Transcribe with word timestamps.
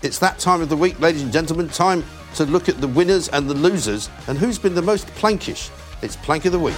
It's 0.00 0.20
that 0.20 0.38
time 0.38 0.60
of 0.60 0.68
the 0.68 0.76
week, 0.76 1.00
ladies 1.00 1.22
and 1.22 1.32
gentlemen. 1.32 1.68
Time 1.68 2.04
to 2.36 2.44
look 2.44 2.68
at 2.68 2.80
the 2.80 2.86
winners 2.86 3.28
and 3.30 3.50
the 3.50 3.54
losers 3.54 4.08
and 4.28 4.38
who's 4.38 4.56
been 4.56 4.76
the 4.76 4.80
most 4.80 5.08
plankish. 5.08 5.70
It's 6.02 6.14
Plank 6.14 6.44
of 6.44 6.52
the 6.52 6.58
Week. 6.60 6.76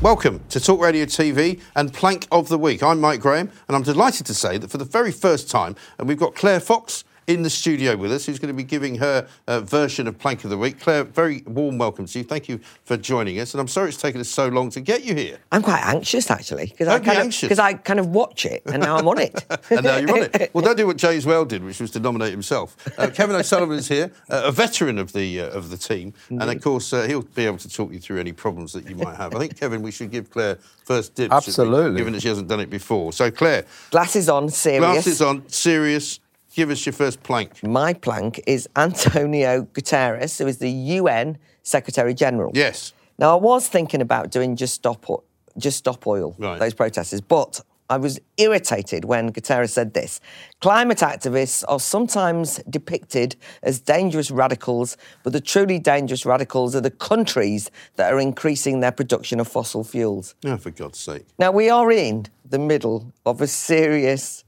Welcome 0.00 0.40
to 0.50 0.60
Talk 0.60 0.80
Radio 0.80 1.06
TV 1.06 1.60
and 1.74 1.92
Plank 1.92 2.28
of 2.30 2.48
the 2.48 2.56
Week. 2.56 2.84
I'm 2.84 3.00
Mike 3.00 3.18
Graham, 3.18 3.50
and 3.66 3.76
I'm 3.76 3.82
delighted 3.82 4.26
to 4.26 4.34
say 4.34 4.58
that 4.58 4.70
for 4.70 4.78
the 4.78 4.84
very 4.84 5.10
first 5.10 5.50
time, 5.50 5.74
and 5.98 6.06
we've 6.06 6.16
got 6.16 6.36
Claire 6.36 6.60
Fox 6.60 7.02
in 7.30 7.42
the 7.42 7.50
studio 7.50 7.96
with 7.96 8.10
us, 8.10 8.26
who's 8.26 8.40
going 8.40 8.48
to 8.48 8.56
be 8.56 8.64
giving 8.64 8.96
her 8.96 9.28
uh, 9.46 9.60
version 9.60 10.08
of 10.08 10.18
Plank 10.18 10.42
of 10.42 10.50
the 10.50 10.58
Week. 10.58 10.80
Claire, 10.80 11.04
very 11.04 11.44
warm 11.46 11.78
welcome 11.78 12.04
to 12.04 12.18
you. 12.18 12.24
Thank 12.24 12.48
you 12.48 12.58
for 12.82 12.96
joining 12.96 13.38
us, 13.38 13.54
and 13.54 13.60
I'm 13.60 13.68
sorry 13.68 13.90
it's 13.90 14.02
taken 14.02 14.20
us 14.20 14.28
so 14.28 14.48
long 14.48 14.68
to 14.70 14.80
get 14.80 15.04
you 15.04 15.14
here. 15.14 15.38
I'm 15.52 15.62
quite 15.62 15.84
anxious 15.84 16.28
actually 16.28 16.66
because 16.66 16.88
I 16.88 16.98
be 16.98 17.04
kind 17.04 17.28
of 17.32 17.40
because 17.40 17.60
I 17.60 17.74
kind 17.74 18.00
of 18.00 18.08
watch 18.08 18.46
it 18.46 18.62
and 18.66 18.82
now 18.82 18.96
I'm 18.96 19.06
on 19.06 19.18
it. 19.18 19.44
and 19.70 19.84
now 19.84 19.98
you're 19.98 20.10
on 20.10 20.30
it. 20.34 20.50
Well, 20.52 20.64
don't 20.64 20.76
do 20.76 20.88
what 20.88 20.96
James 20.96 21.24
Whale 21.24 21.44
did, 21.44 21.62
which 21.62 21.80
was 21.80 21.92
to 21.92 22.00
nominate 22.00 22.32
himself. 22.32 22.76
Uh, 22.98 23.08
Kevin 23.14 23.36
O'Sullivan 23.36 23.78
is 23.78 23.86
here, 23.86 24.10
uh, 24.28 24.42
a 24.46 24.50
veteran 24.52 24.98
of 24.98 25.12
the 25.12 25.42
uh, 25.42 25.50
of 25.50 25.70
the 25.70 25.76
team, 25.76 26.12
and 26.30 26.42
of 26.42 26.60
course 26.60 26.92
uh, 26.92 27.06
he'll 27.06 27.22
be 27.22 27.46
able 27.46 27.58
to 27.58 27.68
talk 27.68 27.92
you 27.92 28.00
through 28.00 28.18
any 28.18 28.32
problems 28.32 28.72
that 28.72 28.90
you 28.90 28.96
might 28.96 29.14
have. 29.14 29.36
I 29.36 29.38
think 29.38 29.56
Kevin, 29.56 29.82
we 29.82 29.92
should 29.92 30.10
give 30.10 30.30
Claire 30.30 30.58
first 30.84 31.14
dibs. 31.14 31.32
Absolutely. 31.32 31.98
given 31.98 32.12
that 32.14 32.22
she 32.22 32.28
hasn't 32.28 32.48
done 32.48 32.58
it 32.58 32.70
before. 32.70 33.12
So 33.12 33.30
Claire, 33.30 33.66
Glasses 33.92 34.28
on, 34.28 34.48
serious. 34.48 34.80
glasses 34.80 35.22
on, 35.22 35.48
serious. 35.48 36.18
Give 36.54 36.70
us 36.70 36.84
your 36.84 36.92
first 36.92 37.22
plank. 37.22 37.62
My 37.62 37.92
plank 37.94 38.40
is 38.46 38.68
Antonio 38.76 39.62
Guterres, 39.72 40.38
who 40.38 40.46
is 40.46 40.58
the 40.58 40.70
UN 40.70 41.38
Secretary 41.62 42.12
General. 42.14 42.50
Yes. 42.54 42.92
Now 43.18 43.36
I 43.36 43.40
was 43.40 43.68
thinking 43.68 44.00
about 44.00 44.30
doing 44.30 44.56
just 44.56 44.74
stop 44.74 45.08
o- 45.08 45.22
just 45.58 45.78
stop 45.78 46.06
oil 46.06 46.34
Right. 46.38 46.58
those 46.58 46.74
protesters, 46.74 47.20
but 47.20 47.60
I 47.88 47.96
was 47.96 48.20
irritated 48.36 49.04
when 49.04 49.32
Guterres 49.32 49.70
said 49.70 49.94
this. 49.94 50.20
Climate 50.60 50.98
activists 50.98 51.64
are 51.68 51.80
sometimes 51.80 52.60
depicted 52.70 53.34
as 53.64 53.80
dangerous 53.80 54.30
radicals, 54.30 54.96
but 55.24 55.32
the 55.32 55.40
truly 55.40 55.78
dangerous 55.80 56.24
radicals 56.24 56.74
are 56.76 56.80
the 56.80 56.90
countries 56.92 57.68
that 57.96 58.12
are 58.12 58.20
increasing 58.20 58.78
their 58.80 58.92
production 58.92 59.40
of 59.40 59.48
fossil 59.48 59.82
fuels. 59.82 60.34
Oh, 60.44 60.56
for 60.56 60.70
God's 60.70 61.00
sake. 61.00 61.26
Now, 61.38 61.50
we 61.50 61.68
are 61.68 61.90
in 61.90 62.26
the 62.48 62.60
middle 62.60 63.12
of 63.26 63.40
a 63.40 63.48
serious 63.48 64.44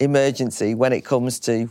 emergency 0.00 0.74
when 0.74 0.92
it 0.92 1.04
comes 1.04 1.40
to 1.40 1.70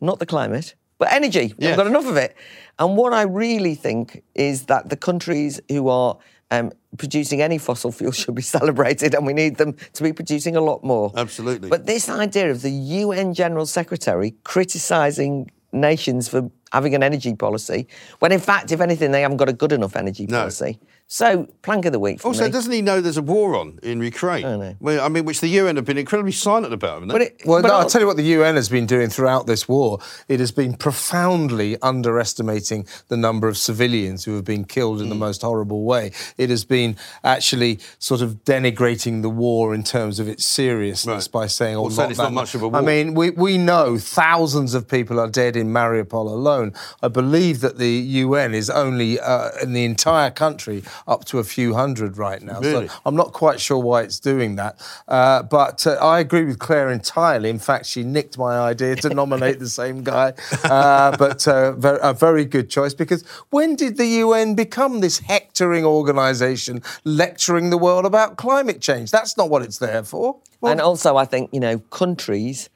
not 0.00 0.18
the 0.18 0.26
climate, 0.26 0.74
but 0.98 1.12
energy. 1.12 1.54
Yes. 1.58 1.70
We've 1.70 1.76
got 1.76 1.86
enough 1.86 2.06
of 2.06 2.16
it. 2.16 2.36
And 2.78 2.96
what 2.96 3.12
I 3.12 3.22
really 3.22 3.74
think 3.74 4.22
is 4.34 4.64
that 4.66 4.88
the 4.88 4.96
countries 4.96 5.60
who 5.68 5.88
are 5.88 6.16
um, 6.50 6.70
producing 6.98 7.40
any 7.40 7.58
fossil 7.58 7.92
fuel 7.98 8.12
should 8.12 8.34
be 8.34 8.42
celebrated, 8.42 9.14
and 9.14 9.26
we 9.26 9.32
need 9.32 9.56
them 9.56 9.74
to 9.94 10.02
be 10.02 10.12
producing 10.12 10.56
a 10.56 10.60
lot 10.60 10.84
more. 10.84 11.12
Absolutely. 11.16 11.68
But 11.68 11.86
this 11.86 12.08
idea 12.08 12.50
of 12.50 12.62
the 12.62 12.70
UN 12.70 13.34
General 13.34 13.66
Secretary 13.66 14.34
criticising 14.44 15.50
nations 15.72 16.28
for 16.28 16.50
having 16.72 16.94
an 16.94 17.02
energy 17.02 17.34
policy, 17.34 17.86
when 18.18 18.32
in 18.32 18.40
fact, 18.40 18.72
if 18.72 18.80
anything, 18.80 19.10
they 19.12 19.22
haven't 19.22 19.38
got 19.38 19.48
a 19.48 19.52
good 19.52 19.72
enough 19.72 19.96
energy 19.96 20.26
No. 20.26 20.38
policy. 20.40 20.78
So, 21.08 21.46
plank 21.60 21.84
of 21.84 21.92
the 21.92 21.98
week 21.98 22.20
for 22.22 22.28
Also, 22.28 22.44
me. 22.44 22.50
doesn't 22.50 22.72
he 22.72 22.80
know 22.80 23.02
there's 23.02 23.18
a 23.18 23.22
war 23.22 23.54
on 23.54 23.78
in 23.82 24.00
Ukraine? 24.00 24.46
I 24.46 24.56
know. 24.56 24.76
Well, 24.80 25.04
I 25.04 25.08
mean, 25.10 25.26
which 25.26 25.40
the 25.42 25.48
UN 25.48 25.76
have 25.76 25.84
been 25.84 25.98
incredibly 25.98 26.32
silent 26.32 26.72
about, 26.72 26.94
haven't 26.94 27.08
they? 27.08 27.12
But 27.12 27.22
it- 27.22 27.40
Well, 27.44 27.60
but 27.60 27.68
no, 27.68 27.74
I'll- 27.74 27.80
I'll 27.82 27.88
tell 27.90 28.00
you 28.00 28.06
what 28.06 28.16
the 28.16 28.22
UN 28.24 28.54
has 28.56 28.70
been 28.70 28.86
doing 28.86 29.10
throughout 29.10 29.46
this 29.46 29.68
war. 29.68 29.98
It 30.28 30.40
has 30.40 30.52
been 30.52 30.72
profoundly 30.72 31.76
underestimating 31.82 32.86
the 33.08 33.18
number 33.18 33.46
of 33.46 33.58
civilians 33.58 34.24
who 34.24 34.34
have 34.36 34.46
been 34.46 34.64
killed 34.64 35.00
Mm. 35.00 35.02
in 35.02 35.08
the 35.10 35.14
most 35.14 35.42
horrible 35.42 35.84
way. 35.84 36.12
It 36.38 36.48
has 36.48 36.64
been 36.64 36.96
actually 37.22 37.78
sort 37.98 38.22
of 38.22 38.42
denigrating 38.46 39.20
the 39.20 39.28
war 39.28 39.74
in 39.74 39.82
terms 39.82 40.18
of 40.18 40.28
its 40.28 40.46
seriousness 40.46 41.24
Right. 41.26 41.32
by 41.42 41.46
saying, 41.46 41.76
"Oh, 41.76 41.82
Or 41.84 41.90
saying 41.90 41.96
not 42.06 42.10
it's 42.10 42.18
not 42.18 42.24
that 42.24 42.32
much 42.32 42.54
of 42.54 42.62
a 42.62 42.68
war. 42.68 42.78
I 42.78 42.82
mean, 42.82 43.12
we, 43.12 43.28
we 43.30 43.58
know 43.58 43.98
thousands 43.98 44.72
of 44.72 44.88
people 44.88 45.20
are 45.20 45.28
dead 45.28 45.56
in 45.56 45.68
Mariupol 45.74 46.26
alone. 46.26 46.72
I 47.02 47.08
believe 47.08 47.60
that 47.60 47.76
the 47.76 47.90
UN 48.24 48.54
is 48.54 48.70
only 48.70 49.20
uh, 49.20 49.50
in 49.62 49.74
the 49.74 49.84
entire 49.84 50.30
country 50.30 50.82
up 51.06 51.24
to 51.26 51.38
a 51.38 51.44
few 51.44 51.74
hundred 51.74 52.18
right 52.18 52.42
now. 52.42 52.60
Really? 52.60 52.88
So 52.88 52.94
I'm 53.06 53.16
not 53.16 53.32
quite 53.32 53.60
sure 53.60 53.78
why 53.78 54.02
it's 54.02 54.18
doing 54.20 54.56
that. 54.56 54.80
Uh, 55.08 55.42
but 55.42 55.86
uh, 55.86 55.92
I 56.00 56.20
agree 56.20 56.44
with 56.44 56.58
Claire 56.58 56.90
entirely. 56.90 57.50
In 57.50 57.58
fact, 57.58 57.86
she 57.86 58.02
nicked 58.02 58.38
my 58.38 58.58
idea 58.58 58.96
to 58.96 59.08
nominate 59.10 59.58
the 59.58 59.68
same 59.68 60.02
guy. 60.02 60.34
Uh, 60.72 61.14
but 61.16 61.46
uh, 61.48 61.72
ver- 61.72 61.98
a 62.02 62.14
very 62.14 62.44
good 62.44 62.70
choice 62.70 62.94
because 62.94 63.22
when 63.50 63.74
did 63.76 63.96
the 63.98 64.06
UN 64.06 64.54
become 64.54 65.00
this 65.00 65.18
hectoring 65.18 65.84
organisation 65.84 66.82
lecturing 67.04 67.70
the 67.70 67.78
world 67.78 68.06
about 68.06 68.36
climate 68.36 68.80
change? 68.80 69.10
That's 69.10 69.36
not 69.36 69.50
what 69.50 69.62
it's 69.62 69.78
there 69.78 70.02
for. 70.04 70.36
and 70.62 70.80
also, 70.80 71.16
I 71.16 71.24
think, 71.24 71.50
you 71.52 71.60
know, 71.60 71.78
countries, 71.90 72.70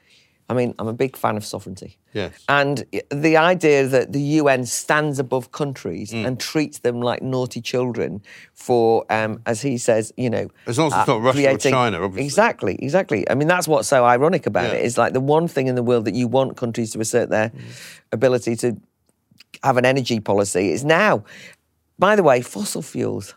I 0.49 0.53
mean, 0.53 0.73
I'm 0.79 0.87
a 0.87 0.93
big 0.93 1.17
fan 1.17 1.35
of 1.35 1.43
sovereignty. 1.45 1.97
Yes. 2.13 2.31
And 2.47 2.85
the 3.11 3.35
idea 3.35 3.85
that 3.85 4.13
the 4.13 4.21
UN 4.41 4.65
stands 4.65 5.19
above 5.19 5.51
countries 5.51 6.11
Mm. 6.13 6.25
and 6.25 6.39
treats 6.39 6.79
them 6.79 7.01
like 7.01 7.21
naughty 7.21 7.59
children 7.59 8.21
for, 8.53 9.05
um, 9.11 9.41
as 9.45 9.61
he 9.61 9.77
says, 9.77 10.13
you 10.15 10.29
know. 10.29 10.45
uh, 10.65 10.69
As 10.69 10.77
long 10.79 10.87
as 10.93 10.99
it's 10.99 11.07
not 11.07 11.21
Russia 11.21 11.51
or 11.53 11.57
China, 11.57 12.01
obviously. 12.01 12.23
Exactly, 12.25 12.75
exactly. 12.79 13.29
I 13.29 13.35
mean, 13.35 13.49
that's 13.49 13.67
what's 13.67 13.89
so 13.89 14.05
ironic 14.05 14.45
about 14.47 14.71
Yeah. 14.71 14.79
it. 14.79 14.85
It's 14.85 14.97
like 14.97 15.11
the 15.11 15.19
one 15.19 15.49
thing 15.49 15.67
in 15.67 15.75
the 15.75 15.83
world 15.83 16.05
that 16.05 16.15
you 16.15 16.27
want 16.29 16.55
countries 16.55 16.91
to 16.91 16.99
assert 17.01 17.29
their 17.29 17.49
Mm. 17.49 17.59
ability 18.13 18.55
to 18.57 18.77
have 19.63 19.75
an 19.75 19.85
energy 19.85 20.19
policy 20.21 20.71
is 20.71 20.85
now. 20.85 21.23
By 21.99 22.15
the 22.15 22.23
way, 22.23 22.41
fossil 22.41 22.81
fuels. 22.81 23.33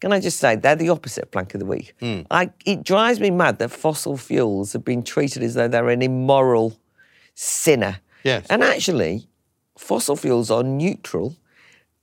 Can 0.00 0.12
I 0.12 0.20
just 0.20 0.38
say 0.38 0.54
they're 0.54 0.76
the 0.76 0.90
opposite 0.90 1.30
plank 1.30 1.54
of 1.54 1.60
the 1.60 1.66
week? 1.66 1.94
Hmm. 2.00 2.20
I, 2.30 2.50
it 2.64 2.84
drives 2.84 3.18
me 3.18 3.30
mad 3.30 3.58
that 3.58 3.70
fossil 3.70 4.16
fuels 4.16 4.72
have 4.72 4.84
been 4.84 5.02
treated 5.02 5.42
as 5.42 5.54
though 5.54 5.68
they're 5.68 5.88
an 5.88 6.02
immoral 6.02 6.76
sinner. 7.34 7.98
Yes. 8.22 8.46
And 8.48 8.62
actually, 8.62 9.28
fossil 9.76 10.16
fuels 10.16 10.50
are 10.50 10.62
neutral 10.62 11.36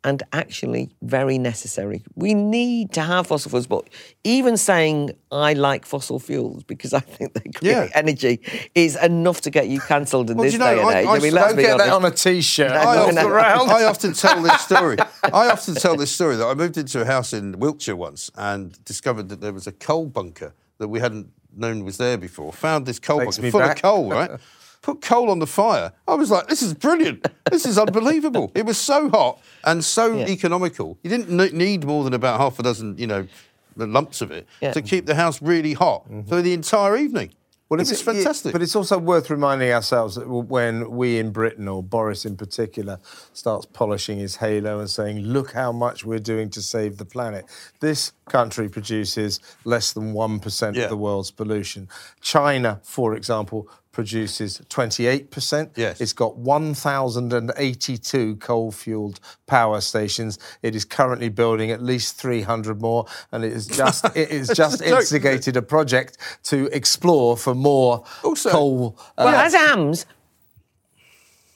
and 0.06 0.24
actually 0.32 0.92
very 1.02 1.38
necessary. 1.38 2.04
We 2.16 2.34
need 2.36 2.94
to 2.94 3.02
have 3.02 3.28
fossil 3.28 3.50
fuels, 3.50 3.68
but 3.68 3.90
even 4.24 4.56
saying 4.56 5.12
I 5.32 5.54
like 5.54 5.86
fossil 5.86 6.20
fuels 6.20 6.64
because 6.64 6.94
I 6.94 7.00
think 7.02 7.34
they 7.34 7.50
create 7.50 7.72
Yeah. 7.74 7.90
energy 7.94 8.40
is 8.76 8.96
enough 8.96 9.42
to 9.42 9.50
get 9.50 9.68
you 9.68 9.80
cancelled 9.82 10.30
in 10.30 10.38
Well, 10.38 10.44
this 10.46 10.54
you 10.54 10.60
know, 10.60 10.74
day 10.76 10.82
and 10.82 10.90
age. 10.92 11.08
I 11.08 11.16
I 11.16 11.20
mean, 11.20 11.34
let's 11.34 11.48
Don't 11.48 11.58
be 11.58 11.64
get 11.64 11.78
that 11.80 11.90
honest. 11.90 12.26
on 12.26 12.32
a 12.32 12.36
t-shirt. 12.36 12.70
No, 12.76 12.78
I 12.78 12.96
no, 12.96 13.02
often, 13.04 13.16
no. 13.16 13.36
I 13.76 13.84
often 13.84 14.14
tell 14.14 14.42
this 14.42 14.62
story. 14.62 14.98
I 15.24 15.50
often 15.50 15.76
tell 15.76 15.98
this 15.98 16.12
story 16.12 16.36
that 16.38 16.46
I 16.46 16.54
moved 16.54 16.78
into 16.78 17.02
a 17.02 17.06
house 17.06 17.34
in 17.34 17.60
Wiltshire 17.60 17.96
once 17.96 18.30
and 18.36 18.78
discovered 18.86 19.30
that 19.30 19.42
there 19.42 19.54
was 19.54 19.66
a 19.68 19.72
coal 19.72 20.06
bunker 20.06 20.54
that 20.78 20.88
we 20.88 21.00
hadn't 21.00 21.28
known 21.58 21.84
was 21.84 21.98
there 21.98 22.18
before. 22.18 22.54
Found 22.54 22.86
this 22.86 23.00
coal 23.00 23.20
Takes 23.22 23.38
bunker 23.38 23.52
full 23.52 23.60
back. 23.62 23.78
of 23.78 23.82
coal, 23.82 24.10
right? 24.12 24.32
Put 24.86 25.02
coal 25.02 25.32
on 25.32 25.40
the 25.40 25.48
fire. 25.48 25.94
I 26.08 26.14
was 26.14 26.30
like, 26.30 26.46
this 26.46 26.62
is 26.62 26.76
brilliant. 26.76 27.26
This 27.50 27.66
is 27.66 27.80
unbelievable. 27.80 28.52
It 28.54 28.68
was 28.68 28.78
so 28.78 29.10
hot 29.10 29.42
and 29.64 29.84
so 29.84 30.16
Yeah. 30.16 30.28
economical. 30.28 31.00
You 31.02 31.10
didn't 31.10 31.54
need 31.56 31.86
more 31.86 32.04
than 32.04 32.14
about 32.14 32.40
half 32.40 32.60
a 32.60 32.64
dozen, 32.64 32.96
you 33.00 33.08
know, 33.08 33.28
lumps 33.76 34.22
of 34.22 34.30
it 34.30 34.46
Yeah. 34.62 34.74
to 34.74 34.84
keep 34.84 35.08
the 35.08 35.16
house 35.16 35.42
really 35.42 35.74
hot 35.74 36.04
mm-hmm. 36.04 36.30
for 36.30 36.40
the 36.40 36.54
entire 36.54 36.98
evening. 36.98 37.32
Well, 37.68 37.80
it's, 37.80 38.00
fantastic. 38.00 38.54
But 38.54 38.62
it's 38.62 38.76
also 38.76 39.00
worth 39.00 39.32
reminding 39.32 39.72
ourselves 39.72 40.16
that 40.16 40.28
when 40.30 40.92
we 40.92 41.18
in 41.18 41.32
Britain, 41.32 41.68
or 41.68 41.82
Boris 41.82 42.24
in 42.24 42.38
particular, 42.38 43.00
starts 43.34 43.66
polishing 43.66 44.20
his 44.20 44.36
halo 44.36 44.80
and 44.80 44.88
saying, 44.88 45.18
look 45.22 45.54
how 45.54 45.72
much 45.72 46.06
we're 46.06 46.20
doing 46.20 46.52
to 46.52 46.62
save 46.62 46.98
the 46.98 47.06
planet. 47.06 47.46
This 47.80 48.12
country 48.30 48.70
produces 48.70 49.40
less 49.64 49.94
than 49.94 50.14
1% 50.14 50.76
Yeah. 50.76 50.84
of 50.84 50.90
the 50.92 50.98
world's 50.98 51.32
pollution. 51.32 51.90
China, 52.22 52.82
for 52.84 53.16
example, 53.16 53.68
produces 53.96 54.60
28%. 54.70 55.72
Yes. 55.78 56.02
It's 56.02 56.12
got 56.14 56.36
1,082 56.38 58.36
coal 58.36 58.72
fueled 58.72 59.20
power 59.48 59.80
stations. 59.82 60.38
It 60.62 60.76
is 60.76 60.84
currently 60.86 61.30
building 61.30 61.72
at 61.72 61.82
least 61.82 62.18
300 62.18 62.82
more, 62.82 63.06
and 63.32 63.44
it 63.46 63.54
is 63.54 63.66
just, 63.68 64.06
it 64.16 64.30
is 64.30 64.50
just 64.50 64.82
a 64.82 64.84
joke, 64.84 64.84
isn't 64.84 64.94
it? 64.94 65.00
instigated 65.00 65.58
a 65.58 65.62
project 65.62 66.18
to 66.44 66.66
explore 66.76 67.38
for 67.38 67.56
more 67.56 68.04
Also- 68.24 68.50
coal. 68.52 68.96
uh, 69.18 69.24
Well, 69.26 69.36
as 69.36 69.54
AMS, 69.56 70.06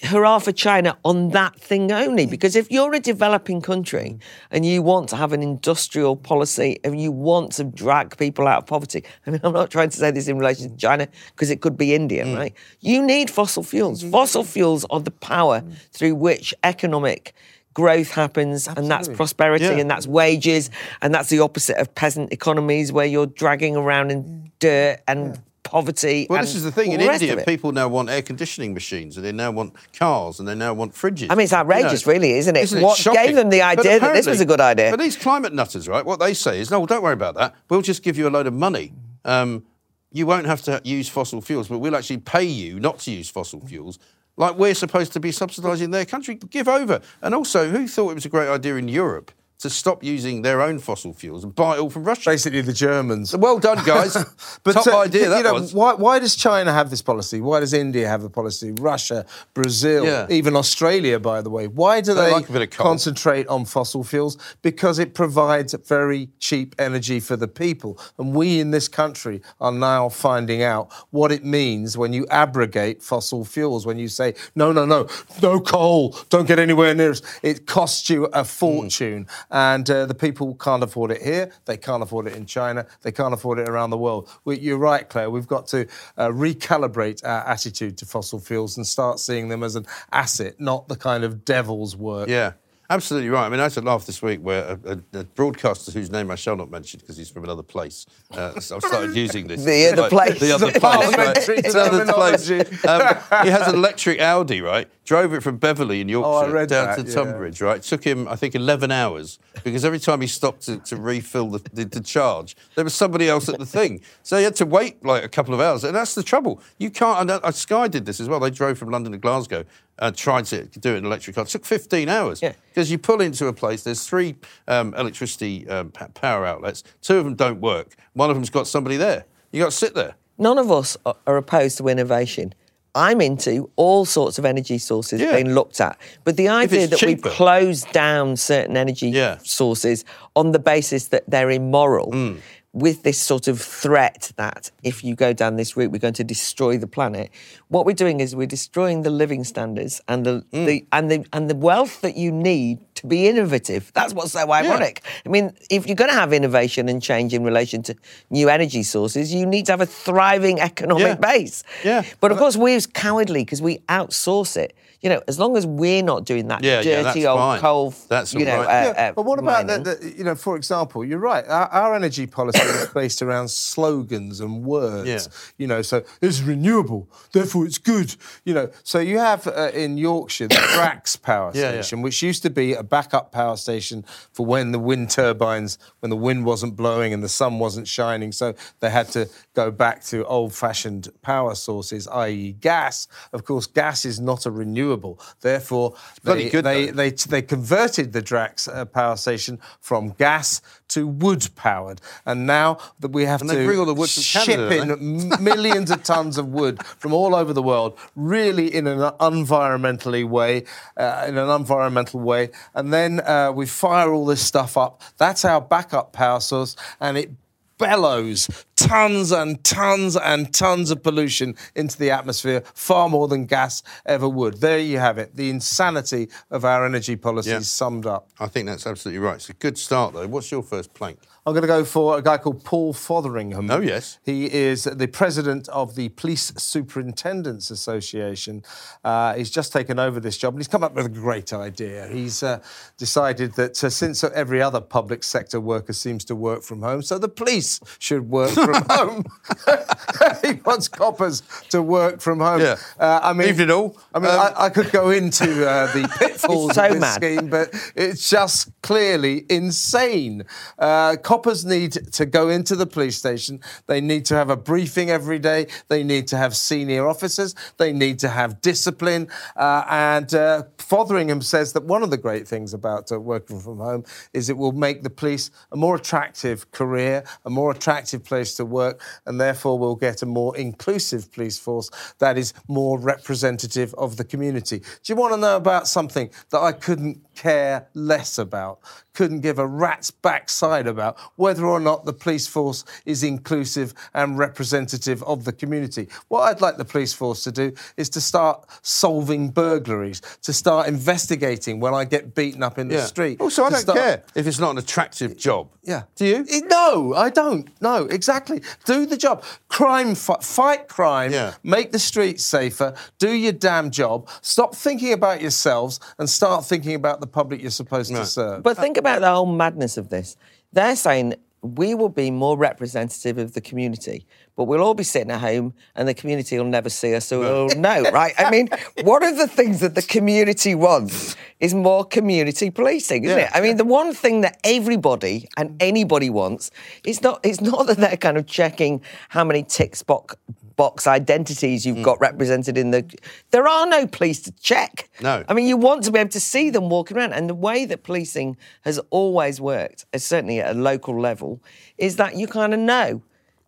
hurrah 0.01 0.39
for 0.39 0.51
China 0.51 0.97
on 1.03 1.29
that 1.29 1.59
thing 1.59 1.91
only. 1.91 2.25
Because 2.25 2.55
if 2.55 2.71
you're 2.71 2.93
a 2.93 2.99
developing 2.99 3.61
country 3.61 4.17
and 4.51 4.65
you 4.65 4.81
want 4.81 5.09
to 5.09 5.15
have 5.15 5.33
an 5.33 5.41
industrial 5.43 6.15
policy 6.15 6.79
and 6.83 6.99
you 6.99 7.11
want 7.11 7.51
to 7.53 7.63
drag 7.63 8.17
people 8.17 8.47
out 8.47 8.59
of 8.59 8.67
poverty, 8.67 9.03
I 9.27 9.31
mean, 9.31 9.41
I'm 9.43 9.53
not 9.53 9.71
trying 9.71 9.89
to 9.89 9.97
say 9.97 10.11
this 10.11 10.27
in 10.27 10.37
relation 10.37 10.71
to 10.71 10.77
China 10.77 11.07
because 11.31 11.49
it 11.49 11.61
could 11.61 11.77
be 11.77 11.93
India, 11.93 12.25
Mm. 12.25 12.37
right? 12.37 12.53
You 12.79 13.05
need 13.05 13.29
fossil 13.29 13.63
fuels. 13.63 14.03
Mm. 14.03 14.11
Fossil 14.11 14.43
fuels 14.43 14.85
are 14.89 14.99
the 14.99 15.11
power 15.11 15.61
mm. 15.61 15.73
through 15.91 16.15
which 16.15 16.53
economic 16.63 17.33
growth 17.73 18.11
happens 18.11 18.67
and 18.67 18.89
that's 18.89 19.07
prosperity 19.07 19.65
Yeah. 19.65 19.77
and 19.77 19.89
that's 19.89 20.07
wages 20.07 20.69
and 21.01 21.13
that's 21.13 21.29
the 21.29 21.39
opposite 21.39 21.77
of 21.77 21.93
peasant 21.93 22.33
economies 22.33 22.91
where 22.91 23.05
you're 23.05 23.27
dragging 23.27 23.75
around 23.77 24.11
in 24.11 24.23
mm. 24.23 24.51
dirt 24.59 24.99
and 25.07 25.39
poverty 25.69 26.25
Well, 26.29 26.41
this 26.41 26.55
is 26.55 26.63
the 26.63 26.71
thing. 26.71 26.91
In 26.91 26.99
rest 26.99 27.21
India, 27.21 27.45
people 27.45 27.71
now 27.71 27.87
want 27.87 28.09
air 28.09 28.21
conditioning 28.21 28.73
machines, 28.73 29.17
and 29.17 29.25
they 29.25 29.31
now 29.31 29.51
want 29.51 29.75
cars, 29.93 30.39
and 30.39 30.47
they 30.47 30.55
now 30.55 30.73
want 30.73 30.93
fridges. 30.93 31.27
I 31.29 31.35
mean, 31.35 31.43
it's 31.43 31.53
outrageous, 31.53 32.07
really, 32.07 32.31
isn't 32.31 32.55
it? 32.55 32.71
What 32.81 32.97
shocking? 32.97 33.23
gave 33.23 33.35
them 33.35 33.49
the 33.49 33.61
idea 33.61 33.99
that 33.99 34.13
this 34.13 34.25
was 34.25 34.41
a 34.41 34.45
good 34.45 34.61
idea? 34.61 34.89
But 34.91 34.99
these 34.99 35.15
climate 35.15 35.53
nutters, 35.53 35.87
right? 35.87 36.03
What 36.03 36.19
they 36.19 36.33
say 36.33 36.59
is, 36.59 36.71
no, 36.71 36.79
well, 36.79 36.87
don't 36.87 37.03
worry 37.03 37.13
about 37.13 37.35
that. 37.35 37.55
We'll 37.69 37.81
just 37.81 38.03
give 38.03 38.17
you 38.17 38.27
a 38.27 38.31
load 38.31 38.47
of 38.47 38.53
money. 38.53 38.93
Um, 39.25 39.65
you 40.11 40.25
won't 40.25 40.47
have 40.47 40.61
to 40.63 40.81
use 40.83 41.07
fossil 41.07 41.41
fuels, 41.41 41.67
but 41.67 41.77
we'll 41.77 41.95
actually 41.95 42.17
pay 42.17 42.43
you 42.43 42.79
not 42.79 42.99
to 42.99 43.11
use 43.11 43.29
fossil 43.29 43.61
fuels. 43.61 43.99
Like 44.37 44.57
we're 44.57 44.73
supposed 44.73 45.13
to 45.13 45.19
be 45.19 45.31
subsidising 45.31 45.91
their 45.91 46.05
country. 46.05 46.35
Give 46.35 46.67
over. 46.67 47.01
And 47.21 47.35
also, 47.35 47.69
who 47.69 47.87
thought 47.87 48.11
it 48.11 48.15
was 48.15 48.25
a 48.25 48.29
great 48.29 48.47
idea 48.47 48.77
in 48.77 48.87
Europe 48.87 49.31
to 49.59 49.69
stop 49.69 50.03
using 50.03 50.41
their 50.41 50.61
own 50.61 50.79
fossil 50.79 51.13
fuels 51.13 51.43
and 51.43 51.53
buy 51.53 51.75
it 51.75 51.79
all 51.79 51.89
from 51.89 52.03
Russia? 52.05 52.29
Basically, 52.29 52.61
the 52.61 52.73
Germans. 52.73 53.35
Well 53.35 53.59
done, 53.59 53.83
guys. 53.85 54.13
but 54.63 54.73
Top 54.73 54.87
uh, 54.87 54.99
idea 54.99 55.23
you 55.23 55.29
that 55.29 55.43
know, 55.43 55.53
was. 55.53 55.73
Why, 55.73 55.93
why 55.93 56.19
does 56.19 56.35
China 56.35 56.71
have 56.71 56.89
this 56.89 57.01
policy? 57.01 57.41
Why 57.41 57.59
does 57.59 57.73
India 57.73 58.07
have 58.07 58.23
a 58.23 58.29
policy? 58.29 58.71
Russia, 58.71 59.25
Brazil, 59.53 60.05
Yeah. 60.05 60.27
even 60.29 60.55
Australia, 60.55 61.19
by 61.19 61.41
the 61.41 61.49
way. 61.49 61.67
Why 61.67 61.99
do 62.01 62.13
They 62.13 62.21
they, 62.27 62.31
like 62.31 62.49
a 62.49 62.53
bit 62.53 62.61
of 62.61 62.69
coal. 62.69 62.85
concentrate 62.85 63.47
on 63.47 63.65
fossil 63.65 64.03
fuels? 64.03 64.37
Because 64.61 64.97
it 64.97 65.13
provides 65.13 65.73
very 65.85 66.29
cheap 66.39 66.73
energy 66.79 67.19
for 67.19 67.35
the 67.35 67.47
people. 67.47 67.99
And 68.17 68.33
we 68.33 68.59
in 68.61 68.71
this 68.71 68.87
country 68.87 69.41
are 69.59 69.71
now 69.73 70.07
finding 70.09 70.63
out 70.63 70.91
what 71.11 71.31
it 71.33 71.43
means 71.43 71.97
when 71.97 72.13
you 72.13 72.25
abrogate 72.31 73.03
fossil 73.03 73.43
fuels, 73.43 73.85
when 73.85 73.99
you 73.99 74.07
say, 74.07 74.35
no, 74.55 74.71
no, 74.71 74.85
no, 74.85 75.07
no 75.41 75.59
coal, 75.59 76.15
don't 76.29 76.47
get 76.47 76.59
anywhere 76.59 76.95
near 76.95 77.11
us. 77.11 77.21
It 77.43 77.65
costs 77.67 78.09
you 78.09 78.25
a 78.27 78.45
fortune. 78.45 79.27
And 79.51 79.89
uh, 79.89 80.05
the 80.05 80.13
people 80.13 80.53
can't 80.55 80.83
afford 80.83 81.11
it 81.11 81.21
here, 81.21 81.51
they 81.65 81.77
can't 81.77 82.03
afford 82.03 82.27
it 82.27 82.35
in 82.35 82.45
China, 82.45 82.85
they 83.01 83.11
can't 83.11 83.33
afford 83.33 83.57
it 83.59 83.67
around 83.67 83.89
the 83.89 83.97
world. 83.97 84.29
We, 84.45 84.59
you're 84.59 84.77
right, 84.77 85.07
Claire, 85.09 85.29
we've 85.31 85.47
got 85.47 85.67
to 85.69 85.87
uh, 86.17 86.27
recalibrate 86.27 87.25
our 87.25 87.47
attitude 87.47 87.97
to 87.99 88.05
fossil 88.05 88.39
fuels 88.39 88.77
and 88.77 88.85
start 88.85 89.19
seeing 89.19 89.49
them 89.49 89.63
as 89.63 89.75
an 89.75 89.85
asset, 90.11 90.59
not 90.59 90.87
the 90.87 90.95
kind 90.95 91.23
of 91.23 91.45
devil's 91.45 91.95
work. 91.95 92.29
Yeah, 92.29 92.53
absolutely 92.91 93.29
right. 93.29 93.45
I 93.45 93.49
mean, 93.49 93.59
I 93.59 93.63
had 93.63 93.71
to 93.73 93.81
laugh 93.81 94.05
this 94.05 94.21
week 94.21 94.39
where 94.41 94.77
a, 94.85 94.99
a, 95.13 95.19
a 95.21 95.23
broadcaster 95.23 95.91
whose 95.91 96.11
name 96.11 96.29
I 96.29 96.35
shall 96.35 96.55
not 96.55 96.69
mention 96.69 96.99
because 96.99 97.17
he's 97.17 97.29
from 97.29 97.43
another 97.43 97.63
place. 97.63 98.05
Uh, 98.31 98.59
so 98.59 98.75
I've 98.75 98.83
started 98.83 99.15
using 99.15 99.47
this. 99.47 99.63
The 99.69 99.91
other 99.93 100.01
Like, 100.03 100.11
place. 100.11 100.39
The 100.39 100.51
other 100.51 100.71
place. 100.71 101.15
Right? 101.17 101.49
It's 101.65 101.73
another 101.73 102.13
place. 102.13 102.49
Um, 102.85 103.01
he 103.43 103.49
has 103.49 103.67
an 103.67 103.75
electric 103.75 104.19
Audi, 104.19 104.61
right? 104.61 104.87
Drove 105.09 105.33
it 105.33 105.41
from 105.41 105.57
Beverley 105.57 106.01
in 106.01 106.07
Yorkshire 106.07 106.55
Oh, 106.55 106.65
down 106.67 106.85
that, 106.85 107.03
to 107.03 107.09
yeah. 107.09 107.15
Tunbridge, 107.15 107.61
right? 107.61 107.81
Took 107.81 108.03
him, 108.03 108.27
I 108.27 108.35
think, 108.35 108.53
11 108.53 108.91
hours 108.91 109.39
because 109.63 109.83
every 109.83 109.97
time 109.97 110.21
he 110.21 110.27
stopped 110.27 110.61
to, 110.67 110.77
to 110.77 110.97
refill 110.97 111.49
the, 111.49 111.67
the, 111.73 111.85
the 111.85 111.99
charge, 111.99 112.55
there 112.75 112.83
was 112.83 112.93
somebody 112.93 113.27
else 113.27 113.49
at 113.49 113.57
the 113.57 113.65
thing. 113.65 114.01
So 114.21 114.37
he 114.37 114.43
had 114.43 114.55
to 114.57 114.67
wait 114.67 115.03
like 115.03 115.23
a 115.23 115.27
couple 115.27 115.55
of 115.55 115.61
hours. 115.61 115.83
And 115.83 115.95
that's 115.95 116.13
the 116.13 116.21
trouble. 116.21 116.61
You 116.77 116.91
can't, 116.91 117.21
and 117.21 117.43
uh, 117.43 117.51
Sky 117.53 117.87
did 117.87 118.05
this 118.05 118.19
as 118.19 118.29
well. 118.29 118.39
They 118.39 118.51
drove 118.51 118.77
from 118.77 118.91
London 118.91 119.11
to 119.13 119.17
Glasgow 119.17 119.65
and 119.97 120.15
tried 120.15 120.45
to 120.45 120.65
do 120.65 120.93
it 120.93 120.97
in 120.97 121.05
electric 121.07 121.35
car. 121.35 121.43
It 121.43 121.49
took 121.49 121.65
15 121.65 122.07
hours. 122.07 122.39
Yeah. 122.43 122.53
Because 122.67 122.91
you 122.91 122.99
pull 122.99 123.19
into 123.19 123.47
a 123.47 123.53
place, 123.53 123.81
there's 123.81 124.05
three 124.05 124.35
um, 124.67 124.93
electricity 124.93 125.67
um, 125.69 125.89
power 125.89 126.45
outlets. 126.45 126.83
Two 127.01 127.17
of 127.17 127.25
them 127.25 127.33
don't 127.33 127.61
work. 127.61 127.95
One 128.13 128.29
of 128.29 128.35
them's 128.35 128.51
got 128.51 128.67
somebody 128.67 128.97
there. 128.97 129.25
You've 129.51 129.63
got 129.63 129.71
to 129.71 129.75
sit 129.75 129.95
there. 129.95 130.17
None 130.37 130.59
of 130.59 130.71
us 130.71 130.97
are 131.03 131.37
opposed 131.37 131.79
to 131.79 131.87
innovation. 131.87 132.53
I'm 132.95 133.21
into 133.21 133.69
all 133.75 134.03
sorts 134.05 134.39
of 134.39 134.45
energy 134.45 134.77
sources 134.79 135.21
Yeah. 135.21 135.33
being 135.33 135.53
looked 135.53 135.79
at. 135.79 135.97
But 136.23 136.37
the 136.37 136.47
idea 136.49 136.87
that 136.87 136.97
cheaper. 136.99 137.29
we 137.29 137.35
close 137.35 137.83
down 137.83 138.35
certain 138.35 138.75
energy 138.77 139.09
Yeah. 139.09 139.37
sources 139.43 140.03
on 140.35 140.51
the 140.53 140.59
basis 140.59 141.07
that 141.09 141.23
they're 141.27 141.51
immoral 141.51 142.11
Mm. 142.11 142.37
With 142.71 143.01
this 143.01 143.19
sort 143.19 143.47
of 143.47 143.59
threat 143.59 144.31
that 144.35 144.69
if 144.83 145.03
you 145.03 145.15
go 145.15 145.33
down 145.33 145.55
this 145.55 145.75
route, 145.75 145.91
we're 145.91 145.97
going 145.97 146.13
to 146.13 146.23
destroy 146.23 146.77
the 146.77 146.85
planet. 146.87 147.31
What 147.69 147.85
we're 147.85 147.93
doing 147.95 148.19
is 148.19 148.35
we're 148.35 148.45
destroying 148.45 149.01
the 149.01 149.09
living 149.09 149.43
standards 149.43 150.01
and 150.07 150.25
the, 150.25 150.45
Mm. 150.53 150.65
the 150.65 150.85
and 150.91 151.09
the 151.11 151.25
and 151.33 151.49
the 151.49 151.55
wealth 151.55 152.01
that 152.01 152.15
you 152.15 152.31
need 152.31 152.77
to 152.95 153.07
be 153.07 153.27
innovative. 153.27 153.91
That's 153.95 154.13
what's 154.13 154.33
so 154.33 154.51
ironic. 154.51 155.01
I 155.25 155.29
mean, 155.29 155.53
if 155.71 155.87
you're 155.87 155.95
going 155.95 156.11
to 156.11 156.15
have 156.17 156.31
innovation 156.33 156.89
and 156.89 157.01
change 157.01 157.33
in 157.33 157.43
relation 157.43 157.81
to 157.83 157.95
new 158.29 158.49
energy 158.49 158.83
sources, 158.83 159.33
you 159.33 159.45
need 159.47 159.65
to 159.67 159.71
have 159.71 159.81
a 159.81 159.85
thriving 159.85 160.59
economic 160.59 161.03
Yeah. 161.07 161.15
base. 161.15 161.63
Yeah. 161.83 162.03
But 162.19 162.31
of 162.31 162.37
course, 162.37 162.55
we're 162.57 162.79
cowardly 162.81 163.41
because 163.45 163.61
we 163.61 163.79
outsource 163.89 164.57
it. 164.57 164.75
You 165.01 165.09
know, 165.09 165.21
as 165.29 165.39
long 165.39 165.55
as 165.55 165.65
we're 165.65 166.03
not 166.03 166.25
doing 166.25 166.49
that 166.49 166.61
Yeah, 166.61 166.81
yeah, 166.81 167.03
dirty 167.03 167.21
that's 167.21 167.25
old 167.27 167.39
fine. 167.39 167.59
coal, 167.61 167.93
That's 168.09 168.33
you 168.33 168.43
know, 168.43 168.57
all 168.57 168.61
uh. 168.63 168.65
Yeah, 168.83 168.89
uh, 168.97 169.11
but 169.13 169.23
what 169.23 169.39
about 169.39 169.65
the, 169.67 169.77
the, 169.79 170.13
you 170.17 170.25
know, 170.25 170.35
for 170.35 170.57
example, 170.57 171.05
you're 171.05 171.19
right. 171.19 171.47
Our, 171.47 171.67
our 171.69 171.95
energy 171.95 172.27
policy 172.27 172.58
is 172.65 172.87
based 172.87 173.21
around 173.21 173.49
slogans 173.49 174.39
and 174.39 174.63
words. 174.63 175.07
Yeah. 175.09 175.19
You 175.57 175.67
know, 175.67 175.81
so 175.81 176.03
it's 176.21 176.41
renewable, 176.41 177.09
therefore 177.31 177.65
it's 177.65 177.77
good. 177.77 178.15
You 178.43 178.53
know, 178.53 178.69
so 178.83 178.99
you 178.99 179.17
have 179.19 179.47
uh, 179.47 179.71
in 179.73 179.97
Yorkshire 179.97 180.47
the 180.47 180.55
Drax 180.73 181.15
power 181.15 181.51
Yeah, 181.53 181.61
yeah. 181.61 181.81
station, 181.81 182.01
which 182.01 182.21
used 182.21 182.43
to 182.43 182.49
be 182.49 182.73
a 182.73 182.83
backup 182.83 183.31
power 183.31 183.57
station 183.57 184.03
for 184.31 184.45
when 184.45 184.71
the 184.71 184.79
wind 184.79 185.09
turbines, 185.09 185.77
when 185.99 186.09
the 186.09 186.17
wind 186.17 186.45
wasn't 186.45 186.75
blowing 186.75 187.13
and 187.13 187.23
the 187.23 187.29
sun 187.29 187.59
wasn't 187.59 187.87
shining. 187.87 188.31
So 188.31 188.53
they 188.79 188.89
had 188.89 189.07
to 189.09 189.29
go 189.53 189.71
back 189.71 190.03
to 190.05 190.25
old-fashioned 190.25 191.09
power 191.21 191.55
sources, 191.55 192.07
i.e., 192.07 192.53
gas. 192.53 193.07
Of 193.33 193.43
course, 193.43 193.67
gas 193.67 194.05
is 194.05 194.19
not 194.19 194.45
a 194.45 194.51
renewable. 194.51 195.19
Therefore, 195.41 195.95
they, 196.23 196.49
good, 196.49 196.65
they, 196.65 196.91
they, 196.91 197.11
they 197.11 197.41
converted 197.41 198.13
the 198.13 198.21
Drax 198.21 198.67
uh, 198.67 198.85
power 198.85 199.15
station 199.15 199.59
from 199.79 200.09
gas 200.11 200.61
to 200.89 201.07
wood 201.07 201.47
powered, 201.55 202.01
and 202.25 202.45
now 202.45 202.77
that 202.99 203.11
we 203.11 203.25
have 203.25 203.41
And 203.41 203.49
to 203.49 203.55
they 203.55 203.65
bring 203.65 203.79
all 203.79 203.85
the 203.85 203.93
wood 203.93 204.09
from 204.09 204.23
ship 204.23 204.45
Canada, 204.69 204.81
in 204.81 205.31
m- 205.31 205.43
millions 205.43 205.91
of 205.91 206.03
tons 206.03 206.37
of 206.37 206.47
wood 206.47 206.83
from 206.97 207.13
all 207.13 207.33
over 207.33 207.53
the 207.53 207.63
world, 207.63 207.97
really 208.15 208.73
in 208.73 208.87
an 208.87 208.99
environmentally 209.19 210.27
way, 210.27 210.65
uh, 210.97 211.25
in 211.27 211.37
an 211.37 211.49
environmental 211.49 212.19
way, 212.19 212.49
and 212.73 212.93
then 212.93 213.19
uh, 213.21 213.51
we 213.53 213.65
fire 213.65 214.11
all 214.11 214.25
this 214.25 214.41
stuff 214.45 214.77
up. 214.77 215.01
That's 215.17 215.45
our 215.45 215.61
backup 215.61 216.13
power 216.13 216.39
source, 216.39 216.75
and 216.99 217.17
it 217.17 217.31
bellows 217.79 218.47
tons 218.75 219.31
and 219.31 219.61
tons 219.63 220.15
and 220.15 220.53
tons 220.53 220.89
of 220.91 221.03
pollution 221.03 221.55
into 221.75 221.97
the 221.97 222.11
atmosphere, 222.11 222.61
far 222.73 223.09
more 223.09 223.27
than 223.27 223.45
gas 223.45 223.83
ever 224.05 224.29
would. 224.29 224.61
There 224.61 224.79
you 224.79 224.99
have 224.99 225.17
it, 225.17 225.35
the 225.35 225.49
insanity 225.49 226.29
of 226.51 226.63
our 226.63 226.85
energy 226.85 227.15
policies 227.15 227.51
Yeah. 227.51 227.59
summed 227.59 228.05
up. 228.05 228.29
I 228.39 228.47
think 228.47 228.67
that's 228.67 228.87
absolutely 228.87 229.19
right. 229.19 229.35
It's 229.35 229.49
a 229.49 229.53
good 229.53 229.77
start, 229.77 230.13
though. 230.13 230.27
What's 230.27 230.51
your 230.51 230.63
first 230.63 230.93
plank? 230.93 231.19
I'm 231.49 231.55
going 231.55 231.63
to 231.63 231.67
go 231.67 231.83
for 231.83 232.17
a 232.17 232.21
guy 232.21 232.37
called 232.37 232.63
Paul 232.63 232.93
Fotheringham. 232.93 233.71
Oh, 233.71 233.79
yes. 233.79 234.19
He 234.23 234.45
is 234.53 234.83
the 234.83 235.07
president 235.07 235.67
of 235.69 235.95
the 235.95 236.09
Police 236.09 236.53
Superintendents 236.57 237.71
Association. 237.71 238.63
Uh, 239.03 239.33
he's 239.33 239.49
just 239.49 239.73
taken 239.73 239.97
over 239.97 240.19
this 240.19 240.37
job 240.37 240.53
and 240.53 240.59
he's 240.59 240.67
come 240.67 240.83
up 240.83 240.93
with 240.93 241.07
a 241.07 241.09
great 241.09 241.51
idea. 241.51 242.07
He's 242.07 242.43
uh, 242.43 242.59
decided 242.97 243.53
that 243.53 243.83
uh, 243.83 243.89
since 243.89 244.23
every 244.23 244.61
other 244.61 244.79
public 244.79 245.23
sector 245.23 245.59
worker 245.59 245.93
seems 245.93 246.23
to 246.25 246.35
work 246.35 246.61
from 246.61 246.83
home, 246.83 247.01
so 247.01 247.17
the 247.17 247.27
police 247.27 247.79
should 247.97 248.29
work 248.29 248.51
from 248.51 248.83
home. 248.89 249.25
he 250.43 250.53
wants 250.65 250.87
coppers 250.87 251.41
to 251.69 251.81
work 251.81 252.21
from 252.21 252.41
home. 252.41 252.61
Yeah. 252.61 252.75
Uh, 252.99 253.21
I 253.23 253.33
mean, 253.33 253.49
Evening 253.49 253.71
all. 253.71 253.97
I 254.13 254.19
mean, 254.19 254.29
Um, 254.29 254.39
I, 254.39 254.65
I 254.65 254.69
could 254.69 254.91
go 254.91 255.09
into 255.09 255.67
uh, 255.67 255.91
the 255.93 256.07
pitfalls 256.19 256.75
so 256.75 256.85
of 256.85 256.91
this 256.91 257.01
mad. 257.01 257.15
scheme, 257.15 257.49
but 257.49 257.73
it's 257.95 258.29
just 258.29 258.69
clearly 258.83 259.45
insane. 259.49 260.43
Uh, 260.77 261.15
coppers 261.15 261.38
coppers 261.39 261.63
need 261.63 261.93
to 262.11 262.25
go 262.25 262.49
into 262.49 262.75
the 262.75 262.85
police 262.85 263.15
station. 263.15 263.61
They 263.87 264.01
need 264.01 264.25
to 264.25 264.35
have 264.35 264.49
a 264.49 264.57
briefing 264.57 265.09
every 265.09 265.39
day. 265.39 265.67
They 265.87 266.03
need 266.03 266.27
to 266.27 266.37
have 266.37 266.53
senior 266.53 267.07
officers. 267.07 267.55
They 267.77 267.93
need 267.93 268.19
to 268.19 268.27
have 268.27 268.59
discipline. 268.59 269.29
Uh, 269.55 269.85
and 269.87 270.33
uh, 270.33 270.63
Fotheringham 270.77 271.41
says 271.41 271.71
that 271.73 271.85
one 271.85 272.03
of 272.03 272.09
the 272.09 272.17
great 272.17 272.45
things 272.45 272.73
about 272.73 273.09
uh, 273.09 273.21
working 273.21 273.61
from 273.61 273.77
home 273.77 274.03
is 274.33 274.49
it 274.49 274.57
will 274.57 274.73
make 274.73 275.03
the 275.03 275.09
police 275.09 275.49
a 275.71 275.77
more 275.77 275.95
attractive 275.95 276.69
career, 276.71 277.23
a 277.45 277.49
more 277.49 277.71
attractive 277.71 278.25
place 278.25 278.55
to 278.55 278.65
work, 278.65 279.01
and 279.25 279.39
therefore 279.39 279.79
we'll 279.79 279.95
get 279.95 280.21
a 280.21 280.25
more 280.25 280.57
inclusive 280.57 281.31
police 281.31 281.57
force 281.57 281.89
that 282.19 282.37
is 282.37 282.53
more 282.67 282.99
representative 282.99 283.93
of 283.93 284.17
the 284.17 284.25
community. 284.25 284.79
Do 284.79 285.13
you 285.13 285.15
want 285.15 285.33
to 285.35 285.39
know 285.39 285.55
about 285.55 285.87
something 285.87 286.31
that 286.49 286.59
I 286.59 286.73
couldn't 286.73 287.28
care 287.39 287.87
less 287.93 288.37
about, 288.37 288.79
couldn't 289.13 289.39
give 289.41 289.59
a 289.59 289.65
rat's 289.67 290.11
backside 290.11 290.87
about 290.87 291.17
whether 291.37 291.65
or 291.65 291.79
not 291.79 292.05
the 292.05 292.13
police 292.13 292.47
force 292.47 292.83
is 293.05 293.23
inclusive 293.23 293.93
and 294.13 294.37
representative 294.37 295.23
of 295.23 295.45
the 295.45 295.51
community. 295.53 296.07
What 296.27 296.41
I'd 296.41 296.61
like 296.61 296.77
the 296.77 296.85
police 296.85 297.13
force 297.13 297.43
to 297.45 297.51
do 297.51 297.73
is 297.97 298.09
to 298.09 298.21
start 298.21 298.65
solving 298.81 299.49
burglaries, 299.49 300.21
to 300.43 300.51
start 300.53 300.87
investigating 300.87 301.79
when 301.79 301.93
I 301.93 302.03
get 302.05 302.35
beaten 302.35 302.61
up 302.63 302.77
in 302.77 302.87
the 302.89 303.01
street. 303.01 303.39
Also, 303.39 303.63
I 303.63 303.69
don't 303.69 303.81
start- 303.81 303.97
care 303.99 304.23
if 304.35 304.45
it's 304.47 304.59
not 304.59 304.71
an 304.71 304.77
attractive 304.77 305.37
job. 305.37 305.69
Yeah. 305.83 306.03
Do 306.15 306.25
you? 306.25 306.45
Eh, 306.49 306.61
No, 306.69 307.13
I 307.15 307.29
don't. 307.29 307.67
No, 307.81 308.05
exactly. 308.05 308.61
Do 308.85 309.05
the 309.05 309.17
job. 309.17 309.43
Crime, 309.69 310.13
fi- 310.15 310.37
fight 310.41 310.87
crime. 310.87 311.31
Yeah. 311.31 311.53
Make 311.63 311.91
the 311.91 311.99
streets 311.99 312.43
safer. 312.45 312.93
Do 313.17 313.31
your 313.31 313.53
damn 313.53 313.89
job. 313.89 314.29
Stop 314.41 314.75
thinking 314.75 315.13
about 315.13 315.41
yourselves 315.41 315.99
and 316.19 316.29
start 316.29 316.65
thinking 316.65 316.95
about 316.95 317.21
the 317.21 317.27
public 317.29 317.61
you're 317.61 317.71
supposed 317.71 318.13
to 318.13 318.25
serve. 318.25 318.63
But 318.63 318.77
think 318.77 318.97
about 318.97 319.21
the 319.21 319.29
whole 319.31 319.45
madness 319.45 319.97
of 319.97 320.09
this. 320.09 320.35
They're 320.73 320.95
saying 320.95 321.35
we 321.61 321.93
will 321.93 322.09
be 322.09 322.31
more 322.31 322.57
representative 322.57 323.37
of 323.37 323.53
the 323.53 323.59
community, 323.59 324.25
but 324.55 324.63
we'll 324.63 324.81
all 324.81 324.93
be 324.93 325.03
sitting 325.03 325.29
at 325.31 325.41
home 325.41 325.73
and 325.95 326.07
the 326.07 326.13
community 326.13 326.57
will 326.57 326.65
never 326.65 326.89
see 326.89 327.13
us, 327.15 327.25
so 327.25 327.39
we'll 327.41 327.67
know, 327.77 328.01
right? 328.11 328.33
I 328.37 328.49
mean, 328.49 328.69
one 329.03 329.23
of 329.23 329.37
the 329.37 329.47
things 329.47 329.81
that 329.81 329.93
the 329.95 330.01
community 330.01 330.73
wants 330.73 331.35
is 331.59 331.73
more 331.73 332.05
community 332.05 332.69
policing, 332.69 333.25
isn't 333.25 333.37
Yeah. 333.37 333.45
it? 333.45 333.51
I 333.53 333.59
mean, 333.61 333.75
the 333.77 333.83
one 333.83 334.13
thing 334.13 334.41
that 334.41 334.57
everybody 334.63 335.49
and 335.57 335.75
anybody 335.81 336.29
wants 336.29 336.71
is 337.03 337.21
not 337.21 337.41
it's 337.43 337.59
not 337.59 337.87
that 337.87 337.97
they're 337.97 338.15
kind 338.17 338.37
of 338.37 338.45
checking 338.45 339.01
how 339.27 339.43
many 339.43 339.63
tick 339.63 339.97
box 340.07 340.35
box 340.79 341.05
identities 341.05 341.83
Mm. 341.83 341.87
you've 341.87 342.05
got 342.05 342.17
represented 342.21 342.77
in 342.77 342.91
the 342.91 343.03
there 343.51 343.67
are 343.67 343.85
no 343.85 344.07
police 344.07 344.39
to 344.47 344.51
check. 344.71 345.09
No. 345.21 345.43
I 345.49 345.53
mean, 345.53 345.67
you 345.67 345.75
want 345.75 346.05
to 346.05 346.11
be 346.11 346.19
able 346.19 346.29
to 346.31 346.39
see 346.53 346.69
them 346.69 346.89
walking 346.89 347.17
around. 347.17 347.33
And 347.33 347.49
the 347.49 347.59
way 347.67 347.83
that 347.89 348.03
policing 348.03 348.55
has 348.87 348.97
always 349.09 349.59
worked, 349.59 350.05
uh, 350.13 350.19
certainly 350.19 350.61
at 350.61 350.73
a 350.73 350.79
local 350.79 351.19
level, 351.19 351.61
is 351.97 352.15
that 352.15 352.37
you 352.37 352.47
kind 352.47 352.73
of 352.73 352.79
know. 352.79 353.21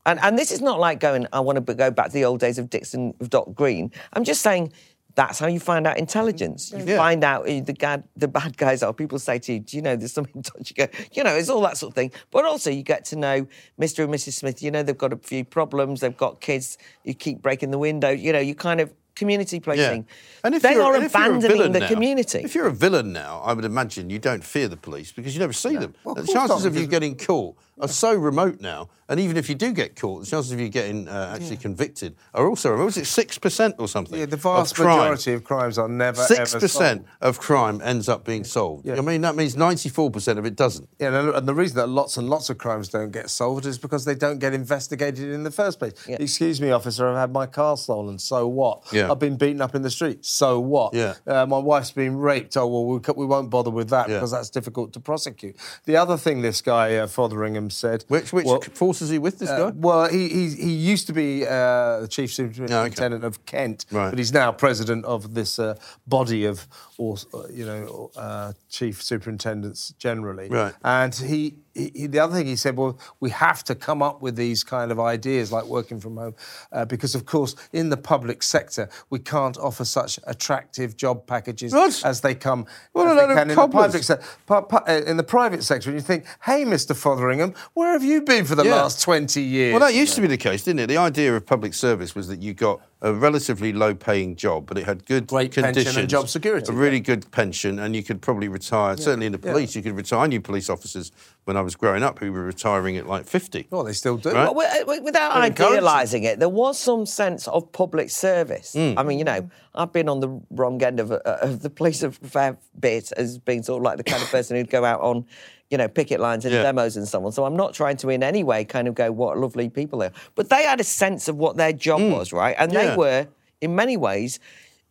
And, 0.05 0.19
and 0.21 0.39
this 0.39 0.51
is 0.51 0.61
not 0.61 0.79
like 0.79 0.99
going, 1.01 1.27
I 1.33 1.41
want 1.41 1.57
to 1.63 1.73
go 1.73 1.91
back 1.91 2.07
to 2.07 2.13
the 2.13 2.25
old 2.25 2.39
days 2.39 2.57
of 2.57 2.69
Dixon, 2.69 3.13
of 3.19 3.29
Dock 3.29 3.53
Green. 3.53 3.91
I'm 4.13 4.23
just 4.23 4.41
saying 4.41 4.71
that's 5.15 5.39
how 5.39 5.47
you 5.47 5.59
find 5.59 5.85
out 5.87 5.91
mm-hmm. 5.93 6.01
intelligence. 6.01 6.71
You 6.75 6.83
Yeah. 6.85 6.97
find 6.97 7.23
out 7.23 7.47
who 7.47 7.61
the, 7.61 7.73
gad, 7.73 8.03
the 8.15 8.27
bad 8.27 8.57
guys 8.57 8.83
are. 8.83 8.93
People 8.93 9.19
say 9.19 9.39
to 9.39 9.53
you, 9.53 9.59
Do 9.59 9.77
you 9.77 9.83
know 9.83 9.95
there's 9.95 10.13
something 10.13 10.41
touchy? 10.43 10.73
You 10.77 10.87
go, 10.87 10.93
You 11.11 11.23
know, 11.23 11.35
it's 11.35 11.49
all 11.49 11.61
that 11.61 11.77
sort 11.77 11.91
of 11.91 11.95
thing. 11.95 12.11
But 12.31 12.45
also, 12.45 12.69
you 12.69 12.83
get 12.83 13.05
to 13.05 13.15
know 13.15 13.47
Mr. 13.79 14.03
and 14.03 14.13
Mrs. 14.13 14.33
Smith. 14.33 14.61
You 14.61 14.71
know, 14.71 14.83
they've 14.83 14.97
got 14.97 15.13
a 15.13 15.17
few 15.17 15.43
problems. 15.43 16.01
They've 16.01 16.15
got 16.15 16.41
kids. 16.41 16.77
You 17.03 17.13
keep 17.13 17.41
breaking 17.41 17.71
the 17.71 17.79
window. 17.79 18.09
You 18.09 18.33
know, 18.33 18.39
you 18.39 18.55
kind 18.55 18.79
of 18.81 18.93
community 19.15 19.59
policing. 19.59 20.05
And 20.43 20.55
if 20.55 20.61
they 20.61 20.73
you're, 20.73 20.83
are 20.83 20.95
and 20.95 21.03
if 21.03 21.13
you're 21.13 21.23
a 21.23 21.37
abandoning 21.37 21.71
the 21.73 21.79
now- 21.81 21.87
community. 21.87 22.39
If 22.39 22.55
you're 22.55 22.67
a 22.67 22.71
villain 22.73 23.11
now, 23.13 23.41
I 23.45 23.53
would 23.53 23.65
imagine 23.65 24.09
you 24.09 24.19
don't 24.19 24.43
fear 24.43 24.67
the 24.67 24.77
police 24.77 25.11
because 25.11 25.33
you 25.33 25.39
never 25.39 25.53
see 25.53 25.75
them. 25.77 25.93
Well, 26.03 26.15
the 26.15 26.25
chances 26.25 26.65
of 26.65 26.75
you 26.75 26.87
getting 26.87 27.15
caught 27.15 27.55
are 27.79 27.87
so 27.87 28.13
remote 28.13 28.61
now. 28.61 28.89
And 29.09 29.19
even 29.19 29.35
if 29.35 29.49
you 29.49 29.55
do 29.55 29.73
get 29.73 29.97
caught, 29.97 30.21
the 30.21 30.25
chances 30.27 30.53
of 30.53 30.59
you 30.61 30.69
getting 30.69 31.09
uh, 31.09 31.33
actually 31.35 31.57
convicted 31.57 32.15
are 32.33 32.47
also 32.47 32.71
remote. 32.71 32.85
Was 32.85 32.97
it 32.97 33.05
six 33.07 33.37
percent 33.37 33.75
or 33.77 33.89
something? 33.89 34.17
yeah, 34.17 34.25
the 34.25 34.35
of 34.37 34.41
vast 34.41 34.75
crime? 34.75 34.99
majority 34.99 35.33
of 35.33 35.43
crimes 35.43 35.77
are 35.77 35.89
never 35.89 36.21
Six 36.21 36.53
ever 36.53 36.61
percent 36.61 37.05
of 37.19 37.37
crime 37.37 37.81
ends 37.83 38.07
up 38.07 38.23
being 38.23 38.45
solved. 38.45 38.85
Yeah. 38.85 38.97
I 38.97 39.01
mean, 39.01 39.19
that 39.21 39.35
means 39.35 39.57
ninety-four 39.57 40.11
percent 40.11 40.39
of 40.39 40.45
it 40.45 40.55
doesn't. 40.55 40.87
Yeah, 40.97 41.07
and 41.19 41.35
and 41.35 41.45
the 41.47 41.53
reason 41.53 41.75
that 41.77 41.87
lots 41.87 42.15
and 42.15 42.29
lots 42.29 42.49
of 42.49 42.57
crimes 42.57 42.87
don't 42.87 43.11
get 43.11 43.29
solved 43.29 43.65
is 43.65 43.77
because 43.77 44.05
they 44.05 44.15
don't 44.15 44.39
get 44.39 44.53
investigated 44.53 45.29
in 45.29 45.43
the 45.43 45.51
first 45.51 45.79
place. 45.79 45.93
Yeah. 46.07 46.15
Excuse 46.19 46.61
me, 46.61 46.71
officer, 46.71 47.05
I've 47.09 47.17
had 47.17 47.33
my 47.33 47.47
car 47.47 47.75
stolen. 47.75 48.17
So 48.17 48.47
what? 48.47 48.83
Yeah. 48.93 49.00
I've 49.09 49.19
been 49.19 49.37
beaten 49.37 49.61
up 49.61 49.73
in 49.75 49.81
the 49.81 49.89
street. 49.89 50.25
So 50.25 50.59
what? 50.59 50.93
Yeah. 50.93 51.13
Uh, 51.25 51.45
my 51.45 51.57
wife's 51.57 51.91
been 51.91 52.17
raped. 52.17 52.57
Oh 52.57 52.67
well, 52.67 52.85
we, 52.85 52.99
we 53.15 53.25
won't 53.25 53.49
bother 53.49 53.71
with 53.71 53.89
that 53.89 54.09
Yeah. 54.09 54.15
because 54.17 54.31
that's 54.31 54.49
difficult 54.49 54.91
to 54.93 54.99
prosecute. 54.99 55.55
The 55.85 55.95
other 55.95 56.17
thing 56.17 56.41
this 56.41 56.61
guy 56.61 56.95
uh, 56.95 57.07
Fotheringham 57.07 57.71
said. 57.71 58.03
Which 58.07 58.33
which 58.33 58.45
well, 58.45 58.61
force 58.73 59.01
is 59.01 59.09
he 59.09 59.17
with? 59.19 59.39
This 59.39 59.49
uh, 59.49 59.69
guy? 59.69 59.77
well, 59.77 60.09
he, 60.09 60.27
he 60.29 60.49
he 60.49 60.73
used 60.73 61.07
to 61.07 61.13
be 61.13 61.45
uh, 61.47 62.01
the 62.01 62.07
chief 62.09 62.33
superintendent 62.33 63.23
of 63.23 63.45
Kent, 63.45 63.85
Right. 63.91 64.09
but 64.09 64.19
he's 64.19 64.33
now 64.33 64.51
president 64.51 65.05
of 65.05 65.33
this 65.33 65.59
uh, 65.59 65.75
body 66.07 66.45
of, 66.45 66.67
or, 66.97 67.15
uh, 67.33 67.43
you 67.51 67.65
know, 67.65 68.11
uh, 68.15 68.53
chief 68.69 69.01
superintendents 69.01 69.93
generally. 69.97 70.49
Right. 70.49 70.73
And 70.83 71.13
he, 71.15 71.55
he, 71.73 71.91
he- 71.95 72.07
the 72.07 72.19
other 72.19 72.35
thing 72.35 72.45
he 72.47 72.55
said, 72.55 72.75
well, 72.77 72.97
we 73.19 73.29
have 73.29 73.63
to 73.65 73.75
come 73.75 74.01
up 74.01 74.21
with 74.21 74.35
these 74.35 74.63
kind 74.63 74.91
of 74.91 74.99
ideas 74.99 75.51
like 75.51 75.65
working 75.65 75.99
from 75.99 76.17
home, 76.17 76.35
uh, 76.71 76.85
because 76.85 77.15
of 77.15 77.25
course 77.25 77.55
in 77.73 77.89
the 77.89 77.97
public 77.97 78.43
sector 78.43 78.89
we 79.09 79.19
can't 79.19 79.57
offer 79.57 79.85
such 79.85 80.19
attractive 80.25 80.97
job 80.97 81.25
packages 81.27 81.73
as 82.03 82.21
they 82.21 82.35
come 82.35 82.65
What 82.93 83.07
as 83.07 83.15
they 83.15 83.33
can 83.33 83.41
in 83.43 83.47
the 83.49 83.55
cobblers. 83.55 83.85
public 83.85 84.03
sector. 84.03 84.25
Pu- 84.45 84.61
pu- 84.63 84.85
uh, 84.87 85.01
in 85.07 85.17
the 85.17 85.23
private 85.23 85.63
sector, 85.63 85.89
and 85.89 85.97
you 85.99 86.03
think, 86.03 86.25
hey, 86.43 86.63
Mr. 86.65 86.95
Fotheringham, 86.95 87.53
where 87.73 87.91
have 87.93 88.03
you 88.03 88.21
been 88.21 88.45
for 88.45 88.55
the 88.55 88.63
Yeah. 88.65 88.75
last 88.75 89.01
20 89.01 89.41
years? 89.41 89.71
Well, 89.71 89.79
that 89.81 89.93
used 89.95 90.15
to 90.15 90.21
be 90.21 90.27
the 90.27 90.37
case, 90.37 90.63
didn't 90.63 90.79
it? 90.81 90.87
The 90.87 90.97
idea 90.97 91.35
of 91.35 91.45
public 91.45 91.73
service 91.73 92.15
was 92.15 92.27
that 92.27 92.41
you 92.41 92.53
got 92.53 92.81
a 93.03 93.11
relatively 93.13 93.73
low-paying 93.73 94.35
job, 94.35 94.67
but 94.67 94.77
it 94.77 94.85
had 94.85 95.05
good 95.05 95.25
Great 95.27 95.51
pension 95.55 95.65
and 95.65 95.75
conditions, 95.75 96.11
job 96.11 96.29
security, 96.29 96.71
a 96.71 96.75
really 96.75 96.99
good 96.99 97.29
pension, 97.31 97.79
and 97.79 97.95
you 97.95 98.03
could 98.03 98.21
probably 98.21 98.47
retire. 98.47 98.95
Certainly 98.95 99.25
in 99.25 99.31
the 99.31 99.39
Yeah. 99.43 99.51
police, 99.53 99.75
you 99.75 99.81
could 99.81 99.95
retire. 99.95 100.19
I 100.19 100.27
knew 100.27 100.39
police 100.39 100.69
officers 100.69 101.11
when 101.45 101.57
I 101.57 101.61
was 101.61 101.75
growing 101.75 102.03
up 102.03 102.19
who 102.19 102.31
were 102.31 102.43
retiring 102.43 102.97
at 102.97 103.07
like 103.07 103.25
50. 103.25 103.67
Well, 103.71 103.83
they 103.83 103.93
still 103.93 104.17
do. 104.17 104.29
Right. 104.29 104.45
But 104.45 104.53
wi- 104.53 104.79
wi- 104.81 104.99
without 105.03 105.31
It 105.37 105.39
idealising 105.59 106.23
it, 106.23 106.37
there 106.39 106.47
was 106.49 106.77
some 106.77 107.07
sense 107.07 107.47
of 107.47 107.71
public 107.71 108.11
service. 108.11 108.73
Hmm. 108.73 108.93
I 108.97 109.01
mean, 109.03 109.17
you 109.17 109.25
know, 109.25 109.49
I've 109.73 109.91
been 109.91 110.07
on 110.07 110.19
the 110.19 110.39
wrong 110.51 110.83
end 110.83 110.99
of, 110.99 111.11
uh, 111.11 111.19
of 111.25 111.61
the 111.63 111.71
police 111.71 112.03
a 112.03 112.11
fair 112.11 112.57
bit 112.79 113.11
as 113.17 113.39
being 113.39 113.63
sort 113.63 113.79
of 113.79 113.83
like 113.83 113.97
the 113.97 114.03
kind 114.03 114.21
of 114.21 114.29
person 114.29 114.57
who'd 114.57 114.69
go 114.69 114.85
out 114.85 115.01
on, 115.01 115.25
you 115.71 115.77
know, 115.77 115.87
picket 115.87 116.19
lines 116.19 116.45
and 116.45 116.53
Yeah. 116.53 116.63
demos 116.63 116.97
and 116.97 117.07
so 117.07 117.25
on. 117.25 117.31
So 117.31 117.45
I'm 117.45 117.55
not 117.55 117.73
trying 117.73 117.97
to 117.97 118.09
in 118.09 118.21
any 118.21 118.43
way 118.43 118.65
kind 118.65 118.87
of 118.89 118.93
go, 118.93 119.11
what 119.11 119.37
lovely 119.37 119.69
people 119.69 119.99
they 119.99 120.07
are. 120.07 120.11
But 120.35 120.49
they 120.49 120.63
had 120.63 120.79
a 120.79 120.83
sense 120.83 121.27
of 121.29 121.37
what 121.37 121.55
their 121.57 121.73
job 121.73 122.01
was, 122.11 122.31
right? 122.33 122.55
And. 122.59 122.71
Yeah. 122.73 122.91
they 122.91 122.95
were, 122.97 123.27
in 123.61 123.75
many 123.75 123.95
ways, 123.95 124.39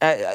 uh, 0.01 0.05
uh, 0.07 0.33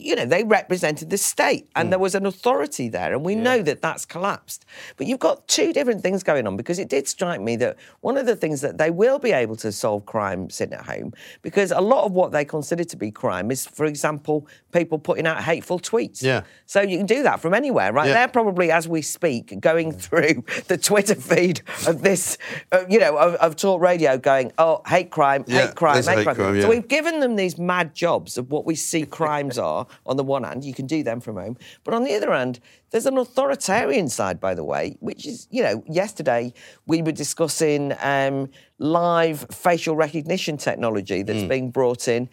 you 0.00 0.14
know, 0.16 0.24
they 0.24 0.44
represented 0.44 1.10
the 1.10 1.18
state 1.18 1.68
and 1.76 1.86
Hmm. 1.86 1.90
there 1.90 1.98
was 1.98 2.14
an 2.14 2.26
authority 2.26 2.88
there. 2.88 3.12
And 3.12 3.24
we 3.24 3.34
know 3.34 3.62
that 3.62 3.82
that's 3.82 4.04
collapsed. 4.04 4.64
But 4.96 5.06
you've 5.06 5.18
got 5.18 5.46
two 5.48 5.72
different 5.72 6.02
things 6.02 6.22
going 6.22 6.46
on 6.46 6.56
because 6.56 6.78
it 6.78 6.88
did 6.88 7.08
strike 7.08 7.40
me 7.40 7.56
that 7.56 7.76
one 8.00 8.16
of 8.16 8.26
the 8.26 8.36
things 8.36 8.60
that 8.62 8.78
they 8.78 8.90
will 8.90 9.18
be 9.18 9.32
able 9.32 9.56
to 9.56 9.72
solve 9.72 10.06
crime 10.06 10.50
sitting 10.50 10.74
at 10.74 10.86
home 10.86 11.12
because 11.42 11.70
a 11.70 11.80
lot 11.80 12.04
of 12.04 12.12
what 12.12 12.32
they 12.32 12.44
consider 12.44 12.84
to 12.84 12.96
be 12.96 13.10
crime 13.10 13.50
is, 13.50 13.66
for 13.66 13.84
example, 13.86 14.46
people 14.72 14.98
putting 14.98 15.26
out 15.26 15.42
hateful 15.42 15.78
tweets. 15.78 16.22
Yeah. 16.22 16.42
So 16.66 16.80
you 16.80 16.96
can 16.98 17.06
do 17.06 17.22
that 17.24 17.40
from 17.40 17.54
anywhere, 17.54 17.92
right? 17.92 18.06
Yeah. 18.08 18.14
They're 18.14 18.28
probably, 18.28 18.70
as 18.70 18.88
we 18.88 19.02
speak, 19.02 19.60
going 19.60 19.92
through 19.92 20.44
the 20.68 20.78
Twitter 20.78 21.14
feed 21.14 21.60
of 21.86 22.02
this, 22.02 22.38
uh, 22.72 22.84
you 22.88 22.98
know, 23.00 23.16
of, 23.16 23.34
of 23.34 23.56
talk 23.56 23.80
radio 23.80 24.16
going, 24.18 24.52
oh, 24.58 24.82
hate 24.86 25.10
crime, 25.10 25.44
Yeah, 25.46 25.66
hate 25.66 25.74
crime, 25.74 25.96
hate, 26.04 26.06
hate 26.16 26.24
crime. 26.24 26.36
crime, 26.36 26.54
yeah. 26.56 26.62
So 26.62 26.68
we've 26.68 26.88
given 26.88 27.20
them 27.20 27.36
these 27.36 27.58
mad 27.58 27.94
jobs 27.94 28.38
of 28.38 28.50
what 28.50 28.64
we 28.66 28.74
see 28.74 29.04
crimes 29.04 29.58
are 29.70 29.86
on 30.06 30.16
the 30.16 30.24
one 30.24 30.44
hand, 30.44 30.64
you 30.64 30.74
can 30.74 30.86
do 30.86 31.02
them 31.02 31.20
from 31.20 31.36
home. 31.36 31.56
But 31.84 31.94
on 31.94 32.04
the 32.04 32.14
other 32.14 32.32
hand, 32.32 32.60
there's 32.90 33.06
an 33.06 33.18
authoritarian 33.18 34.08
side, 34.08 34.40
by 34.40 34.54
the 34.54 34.64
way, 34.64 34.96
which 35.00 35.26
is, 35.26 35.46
you 35.50 35.62
know, 35.62 35.82
yesterday 35.86 36.52
we 36.86 37.02
were 37.02 37.12
discussing 37.12 37.94
um, 38.00 38.48
live 38.78 39.46
facial 39.50 39.96
recognition 39.96 40.56
technology 40.56 41.22
that's 41.22 41.44
being 41.44 41.70
brought 41.70 42.08
in 42.08 42.28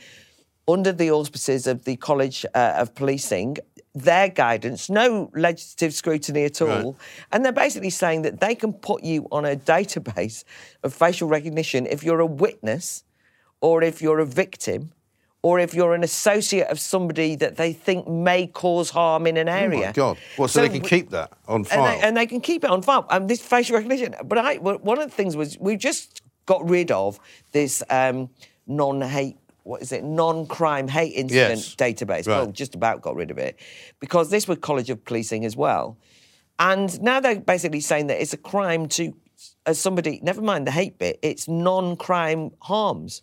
under 0.68 0.92
the 0.92 1.12
auspices 1.12 1.68
of 1.68 1.86
the 1.86 1.96
College 1.96 2.46
uh, 2.54 2.74
of 2.78 2.94
Policing. 2.94 3.58
Their 3.96 4.30
guidance, 4.30 4.92
no 4.92 5.32
legislative 5.34 5.94
scrutiny 5.94 6.44
at 6.44 6.62
all. 6.62 6.68
Right. 6.68 7.02
And 7.32 7.44
they're 7.44 7.52
basically 7.52 7.90
saying 7.90 8.22
that 8.24 8.40
they 8.40 8.54
can 8.54 8.74
put 8.74 9.04
you 9.04 9.28
on 9.32 9.44
a 9.44 9.56
database 9.56 10.44
of 10.84 10.94
facial 10.94 11.28
recognition 11.28 11.88
if 11.88 12.04
you're 12.04 12.20
a 12.20 12.26
witness 12.26 13.04
or 13.60 13.82
if 13.82 14.02
you're 14.02 14.20
a 14.20 14.26
victim 14.26 14.92
or 15.48 15.60
if 15.60 15.74
you're 15.74 15.94
an 15.94 16.04
associate 16.04 16.68
of 16.68 16.78
somebody 16.78 17.34
that 17.38 17.56
they 17.56 17.72
think 17.72 18.06
may 18.06 18.46
cause 18.48 18.90
harm 18.90 19.26
in 19.26 19.38
an 19.38 19.48
area. 19.48 19.78
Oh 19.78 19.86
my 19.86 19.92
God! 19.94 20.18
Well, 20.38 20.50
so, 20.50 20.62
they 20.62 20.68
can 20.68 20.82
keep 20.82 21.10
that 21.12 21.32
on 21.48 21.64
file. 21.64 21.86
and 21.86 21.88
they, 21.88 22.08
and 22.08 22.18
they 22.18 22.26
can 22.26 22.42
keep 22.42 22.66
it 22.66 22.70
on 22.70 22.82
file. 22.82 23.06
Um, 23.10 23.28
this 23.28 23.40
facial 23.40 23.76
recognition. 23.78 24.14
But 24.26 24.40
I, 24.40 24.58
one 24.58 25.00
of 25.00 25.10
the 25.10 25.16
things 25.16 25.38
was 25.38 25.58
we 25.58 25.78
just 25.78 26.22
got 26.48 26.70
rid 26.70 26.92
of 26.92 27.18
this 27.54 27.82
um, 27.90 28.30
non-hate. 28.68 29.38
What 29.64 29.82
is 29.82 29.94
it? 29.94 30.04
Non-crime 30.04 30.90
hate 30.90 31.14
incident 31.14 31.62
Yes. 31.62 31.76
database. 31.76 32.28
Right. 32.28 32.40
Well, 32.40 32.52
just 32.52 32.76
about 32.76 33.02
got 33.02 33.16
rid 33.16 33.32
of 33.32 33.38
it 33.38 33.58
because 34.02 34.30
this 34.30 34.50
was 34.50 34.58
College 34.58 34.90
of 34.90 35.06
Policing 35.06 35.46
as 35.46 35.56
well, 35.56 35.98
and 36.60 37.02
now 37.02 37.22
they're 37.22 37.40
basically 37.40 37.80
saying 37.80 38.08
that 38.08 38.22
it's 38.22 38.34
a 38.34 38.38
crime 38.38 38.90
to 38.90 39.14
as 39.66 39.80
somebody, 39.80 40.20
never 40.22 40.42
mind 40.42 40.68
the 40.68 40.72
hate 40.72 40.98
bit, 40.98 41.20
it's 41.22 41.48
non-crime 41.48 42.52
harms 42.64 43.22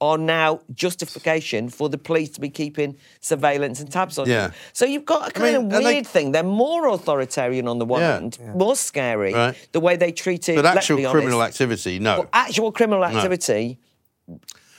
are 0.00 0.16
now 0.16 0.60
justification 0.74 1.68
for 1.68 1.88
the 1.88 1.98
police 1.98 2.30
to 2.30 2.40
be 2.40 2.48
keeping 2.48 2.96
surveillance 3.20 3.80
and 3.80 3.92
tabs 3.92 4.18
on 4.18 4.26
Yeah. 4.28 4.46
you. 4.46 4.52
So 4.72 4.84
you've 4.86 5.04
got 5.04 5.28
a 5.28 5.30
kind 5.32 5.56
mean, 5.56 5.72
of 5.74 5.82
weird 5.84 6.04
they- 6.06 6.08
thing. 6.08 6.32
They're 6.32 6.42
more 6.42 6.88
authoritarian 6.88 7.68
on 7.68 7.78
the 7.78 7.84
one 7.84 8.00
Yeah. 8.00 8.12
hand, 8.14 8.38
more 8.54 8.76
scary, 8.76 9.34
Right. 9.34 9.54
the 9.72 9.80
way 9.80 9.96
they 9.96 10.10
treated 10.12 10.56
But 10.56 10.64
let's 10.64 10.78
actual 10.78 11.10
criminal 11.10 11.40
honest, 11.42 11.60
activity, 11.60 11.98
no. 11.98 12.16
but 12.22 12.28
actual 12.32 12.72
criminal 12.72 13.04
activity, 13.04 13.78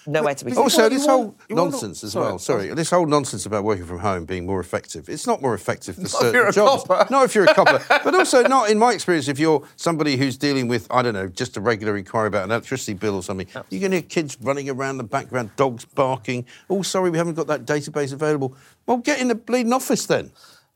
nowhere 0.08 0.36
to 0.36 0.46
be 0.46 0.52
found. 0.52 0.64
Also, 0.64 0.82
want- 0.82 0.94
this 0.94 1.06
whole 1.06 1.24
want- 1.26 1.38
nonsense 1.50 2.04
as 2.04 2.16
well. 2.16 2.40
Sorry, 2.40 2.74
this 2.74 2.90
whole 2.90 3.06
nonsense 3.06 3.46
about 3.46 3.64
working 3.64 3.86
from 3.86 4.00
home 4.00 4.26
being 4.26 4.46
more 4.46 4.60
effective. 4.60 5.10
It's 5.10 5.28
not 5.28 5.42
more 5.42 5.54
effective 5.54 5.96
for 5.96 6.02
if 6.04 6.10
certain 6.10 6.34
you're 6.34 6.48
a 6.48 6.52
jobs. 6.52 6.84
copper. 6.84 7.08
Not 7.12 7.26
if 7.26 7.36
you're 7.36 7.46
a 7.46 7.54
copper, 7.54 7.84
but 8.04 8.16
also 8.16 8.44
not 8.44 8.70
in 8.70 8.78
my 8.80 8.94
experience. 8.94 9.28
If 9.28 9.40
you're 9.40 9.64
somebody 9.76 10.18
who's 10.18 10.38
dealing 10.38 10.68
with, 10.68 10.88
I 10.92 11.02
don't 11.02 11.14
know, 11.14 11.28
just 11.28 11.58
a 11.58 11.62
regular 11.62 11.98
inquiry 11.98 12.28
about 12.28 12.46
an 12.46 12.52
electricity 12.52 12.94
bill 12.94 13.16
or 13.16 13.24
something, 13.24 13.48
you 13.70 13.80
can 13.80 13.92
hear 13.92 14.02
kids 14.02 14.38
running 14.42 14.70
around 14.70 14.98
the 14.98 15.04
background, 15.04 15.52
dogs 15.56 15.86
barking. 15.86 16.46
Oh, 16.70 16.82
sorry, 16.82 17.10
we 17.10 17.18
haven't 17.18 17.34
got 17.36 17.48
that 17.48 17.66
database 17.66 18.14
available. 18.14 18.56
Well, 18.86 18.98
get 18.98 19.20
in 19.20 19.28
the 19.28 19.36
bleeding 19.36 19.74
office 19.74 20.06
then. 20.06 20.32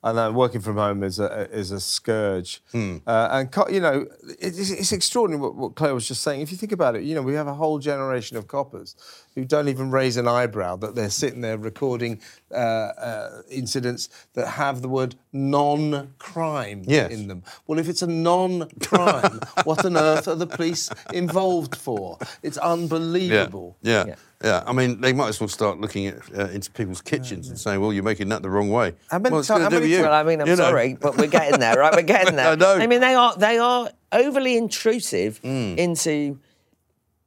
I 0.06 0.12
know 0.14 0.32
working 0.32 0.62
from 0.62 0.76
home 0.78 1.02
is 1.04 1.20
a 1.20 1.50
is 1.52 1.72
a 1.72 1.80
scourge, 1.80 2.62
Hmm. 2.72 2.98
uh, 3.08 3.28
and 3.32 3.52
co- 3.52 3.68
you 3.68 3.80
know 3.82 4.06
it's, 4.40 4.70
it's 4.70 4.92
extraordinary 4.92 5.42
what, 5.42 5.56
what 5.56 5.76
Claire 5.76 5.96
was 5.96 6.08
just 6.08 6.22
saying. 6.22 6.42
If 6.42 6.52
you 6.52 6.58
think 6.58 6.72
about 6.72 6.96
it, 6.96 7.04
you 7.04 7.16
know 7.16 7.24
we 7.24 7.34
have 7.34 7.48
a 7.48 7.56
whole 7.56 7.80
generation 7.80 8.38
of 8.38 8.48
coppers 8.48 8.96
who 9.36 9.46
don't 9.46 9.68
even 9.68 9.92
raise 9.92 10.18
an 10.18 10.28
eyebrow 10.28 10.76
that 10.78 10.96
they're 10.96 11.10
sitting 11.10 11.42
there 11.42 11.58
recording 11.58 12.22
uh, 12.52 12.56
uh, 12.56 13.42
incidents 13.52 14.10
that 14.34 14.48
have 14.48 14.82
the 14.82 14.88
word 14.90 15.16
non-crime 15.34 16.84
Yes. 16.86 17.12
in 17.12 17.28
them. 17.28 17.44
Well, 17.68 17.80
if 17.80 17.88
it's 17.90 18.02
a 18.02 18.08
non-crime, 18.08 19.40
what 19.64 19.86
on 19.86 19.98
earth 19.98 20.28
are 20.28 20.36
the 20.36 20.48
police 20.48 20.90
involved 21.14 21.76
for? 21.76 22.18
It's 22.44 22.58
unbelievable. 22.58 23.78
Yeah. 23.82 24.06
Yeah. 24.08 24.16
Yeah. 24.44 24.64
I 24.68 24.74
mean, 24.74 25.02
they 25.02 25.14
might 25.14 25.30
as 25.30 25.40
well 25.40 25.48
start 25.48 25.80
looking 25.80 26.08
at, 26.08 26.18
uh, 26.38 26.48
into 26.50 26.70
people's 26.72 27.02
kitchens 27.02 27.50
and 27.50 27.58
saying, 27.60 27.80
"Well, 27.80 27.94
you're 27.94 28.04
making 28.04 28.30
that 28.30 28.42
the 28.44 28.50
wrong 28.50 28.70
way." 28.70 28.94
How 29.10 29.18
many 29.20 29.32
well, 29.32 29.40
it's 29.40 29.48
ti- 29.48 29.54
gonna 29.54 29.64
how 29.64 29.70
many 29.70 29.88
you. 29.88 30.02
Well, 30.02 30.14
I 30.14 30.24
mean, 30.24 30.42
I'm 30.42 30.48
You 30.48 30.56
know. 30.56 30.64
sorry, 30.64 30.98
but 31.00 31.18
we're 31.18 31.28
getting 31.28 31.60
there, 31.60 31.80
right? 31.80 31.94
We're 31.96 32.02
getting 32.04 32.36
there. 32.40 32.50
I 32.50 32.56
know. 32.56 32.74
I 32.76 32.86
mean, 32.86 33.00
they 33.02 33.16
are 33.16 33.36
they 33.38 33.58
are 33.58 33.90
overly 34.12 34.58
intrusive 34.58 35.38
Hmm. 35.40 35.76
into 35.78 36.40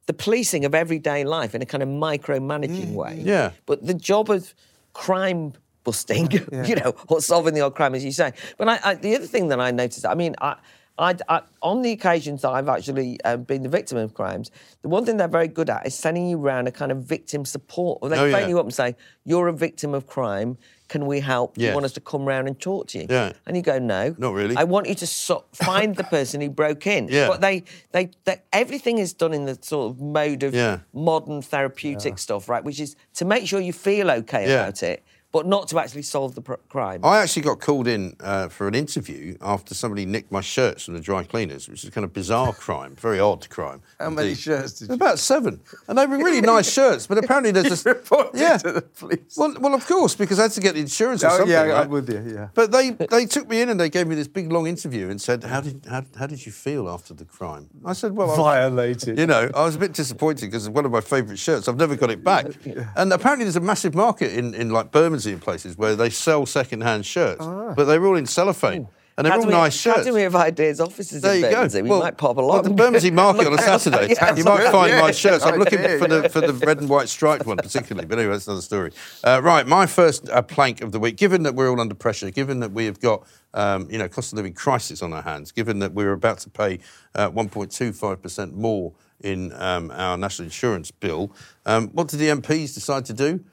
the 0.09 0.13
policing 0.13 0.65
of 0.65 0.73
everyday 0.73 1.23
life 1.23 1.53
in 1.53 1.61
a 1.61 1.67
kind 1.67 1.83
of 1.83 1.89
micromanaging 1.89 2.93
way. 2.95 3.13
Hmm. 3.21 3.27
Yeah. 3.27 3.51
But 3.67 3.85
the 3.85 3.93
job 3.93 4.31
of 4.31 4.55
crime 4.93 5.53
busting, 5.83 6.31
you 6.65 6.75
know, 6.75 6.95
or 7.07 7.21
solving 7.21 7.53
the 7.53 7.61
odd 7.61 7.75
crime, 7.75 7.93
as 7.93 8.03
you 8.03 8.11
say. 8.11 8.33
But 8.57 8.69
I, 8.69 8.79
I, 8.83 8.95
the 8.95 9.15
other 9.15 9.27
thing 9.27 9.49
that 9.49 9.59
I 9.59 9.69
noticed, 9.71 10.05
I 10.05 10.15
mean, 10.15 10.35
I. 10.41 10.55
I, 11.01 11.15
I, 11.29 11.41
on 11.61 11.81
the 11.81 11.91
occasions 11.93 12.41
that 12.41 12.49
I've 12.49 12.67
actually 12.67 13.19
uh, 13.23 13.37
been 13.37 13.63
the 13.63 13.69
victim 13.69 13.97
of 13.97 14.13
crimes, 14.13 14.51
the 14.81 14.89
one 14.89 15.05
thing 15.05 15.15
they're 15.15 15.29
very 15.29 15.47
good 15.47 15.69
at 15.69 15.87
is 15.87 15.95
sending 15.95 16.27
you 16.27 16.37
around 16.37 16.67
a 16.67 16.73
kind 16.73 16.91
of 16.91 16.97
victim 17.03 17.45
support. 17.45 17.99
Or 18.01 18.09
they 18.09 18.17
Oh, 18.19 18.29
phone 18.29 18.41
yeah. 18.41 18.47
you 18.49 18.59
up 18.59 18.65
and 18.65 18.73
say, 18.73 18.97
"You're 19.23 19.47
a 19.47 19.53
victim 19.53 19.93
of 19.93 20.07
crime. 20.07 20.57
Can 20.89 21.05
we 21.05 21.19
help? 21.21 21.53
Do 21.55 21.61
Yes. 21.61 21.69
you 21.69 21.73
want 21.75 21.85
us 21.85 21.93
to 21.93 22.01
come 22.01 22.25
round 22.25 22.47
and 22.47 22.59
talk 22.59 22.87
to 22.89 22.97
you?" 22.99 23.05
Yeah. 23.09 23.31
And 23.45 23.55
you 23.55 23.63
go, 23.63 23.79
no, 23.79 24.15
Not 24.17 24.33
really. 24.33 24.57
I 24.57 24.63
want 24.65 24.87
you 24.87 24.95
to 24.95 25.07
so- 25.07 25.45
find 25.53 25.95
the 25.95 26.03
person 26.03 26.41
who 26.41 26.49
broke 26.49 26.85
in. 26.87 27.07
Yeah. 27.07 27.27
But 27.27 27.39
they, 27.41 27.63
they, 27.91 28.09
they, 28.25 28.41
everything 28.51 28.97
is 28.97 29.13
done 29.13 29.33
in 29.33 29.45
the 29.45 29.57
sort 29.61 29.91
of 29.91 30.01
mode 30.01 30.43
of 30.43 30.53
Yeah. 30.53 30.79
modern 30.93 31.41
therapeutic 31.41 32.17
stuff, 32.19 32.49
right? 32.49 32.63
Which 32.63 32.79
is 32.79 32.95
to 33.13 33.25
make 33.25 33.47
sure 33.47 33.59
you 33.61 33.73
feel 33.73 34.09
okay 34.11 34.47
Yeah. 34.47 34.61
about 34.63 34.83
it, 34.83 35.03
but 35.31 35.45
not 35.45 35.67
to 35.69 35.79
actually 35.79 36.01
solve 36.01 36.33
the 36.35 36.41
pr- 36.41 36.53
crime. 36.69 37.01
I 37.03 37.19
actually 37.19 37.43
got 37.43 37.59
called 37.59 37.87
in 37.87 38.15
uh, 38.19 38.47
for 38.49 38.67
an 38.67 38.73
interview 38.75 39.37
after 39.41 39.73
somebody 39.75 40.05
nicked 40.05 40.31
my 40.31 40.41
shirts 40.41 40.85
from 40.85 40.95
the 40.95 40.99
dry 40.99 41.23
cleaners, 41.23 41.69
which 41.69 41.83
is 41.83 41.89
a 41.89 41.91
kind 41.91 42.03
of 42.05 42.13
bizarre 42.13 42.53
crime, 42.65 42.95
very 42.95 43.19
odd 43.19 43.47
crime. 43.49 43.81
How 43.99 44.09
many 44.09 44.33
shirts 44.35 44.73
did 44.79 44.89
you? 44.89 44.95
About 44.95 45.19
seven, 45.19 45.59
and 45.87 45.97
they 45.97 46.05
were 46.05 46.17
really 46.17 46.41
nice 46.41 46.71
shirts. 46.77 47.05
But 47.07 47.17
apparently 47.19 47.51
there's 47.51 47.69
just 47.69 47.85
reported 47.85 48.39
yeah. 48.39 48.57
to 48.57 48.71
the 48.71 48.81
police. 48.81 49.35
Well, 49.37 49.55
well, 49.59 49.73
of 49.75 49.85
course, 49.87 50.15
because 50.15 50.39
I 50.39 50.43
had 50.43 50.51
to 50.51 50.61
get 50.61 50.73
the 50.75 50.81
insurance 50.81 51.23
or 51.23 51.27
Oh, 51.27 51.37
something. 51.37 51.49
yeah, 51.51 51.63
right? 51.63 51.83
I'm 51.85 51.89
with 51.89 52.09
you, 52.09 52.33
yeah. 52.35 52.47
But 52.53 52.71
they 52.71 52.91
they 52.91 53.25
took 53.25 53.47
me 53.47 53.61
in 53.61 53.69
and 53.69 53.79
they 53.79 53.89
gave 53.89 54.07
me 54.07 54.15
this 54.15 54.27
big 54.27 54.51
long 54.51 54.65
interview 54.67 55.09
and 55.09 55.21
said, 55.21 55.43
"How 55.43 55.61
did 55.61 55.85
how, 55.89 56.03
how 56.17 56.25
did 56.27 56.45
you 56.45 56.51
feel 56.51 56.89
after 56.89 57.13
the 57.13 57.25
crime?" 57.25 57.69
I 57.85 57.93
said, 57.93 58.15
"Well, 58.15 58.31
I- 58.31 58.35
Violated. 58.69 59.19
you 59.19 59.27
know, 59.27 59.49
I 59.53 59.63
was 59.63 59.75
a 59.75 59.79
bit 59.79 59.93
disappointed 59.93 60.47
because 60.47 60.65
it's 60.65 60.73
one 60.73 60.85
of 60.85 60.91
my 60.91 61.01
favourite 61.01 61.37
shirts. 61.39 61.67
I've 61.67 61.77
never 61.77 61.95
got 61.95 62.09
it 62.09 62.23
back. 62.23 62.47
And 62.95 63.13
apparently, 63.13 63.45
there's 63.45 63.55
a 63.55 63.61
massive 63.61 63.93
market 63.93 64.33
in, 64.33 64.53
in 64.53 64.69
like 64.71 64.91
And 65.25 65.41
places 65.41 65.77
where 65.77 65.95
they 65.95 66.09
sell 66.09 66.45
second-hand 66.45 67.05
shirts, 67.05 67.45
but 67.45 67.85
they're 67.85 68.05
all 68.05 68.15
in 68.15 68.25
cellophane 68.25 68.87
and 69.17 69.25
they're 69.25 69.33
all 69.33 69.39
Academy- 69.39 69.61
nice 69.61 69.75
shirts. 69.75 69.97
Academy 69.99 70.23
of 70.23 70.35
Ideas 70.35 70.79
offices 70.79 71.21
There 71.21 71.33
in 71.35 71.39
you 71.41 71.49
go. 71.49 71.51
Bermondsey. 71.55 71.81
We 71.81 71.89
might 71.89 72.17
pop 72.17 72.37
along. 72.37 72.49
Well, 72.53 72.63
the 72.63 72.69
Bermondsey 72.69 73.11
Market 73.11 73.47
on 73.47 73.53
a 73.53 73.57
Saturday, 73.61 74.13
Yeah, 74.13 74.33
you 74.33 74.45
might 74.45 74.71
find 74.71 74.91
yeah, 74.93 75.01
nice 75.01 75.17
shirts. 75.17 75.43
I'm 75.43 75.59
looking 75.59 75.79
for 75.79 76.07
the 76.07 76.29
for 76.29 76.39
the 76.39 76.53
red 76.53 76.79
and 76.79 76.87
white 76.87 77.09
striped 77.09 77.45
one 77.45 77.57
particularly, 77.57 78.07
but 78.07 78.17
anyway, 78.17 78.31
that's 78.33 78.47
another 78.47 78.61
story. 78.61 78.91
Uh, 79.25 79.41
right, 79.43 79.67
my 79.67 79.85
first 79.87 80.29
uh, 80.29 80.41
plank 80.41 80.79
of 80.81 80.93
the 80.93 80.99
week. 80.99 81.17
Given 81.17 81.43
that 81.43 81.53
we're 81.53 81.69
all 81.69 81.81
under 81.81 81.95
pressure, 81.95 82.31
given 82.31 82.61
that 82.61 82.71
we 82.71 82.85
have 82.85 83.01
got 83.01 83.27
um, 83.53 83.89
you 83.91 83.97
know 83.97 84.07
cost 84.07 84.31
of 84.31 84.37
living 84.37 84.53
crisis 84.53 85.01
on 85.03 85.11
our 85.11 85.21
hands, 85.23 85.51
given 85.51 85.79
that 85.79 85.91
we're 85.93 86.13
about 86.13 86.37
to 86.39 86.49
pay 86.49 86.79
uh, 87.15 87.29
1.25 87.29 88.21
percent 88.21 88.55
more 88.55 88.93
in 89.19 89.51
um, 89.61 89.91
our 89.91 90.17
national 90.17 90.45
insurance 90.45 90.91
bill, 90.91 91.29
um, 91.65 91.89
what 91.89 92.07
did 92.07 92.19
the 92.19 92.29
MPs 92.29 92.73
decide 92.73 93.03
to 93.03 93.13
do? 93.13 93.43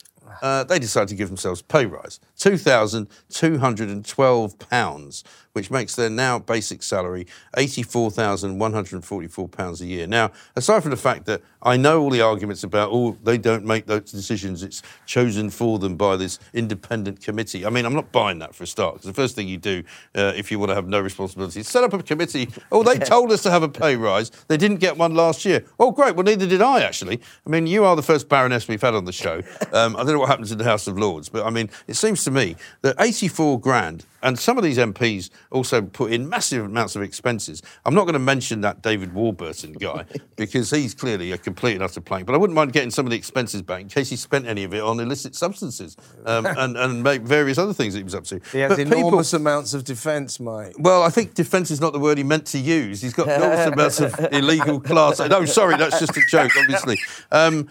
uh, 0.42 0.64
they 0.64 0.78
decided 0.78 1.08
to 1.08 1.14
give 1.14 1.28
themselves 1.28 1.62
pay 1.62 1.86
rise, 1.86 2.20
£2,212 2.38 5.22
which 5.56 5.70
makes 5.70 5.96
their 5.96 6.10
now 6.10 6.38
basic 6.38 6.82
salary 6.82 7.26
eighty-four 7.56 8.10
thousand 8.10 8.58
one 8.58 8.74
hundred 8.74 8.92
and 8.92 9.04
forty-four 9.06 9.48
pounds 9.48 9.80
a 9.80 9.86
year. 9.86 10.06
Now, 10.06 10.30
aside 10.54 10.82
from 10.82 10.90
the 10.90 10.98
fact 10.98 11.24
that 11.24 11.40
I 11.62 11.78
know 11.78 12.02
all 12.02 12.10
the 12.10 12.20
arguments 12.20 12.62
about, 12.62 12.90
oh, 12.92 13.16
they 13.24 13.38
don't 13.38 13.64
make 13.64 13.86
those 13.86 14.12
decisions; 14.12 14.62
it's 14.62 14.82
chosen 15.06 15.48
for 15.48 15.78
them 15.78 15.96
by 15.96 16.16
this 16.16 16.38
independent 16.52 17.22
committee. 17.22 17.64
I 17.64 17.70
mean, 17.70 17.86
I'm 17.86 17.94
not 17.94 18.12
buying 18.12 18.38
that 18.40 18.54
for 18.54 18.64
a 18.64 18.66
start. 18.66 18.96
Because 18.96 19.06
the 19.06 19.14
first 19.14 19.34
thing 19.34 19.48
you 19.48 19.56
do 19.56 19.82
uh, 20.14 20.34
if 20.36 20.50
you 20.50 20.58
want 20.58 20.72
to 20.72 20.74
have 20.74 20.88
no 20.88 21.00
responsibility 21.00 21.60
is 21.60 21.68
set 21.68 21.82
up 21.82 21.94
a 21.94 22.02
committee. 22.02 22.50
Oh, 22.70 22.82
they 22.82 22.98
told 22.98 23.32
us 23.32 23.42
to 23.44 23.50
have 23.50 23.62
a 23.62 23.68
pay 23.68 23.96
rise. 23.96 24.30
They 24.48 24.58
didn't 24.58 24.78
get 24.78 24.98
one 24.98 25.14
last 25.14 25.46
year. 25.46 25.64
Oh, 25.80 25.90
great. 25.90 26.16
Well, 26.16 26.24
neither 26.24 26.46
did 26.46 26.60
I 26.60 26.82
actually. 26.82 27.18
I 27.46 27.48
mean, 27.48 27.66
you 27.66 27.84
are 27.84 27.96
the 27.96 28.02
first 28.02 28.28
Baroness 28.28 28.68
we've 28.68 28.82
had 28.82 28.94
on 28.94 29.06
the 29.06 29.12
show. 29.12 29.40
Um, 29.72 29.96
I 29.96 30.00
don't 30.00 30.12
know 30.12 30.18
what 30.18 30.28
happens 30.28 30.52
in 30.52 30.58
the 30.58 30.64
House 30.64 30.86
of 30.86 30.98
Lords, 30.98 31.30
but 31.30 31.46
I 31.46 31.50
mean, 31.50 31.70
it 31.86 31.94
seems 31.94 32.24
to 32.24 32.30
me 32.30 32.56
that 32.82 32.96
84 33.00 33.58
grand, 33.60 34.04
and 34.22 34.38
some 34.38 34.58
of 34.58 34.64
these 34.64 34.78
MPs 34.78 35.30
also 35.56 35.82
put 35.82 36.12
in 36.12 36.28
massive 36.28 36.64
amounts 36.66 36.94
of 36.94 37.02
expenses. 37.02 37.62
I'm 37.84 37.94
not 37.94 38.02
going 38.04 38.12
to 38.14 38.18
mention 38.20 38.60
that 38.60 38.82
David 38.82 39.12
Warburton 39.14 39.72
guy 39.72 40.04
because 40.36 40.70
he's 40.70 40.94
clearly 40.94 41.32
a 41.32 41.38
complete 41.38 41.74
and 41.74 41.82
utter 41.82 42.00
plank, 42.00 42.26
but 42.26 42.34
I 42.34 42.38
wouldn't 42.38 42.54
mind 42.54 42.72
getting 42.72 42.90
some 42.90 43.06
of 43.06 43.10
the 43.10 43.16
expenses 43.16 43.62
back 43.62 43.80
in 43.80 43.88
case 43.88 44.10
he 44.10 44.16
spent 44.16 44.46
any 44.46 44.62
of 44.64 44.72
it 44.74 44.82
on 44.82 45.00
illicit 45.00 45.34
substances 45.34 45.96
um, 46.24 46.46
and, 46.58 46.76
and 46.76 47.02
make 47.02 47.22
various 47.22 47.58
other 47.58 47.72
things 47.72 47.94
that 47.94 48.00
he 48.00 48.04
was 48.04 48.14
up 48.14 48.24
to. 48.24 48.40
He 48.52 48.58
has 48.60 48.70
But 48.70 48.78
people- 48.78 48.98
enormous 48.98 49.32
amounts 49.32 49.74
of 49.74 49.84
defence, 49.84 50.38
Mike. 50.38 50.74
well, 50.78 51.02
I 51.02 51.08
think 51.10 51.34
defence 51.34 51.70
is 51.70 51.80
not 51.80 51.92
the 51.92 51.98
word 52.00 52.18
he 52.18 52.24
meant 52.24 52.46
to 52.48 52.58
use. 52.58 53.00
He's 53.02 53.14
got 53.14 53.28
enormous 53.28 53.66
amounts 53.72 54.00
of 54.00 54.32
illegal 54.32 54.80
class. 54.80 55.18
No, 55.18 55.44
sorry, 55.46 55.76
that's 55.76 55.98
just 55.98 56.16
a 56.16 56.22
joke, 56.30 56.52
obviously. 56.58 56.98
Um, 57.32 57.68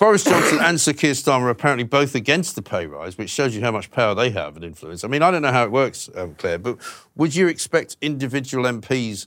Boris 0.00 0.24
Johnson 0.24 0.58
and 0.60 0.80
Sir 0.80 0.92
Keir 0.92 1.12
Starmer 1.12 1.42
are 1.44 1.50
apparently 1.50 1.84
both 1.84 2.14
against 2.14 2.56
the 2.56 2.62
pay 2.62 2.86
rise, 2.86 3.16
which 3.16 3.30
shows 3.30 3.54
you 3.54 3.62
how 3.62 3.70
much 3.70 3.90
power 3.90 4.14
they 4.14 4.30
have 4.30 4.56
and 4.56 4.64
influence. 4.64 5.04
I 5.04 5.08
mean, 5.08 5.22
I 5.22 5.30
don't 5.30 5.42
know 5.42 5.52
how 5.52 5.64
it 5.64 5.70
works, 5.70 6.10
um, 6.16 6.34
Claire, 6.34 6.58
but 6.58 6.78
would 7.14 7.34
you 7.34 7.46
expect 7.46 7.96
individual 8.00 8.64
MPs, 8.64 9.26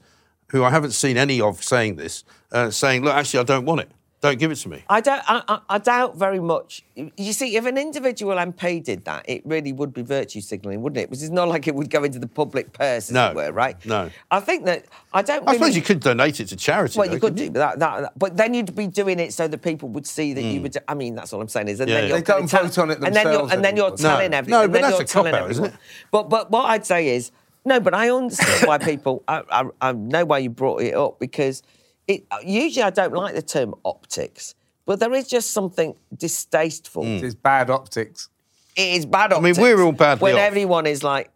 who 0.49 0.63
I 0.63 0.69
haven't 0.69 0.91
seen 0.91 1.17
any 1.17 1.39
of 1.39 1.63
saying 1.63 1.95
this, 1.95 2.23
uh, 2.51 2.69
saying, 2.69 3.03
look, 3.03 3.15
actually, 3.15 3.39
I 3.39 3.43
don't 3.43 3.65
want 3.65 3.82
it. 3.82 3.91
Don't 4.19 4.39
give 4.39 4.51
it 4.51 4.56
to 4.56 4.69
me. 4.69 4.84
I 4.89 4.99
don't. 4.99 5.21
I, 5.27 5.43
I, 5.47 5.60
I 5.69 5.77
doubt 5.77 6.15
very 6.17 6.39
much. 6.39 6.84
You 6.95 7.34
see, 7.34 7.56
if 7.56 7.67
an 7.67 7.77
individual 7.77 8.36
MP 8.38 8.84
did 8.84 9.06
that, 9.06 9.30
it 9.30 9.45
really 9.45 9.71
would 9.71 9.93
be 9.93 10.01
virtue 10.01 10.41
signalling, 10.41 10.82
wouldn't 10.82 10.97
it? 10.97 11.10
Because 11.12 11.21
it's 11.21 11.32
not 11.32 11.47
like 11.49 11.67
it 11.67 11.75
would 11.75 11.91
go 11.91 12.03
into 12.03 12.17
the 12.17 12.27
public 12.27 12.73
purse, 12.73 13.10
as 13.10 13.12
No, 13.12 13.30
it 13.30 13.36
were, 13.36 13.51
right? 13.51 13.77
no. 13.86 14.10
I 14.32 14.39
think 14.39 14.65
that 14.65 14.86
I 15.13 15.21
don't. 15.21 15.43
I 15.43 15.51
really, 15.51 15.58
suppose 15.60 15.75
you 15.75 15.84
could 15.84 15.99
donate 15.99 16.39
it 16.39 16.45
to 16.47 16.56
charity. 16.56 16.97
Well, 16.97 17.08
though, 17.08 17.13
you 17.13 17.19
could 17.19 17.36
do, 17.36 17.51
but 17.51 17.60
that, 17.60 17.80
that, 17.80 18.01
that- 18.01 18.13
but 18.17 18.36
then 18.36 18.56
you'd 18.56 18.75
be 18.75 18.88
doing 18.88 19.19
it 19.19 19.34
so 19.34 19.47
that 19.47 19.60
people 19.62 19.89
would 19.89 20.08
see 20.08 20.34
that 20.34 20.41
you 20.43 20.62
would. 20.63 20.75
I 20.88 20.95
mean, 20.95 21.13
that's 21.13 21.32
all 21.32 21.39
I'm 21.39 21.47
saying 21.47 21.67
is, 21.67 21.80
and 21.80 21.88
Hmm. 21.88 21.93
Yeah, 21.93 22.01
then 22.01 22.10
yeah. 22.10 22.15
you're 22.15 22.17
They 22.23 22.34
don't 22.34 22.47
tell- 22.49 22.63
vote 22.63 22.77
on 22.80 22.89
it 22.91 23.03
and 23.03 23.15
then 23.15 23.32
you're 23.32 23.51
and 23.53 23.63
then 23.63 23.77
you're 23.77 23.95
telling 23.95 24.32
No. 24.32 24.38
everyone. 24.38 24.60
No, 24.60 24.63
and 24.63 24.73
but 24.73 24.82
then 24.82 24.82
that's 24.89 24.97
you're 24.97 25.03
a 25.03 25.08
telling 25.08 25.34
cop-out, 25.34 25.51
isn't 25.51 25.65
it? 25.65 25.73
But 26.10 26.23
but 26.30 26.49
what 26.49 26.65
I'd 26.65 26.88
say 26.88 27.10
is 27.15 27.32
no, 27.65 27.80
but 27.80 27.93
I 27.93 28.10
understand 28.10 28.67
why 28.67 28.77
people. 28.91 29.23
I, 29.27 29.43
I, 29.51 29.63
I 29.80 29.91
know 29.91 30.25
why 30.25 30.39
you 30.39 30.49
brought 30.49 30.82
it 30.82 30.95
up 30.95 31.19
because 31.19 31.62
it 32.08 32.26
uh, 32.32 32.38
usually 32.43 32.84
I 32.84 32.89
don't 32.89 33.13
like 33.13 33.36
the 33.36 33.41
term 33.41 33.76
optics, 33.86 34.56
but 34.86 35.00
there 35.00 35.13
is 35.13 35.28
just 35.28 35.52
something 35.52 35.96
distasteful. 36.15 37.04
Mm. 37.04 37.24
It's 37.24 37.36
bad 37.36 37.70
optics. 37.70 38.30
It 38.76 38.96
is 38.98 39.06
bad 39.06 39.34
optics. 39.34 39.58
I 39.58 39.62
mean, 39.62 39.78
we're 39.78 39.84
all 39.84 39.91
bad. 39.91 40.22
when 40.22 40.36
off. 40.36 40.41
everyone 40.41 40.86
is 40.86 41.04
like, 41.04 41.32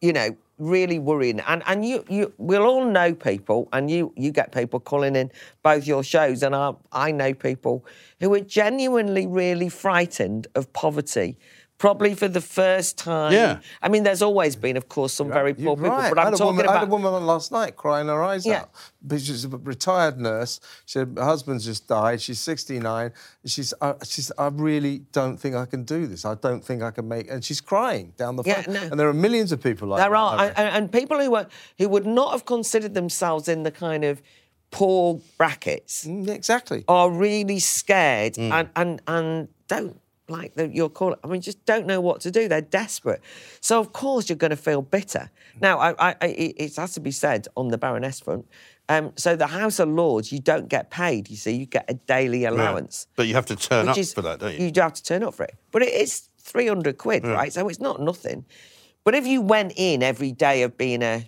you 0.00 0.12
know, 0.12 0.36
really 0.58 0.98
worrying. 0.98 1.40
And 1.40 1.62
and 1.66 1.84
you 1.84 2.04
you 2.08 2.32
we'll 2.38 2.66
all 2.66 2.84
know 2.84 3.14
people, 3.14 3.68
and 3.72 3.90
you 3.90 4.12
you 4.16 4.30
get 4.30 4.52
people 4.52 4.78
calling 4.78 5.16
in 5.16 5.32
both 5.62 5.86
your 5.86 6.04
shows, 6.04 6.42
and 6.42 6.54
I 6.54 6.74
I 6.92 7.10
know 7.10 7.34
people 7.34 7.84
who 8.20 8.32
are 8.34 8.40
genuinely 8.40 9.26
really 9.26 9.68
frightened 9.68 10.46
of 10.54 10.72
poverty. 10.72 11.38
Probably 11.80 12.14
for 12.14 12.28
the 12.28 12.42
first 12.42 12.98
time. 12.98 13.32
Yeah. 13.32 13.58
I 13.80 13.88
mean, 13.88 14.02
there's 14.02 14.20
always 14.20 14.54
been, 14.54 14.76
of 14.76 14.86
course, 14.90 15.14
some 15.14 15.28
very 15.28 15.54
poor 15.54 15.76
people, 15.76 15.90
right. 15.90 16.10
but 16.10 16.18
I 16.18 16.22
I'm 16.22 16.26
had 16.26 16.34
a 16.34 16.36
talking 16.36 16.56
woman, 16.58 16.68
I 16.68 16.78
had 16.78 16.82
a 16.88 16.90
woman 16.90 17.26
last 17.26 17.50
night 17.50 17.74
crying 17.76 18.06
her 18.08 18.22
eyes 18.22 18.44
Yeah. 18.44 18.60
out. 18.60 18.70
But 19.02 19.22
she's 19.22 19.46
a 19.46 19.48
retired 19.48 20.18
nurse. 20.20 20.60
She 20.84 20.98
said, 20.98 21.14
her 21.16 21.24
husband's 21.24 21.64
just 21.64 21.88
died. 21.88 22.20
She's 22.20 22.38
69. 22.38 23.12
She's, 23.46 23.72
uh, 23.80 23.94
she's, 24.04 24.30
I 24.38 24.48
really 24.48 24.98
don't 25.12 25.38
think 25.38 25.56
I 25.56 25.64
can 25.64 25.84
do 25.84 26.06
this. 26.06 26.26
I 26.26 26.34
don't 26.34 26.62
think 26.62 26.82
I 26.82 26.90
can 26.90 27.08
make. 27.08 27.30
And 27.30 27.42
she's 27.42 27.62
crying 27.62 28.12
down 28.18 28.36
the 28.36 28.42
Yeah, 28.44 28.60
phone. 28.60 28.74
no. 28.74 28.82
And 28.82 29.00
there 29.00 29.08
are 29.08 29.14
millions 29.14 29.50
of 29.50 29.62
people 29.62 29.88
like 29.88 30.00
There 30.02 30.10
that. 30.10 30.10
There 30.10 30.16
are, 30.18 30.48
and, 30.48 30.58
and 30.58 30.68
and 30.76 30.92
people 30.92 31.18
who 31.18 31.30
were 31.30 31.46
who 31.78 31.88
would 31.88 32.06
not 32.06 32.32
have 32.32 32.44
considered 32.44 32.92
themselves 32.92 33.48
in 33.48 33.62
the 33.62 33.70
kind 33.70 34.04
of 34.04 34.20
poor 34.70 35.20
brackets. 35.38 36.04
Mm, 36.06 36.28
exactly. 36.28 36.84
are 36.88 37.10
really 37.10 37.58
scared 37.58 38.34
Mm. 38.34 38.52
and, 38.52 38.68
and 38.76 39.00
and 39.06 39.48
don't 39.66 39.98
like 40.30 40.54
the, 40.54 40.68
your 40.68 40.88
call. 40.88 41.16
I 41.22 41.26
mean, 41.26 41.40
just 41.40 41.64
don't 41.66 41.86
know 41.86 42.00
what 42.00 42.20
to 42.22 42.30
do. 42.30 42.48
They're 42.48 42.60
desperate. 42.60 43.20
So 43.60 43.78
of 43.80 43.92
course 43.92 44.28
you're 44.28 44.36
going 44.36 44.50
to 44.50 44.56
feel 44.56 44.82
bitter. 44.82 45.30
Now, 45.60 45.78
I, 45.78 45.94
I, 45.98 46.26
it 46.26 46.54
it 46.56 46.76
has 46.76 46.94
to 46.94 47.00
be 47.00 47.10
said 47.10 47.48
on 47.56 47.68
the 47.68 47.78
Baroness 47.78 48.20
front. 48.20 48.46
Um, 48.88 49.12
so 49.16 49.36
the 49.36 49.46
House 49.46 49.78
of 49.78 49.88
Lords, 49.88 50.32
you 50.32 50.40
don't 50.40 50.68
get 50.68 50.90
paid. 50.90 51.30
You 51.30 51.36
see, 51.36 51.52
you 51.52 51.66
get 51.66 51.84
a 51.88 51.94
daily 51.94 52.44
allowance. 52.44 53.06
But 53.14 53.26
you 53.28 53.34
have 53.34 53.46
to 53.46 53.56
turn 53.56 53.88
up 53.88 53.96
is- 53.98 54.12
for 54.14 54.22
that, 54.22 54.40
don't 54.40 54.54
you? 54.58 54.64
You 54.66 54.70
do 54.72 54.80
have 54.80 54.94
to 54.94 55.02
turn 55.02 55.22
up 55.22 55.34
for 55.34 55.44
it. 55.44 55.54
But 55.70 55.82
it 55.82 55.92
is 55.92 56.28
300 56.38 56.98
quid, 56.98 57.24
right? 57.24 57.52
So 57.52 57.68
it's 57.68 57.78
not 57.80 58.00
nothing. 58.00 58.44
But 59.04 59.14
if 59.14 59.26
you 59.26 59.40
went 59.42 59.74
in 59.76 60.02
every 60.02 60.32
day 60.32 60.62
of 60.62 60.76
being 60.76 61.02
a 61.02 61.26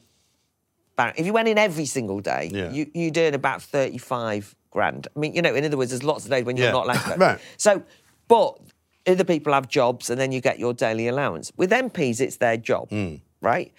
if 1.16 1.26
you 1.26 1.32
went 1.32 1.48
in 1.48 1.58
every 1.58 1.86
single 1.86 2.20
day, 2.20 2.48
Yeah. 2.52 2.70
you, 2.70 2.88
you'd 2.94 3.18
earn 3.18 3.34
about 3.34 3.60
35 3.62 4.54
grand. 4.70 5.08
I 5.16 5.18
mean, 5.18 5.34
you 5.34 5.42
know, 5.42 5.52
in 5.54 5.64
other 5.64 5.76
words, 5.76 5.90
there's 5.90 6.04
lots 6.04 6.24
of 6.24 6.30
days 6.30 6.44
when 6.44 6.56
you're 6.56 6.66
Yeah. 6.66 6.72
not 6.72 6.84
allowed 6.84 7.02
to 7.02 7.08
go. 7.10 7.16
Right. 7.16 7.38
So, 7.56 7.82
but 8.28 8.58
other 9.06 9.24
people 9.24 9.52
have 9.52 9.68
jobs 9.68 10.10
and 10.10 10.20
then 10.20 10.32
you 10.32 10.40
get 10.40 10.58
your 10.58 10.72
daily 10.72 11.08
allowance. 11.08 11.52
With 11.56 11.70
MPs, 11.70 12.20
it's 12.20 12.36
their 12.36 12.56
job, 12.56 12.88
Hmm. 12.90 13.16
right? 13.40 13.72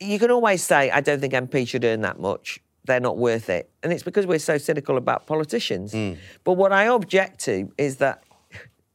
You 0.00 0.18
can 0.18 0.30
always 0.30 0.62
say, 0.62 0.90
I 0.90 1.00
don't 1.00 1.20
think 1.20 1.32
MPs 1.34 1.68
should 1.68 1.84
earn 1.84 2.00
that 2.02 2.18
much. 2.18 2.58
They're 2.86 3.00
not 3.00 3.18
worth 3.18 3.50
it. 3.50 3.70
And 3.82 3.92
it's 3.92 4.02
because 4.02 4.26
we're 4.26 4.38
so 4.38 4.56
cynical 4.58 4.96
about 4.96 5.26
politicians. 5.26 5.92
Hmm. 5.92 6.14
But 6.44 6.54
what 6.54 6.72
I 6.72 6.88
object 6.88 7.40
to 7.44 7.70
is 7.76 7.96
that 7.96 8.22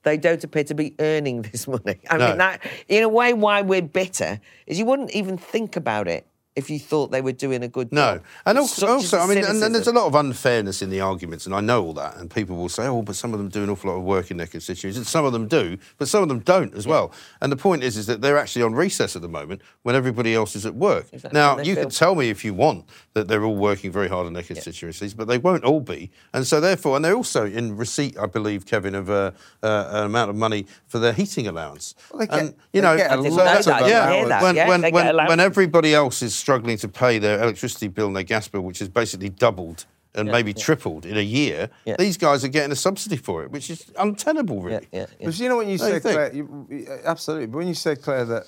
they 0.04 0.18
don't 0.18 0.44
appear 0.44 0.64
to 0.66 0.74
be 0.74 0.96
earning 1.00 1.42
this 1.52 1.68
money. 1.68 2.00
I 2.10 2.18
No. 2.18 2.30
mean, 2.30 2.38
that, 2.40 2.62
in 2.88 3.04
a 3.04 3.10
way, 3.10 3.34
why 3.34 3.62
we're 3.62 3.82
bitter 3.84 4.40
is 4.66 4.80
you 4.80 4.86
wouldn't 4.86 5.12
even 5.12 5.38
think 5.38 5.76
about 5.76 6.08
it 6.08 6.26
if 6.56 6.70
you 6.70 6.80
thought 6.80 7.12
they 7.12 7.22
were 7.22 7.34
doing 7.34 7.64
a 7.64 7.68
good 7.68 7.92
No, 7.92 8.02
job. 8.16 8.16
No. 8.22 8.24
And 8.46 8.58
also, 8.60 8.88
also 8.88 9.20
I 9.20 9.28
mean, 9.28 9.40
and, 9.40 9.62
and 9.62 9.76
there's 9.76 9.88
a 9.88 9.92
lot 9.92 10.08
of 10.08 10.16
unfairness 10.16 10.82
in 10.82 10.90
the 10.90 11.02
arguments, 11.02 11.46
and 11.46 11.54
I 11.54 11.60
know 11.60 11.84
all 11.84 11.94
that. 11.96 12.16
And 12.18 12.32
people 12.32 12.56
will 12.56 12.70
say, 12.70 12.88
"Oh, 12.88 13.02
but 13.02 13.16
some 13.16 13.34
of 13.34 13.40
them 13.40 13.50
do 13.50 13.64
an 13.64 13.70
awful 13.70 13.92
lot 13.92 13.98
of 13.98 14.04
work 14.04 14.32
in 14.32 14.38
their 14.38 14.48
constituencies." 14.48 14.96
And 14.98 15.06
some 15.06 15.26
of 15.26 15.34
them 15.34 15.48
do, 15.48 15.78
but 15.98 16.08
some 16.08 16.24
of 16.24 16.30
them 16.30 16.40
don't 16.40 16.74
as 16.74 16.88
well. 16.88 17.12
And 17.42 17.52
the 17.52 17.58
point 17.58 17.84
is, 17.84 17.98
is 17.98 18.06
that 18.08 18.22
they're 18.22 18.38
actually 18.38 18.64
on 18.64 18.74
recess 18.74 19.16
at 19.16 19.22
the 19.22 19.28
moment 19.28 19.62
when 19.84 19.96
everybody 19.96 20.34
else 20.34 20.56
is 20.56 20.66
at 20.66 20.76
work. 20.76 21.08
Exactly, 21.12 21.38
Now, 21.38 21.58
you 21.60 21.76
feel- 21.76 21.84
can 21.84 21.90
tell 21.92 22.16
me 22.16 22.30
if 22.30 22.46
you 22.46 22.54
want 22.54 22.86
that 23.14 23.28
they're 23.28 23.44
all 23.44 23.56
working 23.58 23.92
very 23.92 24.08
hard 24.08 24.28
in 24.28 24.34
their 24.34 24.44
constituencies, 24.44 25.14
but 25.14 25.28
they 25.28 25.38
won't 25.38 25.64
all 25.66 25.80
be. 25.82 26.10
And 26.34 26.48
so, 26.48 26.62
therefore, 26.62 26.96
and 26.96 27.04
they're 27.04 27.16
also 27.16 27.46
in 27.46 27.76
receipt, 27.76 28.18
I 28.18 28.28
believe, 28.28 28.66
Kevin, 28.66 28.96
of 28.96 29.10
uh, 29.10 29.32
uh, 29.62 29.90
an 29.92 30.06
amount 30.06 30.30
of 30.30 30.36
money 30.36 30.68
for 30.88 31.00
their 31.00 31.14
heating 31.14 31.48
allowance. 31.48 31.96
Well, 32.12 32.20
they 32.20 32.28
get- 32.28 32.40
and 32.40 32.56
you 32.72 32.82
know, 32.82 32.96
get 32.96 33.12
a 33.12 33.14
I 33.14 33.16
didn't 33.18 33.32
so 33.34 33.72
that-. 33.72 33.88
Yeah, 33.90 34.26
that. 34.26 34.42
when 34.42 34.56
Yeah, 34.56 34.68
when, 34.70 35.28
when 35.28 35.40
everybody 35.40 35.94
else 35.94 36.22
is 36.22 36.45
struggling 36.46 36.78
to 36.78 36.88
pay 36.88 37.18
their 37.18 37.42
electricity 37.42 37.88
bill 37.88 38.06
and 38.06 38.16
their 38.16 38.22
gas 38.36 38.48
bill, 38.48 38.62
which 38.62 38.78
has 38.78 38.88
basically 38.88 39.30
doubled 39.30 39.86
and 40.14 40.30
maybe 40.32 40.54
tripled 40.54 41.04
in 41.04 41.18
a 41.18 41.22
year, 41.40 41.70
Yeah. 41.86 41.96
these 41.98 42.18
guys 42.18 42.46
are 42.46 42.48
getting 42.58 42.72
a 42.72 42.76
subsidy 42.76 43.18
for 43.18 43.44
it, 43.44 43.50
which 43.52 43.70
is 43.72 43.92
untenable, 43.98 44.62
really. 44.62 44.88
yeah, 44.92 45.08
yeah. 45.20 45.26
But 45.26 45.40
you 45.40 45.50
know 45.50 45.58
when 45.58 45.68
you 45.70 45.80
Don't 45.80 45.88
you 45.94 46.00
said. 46.00 46.14
Claire, 46.14 46.34
you, 46.36 46.68
you- 46.70 46.88
absolutely. 47.04 47.48
But 47.48 47.58
when 47.58 47.68
you 47.68 47.74
said, 47.74 48.02
Claire, 48.04 48.26
that 48.26 48.44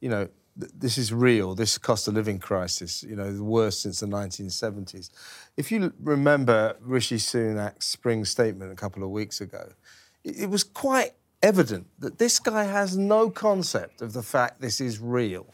you 0.00 0.10
know 0.10 0.28
th- 0.60 0.72
this 0.78 0.98
is 0.98 1.10
real, 1.10 1.54
this 1.54 1.78
cost 1.78 2.06
of 2.06 2.12
living 2.14 2.38
crisis, 2.38 3.02
you 3.02 3.16
know, 3.16 3.32
the 3.32 3.42
worst 3.42 3.80
since 3.82 3.98
the 4.00 4.06
1970s. 4.06 5.08
If 5.56 5.72
you 5.72 5.92
remember 6.02 6.76
Rishi 6.82 7.16
Sunak's 7.16 7.86
spring 7.86 8.24
statement 8.26 8.70
a 8.70 8.76
couple 8.76 9.02
of 9.02 9.08
weeks 9.10 9.40
ago, 9.40 9.72
it, 10.22 10.34
it 10.44 10.50
was 10.50 10.62
quite 10.64 11.12
evident 11.42 11.86
that 12.00 12.18
this 12.18 12.38
guy 12.40 12.64
has 12.64 12.96
no 12.96 13.30
concept 13.30 14.02
of 14.02 14.12
the 14.12 14.22
fact 14.22 14.60
this 14.60 14.80
is 14.80 14.98
real. 15.00 15.46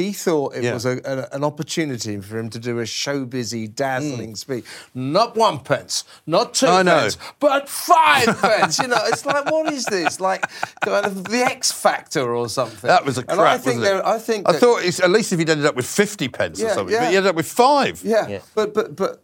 He 0.00 0.12
thought 0.12 0.54
it 0.56 0.64
Yeah. 0.64 0.74
was 0.74 0.86
a, 0.86 1.00
a- 1.04 1.36
an 1.36 1.44
opportunity 1.44 2.18
for 2.20 2.38
him 2.38 2.48
to 2.50 2.58
do 2.58 2.78
a 2.78 2.84
showbizy, 2.84 3.72
dazzling 3.74 4.34
speech. 4.36 4.64
Not 4.94 5.36
one 5.36 5.58
pence, 5.60 6.04
not 6.26 6.54
two 6.54 6.66
Mm. 6.66 6.78
I 6.78 6.82
know. 6.82 7.00
pence, 7.00 7.18
but 7.38 7.68
five 7.68 8.26
pence. 8.40 8.78
You 8.78 8.88
know, 8.88 9.02
it's 9.10 9.24
like, 9.26 9.44
what 9.50 9.72
is 9.72 9.84
this? 9.86 10.20
Like, 10.20 10.42
kind 10.80 11.04
of 11.06 11.24
the 11.24 11.38
X 11.58 11.70
Factor 11.72 12.34
or 12.34 12.48
something. 12.48 12.88
That 12.88 13.04
was 13.04 13.18
a 13.18 13.22
crap, 13.24 13.38
And 13.38 13.46
I 13.48 13.58
think 13.58 13.80
wasn't 13.80 13.84
there- 13.84 13.98
it? 13.98 14.04
I 14.16 14.18
think. 14.18 14.48
I 14.48 14.52
that- 14.52 14.60
thought 14.60 14.82
it's, 14.84 15.00
at 15.00 15.10
least 15.10 15.32
if 15.32 15.38
he'd 15.38 15.50
ended 15.50 15.66
up 15.66 15.76
with 15.76 15.86
50 15.86 16.28
pence 16.28 16.62
or 16.62 16.70
something, 16.70 16.94
yeah. 16.94 17.00
but 17.04 17.10
he 17.10 17.16
ended 17.16 17.30
up 17.30 17.36
with 17.36 17.46
five. 17.50 18.00
Yeah, 18.02 18.26
Yeah. 18.28 18.40
but 18.54 18.72
but 18.74 18.96
but 18.96 19.20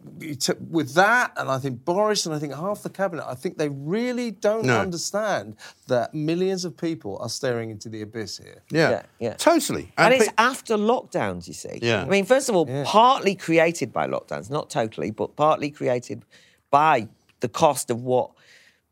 with 0.70 0.94
that, 0.94 1.32
and 1.36 1.48
I 1.50 1.58
think 1.58 1.84
Boris 1.84 2.26
and 2.26 2.34
I 2.34 2.38
think 2.38 2.52
half 2.54 2.82
the 2.82 2.90
cabinet, 2.90 3.24
I 3.26 3.34
think 3.34 3.56
they 3.58 3.68
really 3.68 4.30
don't 4.30 4.64
No. 4.66 4.78
understand 4.80 5.56
that 5.88 6.14
millions 6.14 6.64
of 6.64 6.76
people 6.76 7.18
are 7.18 7.28
staring 7.28 7.70
into 7.70 7.88
the 7.88 8.02
abyss 8.02 8.38
here. 8.38 8.62
Yeah, 8.70 8.90
Yeah, 8.90 9.02
yeah. 9.20 9.34
totally. 9.34 9.92
And, 9.96 10.14
it's 10.14 10.26
pe- 10.28 10.34
after 10.70 10.82
lockdowns, 10.82 11.46
you 11.46 11.54
see. 11.54 11.78
Yeah. 11.82 12.02
I 12.02 12.06
mean, 12.06 12.24
first 12.24 12.48
of 12.48 12.56
all, 12.56 12.66
partly 12.84 13.34
created 13.34 13.92
by 13.92 14.06
lockdowns, 14.06 14.50
not 14.50 14.70
totally, 14.70 15.10
but 15.10 15.36
partly 15.36 15.70
created 15.70 16.24
by 16.70 17.08
the 17.40 17.48
cost 17.48 17.90
of 17.90 18.02
what 18.02 18.30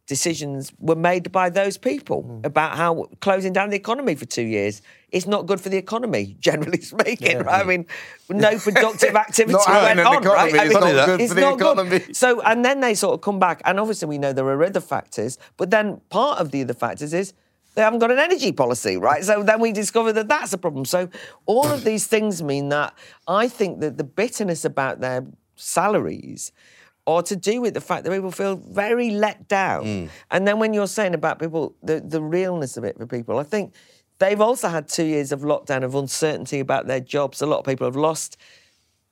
decisions 0.06 0.70
were 0.78 0.94
made 0.94 1.32
by 1.32 1.48
those 1.48 1.78
people 1.78 2.22
Mm. 2.24 2.44
about 2.44 2.76
how 2.76 3.08
closing 3.22 3.54
down 3.54 3.70
the 3.70 3.76
economy 3.76 4.14
for 4.14 4.26
two 4.26 4.42
years 4.42 4.82
is 5.12 5.26
not 5.26 5.46
good 5.46 5.60
for 5.62 5.70
the 5.70 5.78
economy, 5.78 6.36
generally 6.40 6.82
speaking. 6.82 7.38
Right? 7.38 7.62
I 7.62 7.64
mean, 7.64 7.86
no 8.28 8.58
productive 8.68 9.16
activity 9.16 9.54
Not 9.54 9.66
went 9.66 10.00
on, 10.00 10.22
economy 10.22 10.52
right? 10.52 10.60
I 10.60 10.64
is 10.66 10.74
mean, 10.74 10.80
not 10.80 11.06
good 11.06 11.20
it's 11.22 11.32
for 11.32 11.34
the 11.36 11.40
not 11.40 11.58
good. 11.58 12.14
So, 12.16 12.42
and 12.42 12.62
then 12.64 12.80
they 12.80 12.94
sort 12.94 13.14
of 13.14 13.22
come 13.22 13.38
back, 13.38 13.62
and 13.64 13.80
obviously 13.80 14.06
we 14.08 14.18
know 14.18 14.34
there 14.34 14.46
are 14.46 14.62
other 14.62 14.80
factors, 14.80 15.38
but 15.56 15.70
then 15.70 16.00
part 16.10 16.38
of 16.38 16.50
the 16.50 16.60
other 16.62 16.74
factors 16.74 17.14
is 17.14 17.32
they 17.74 17.82
haven't 17.82 17.98
got 17.98 18.10
an 18.10 18.18
energy 18.18 18.52
policy, 18.52 18.96
right? 18.96 19.24
So 19.24 19.42
then 19.42 19.60
we 19.60 19.72
discover 19.72 20.12
that 20.12 20.28
that's 20.28 20.52
a 20.52 20.58
problem. 20.58 20.84
So 20.84 21.08
all 21.46 21.66
of 21.66 21.84
these 21.84 22.06
things 22.06 22.42
mean 22.42 22.68
that 22.68 22.94
I 23.26 23.48
think 23.48 23.80
that 23.80 23.98
the 23.98 24.04
bitterness 24.04 24.64
about 24.64 25.00
their 25.00 25.26
salaries 25.56 26.52
are 27.06 27.22
to 27.22 27.36
do 27.36 27.60
with 27.60 27.74
the 27.74 27.80
fact 27.80 28.04
that 28.04 28.12
people 28.12 28.30
feel 28.30 28.56
very 28.56 29.10
let 29.10 29.46
down. 29.48 29.84
Mm. 29.84 30.08
And 30.30 30.48
then 30.48 30.58
when 30.58 30.72
you're 30.72 30.86
saying 30.86 31.14
about 31.14 31.38
people, 31.38 31.74
the, 31.82 32.00
the 32.00 32.22
realness 32.22 32.76
of 32.76 32.84
it 32.84 32.96
for 32.96 33.06
people, 33.06 33.38
I 33.38 33.42
think 33.42 33.74
they've 34.18 34.40
also 34.40 34.68
had 34.68 34.88
two 34.88 35.04
years 35.04 35.32
of 35.32 35.40
lockdown 35.40 35.82
of 35.82 35.94
uncertainty 35.94 36.60
about 36.60 36.86
their 36.86 37.00
jobs. 37.00 37.42
A 37.42 37.46
lot 37.46 37.58
of 37.58 37.66
people 37.66 37.86
have 37.86 37.96
lost 37.96 38.38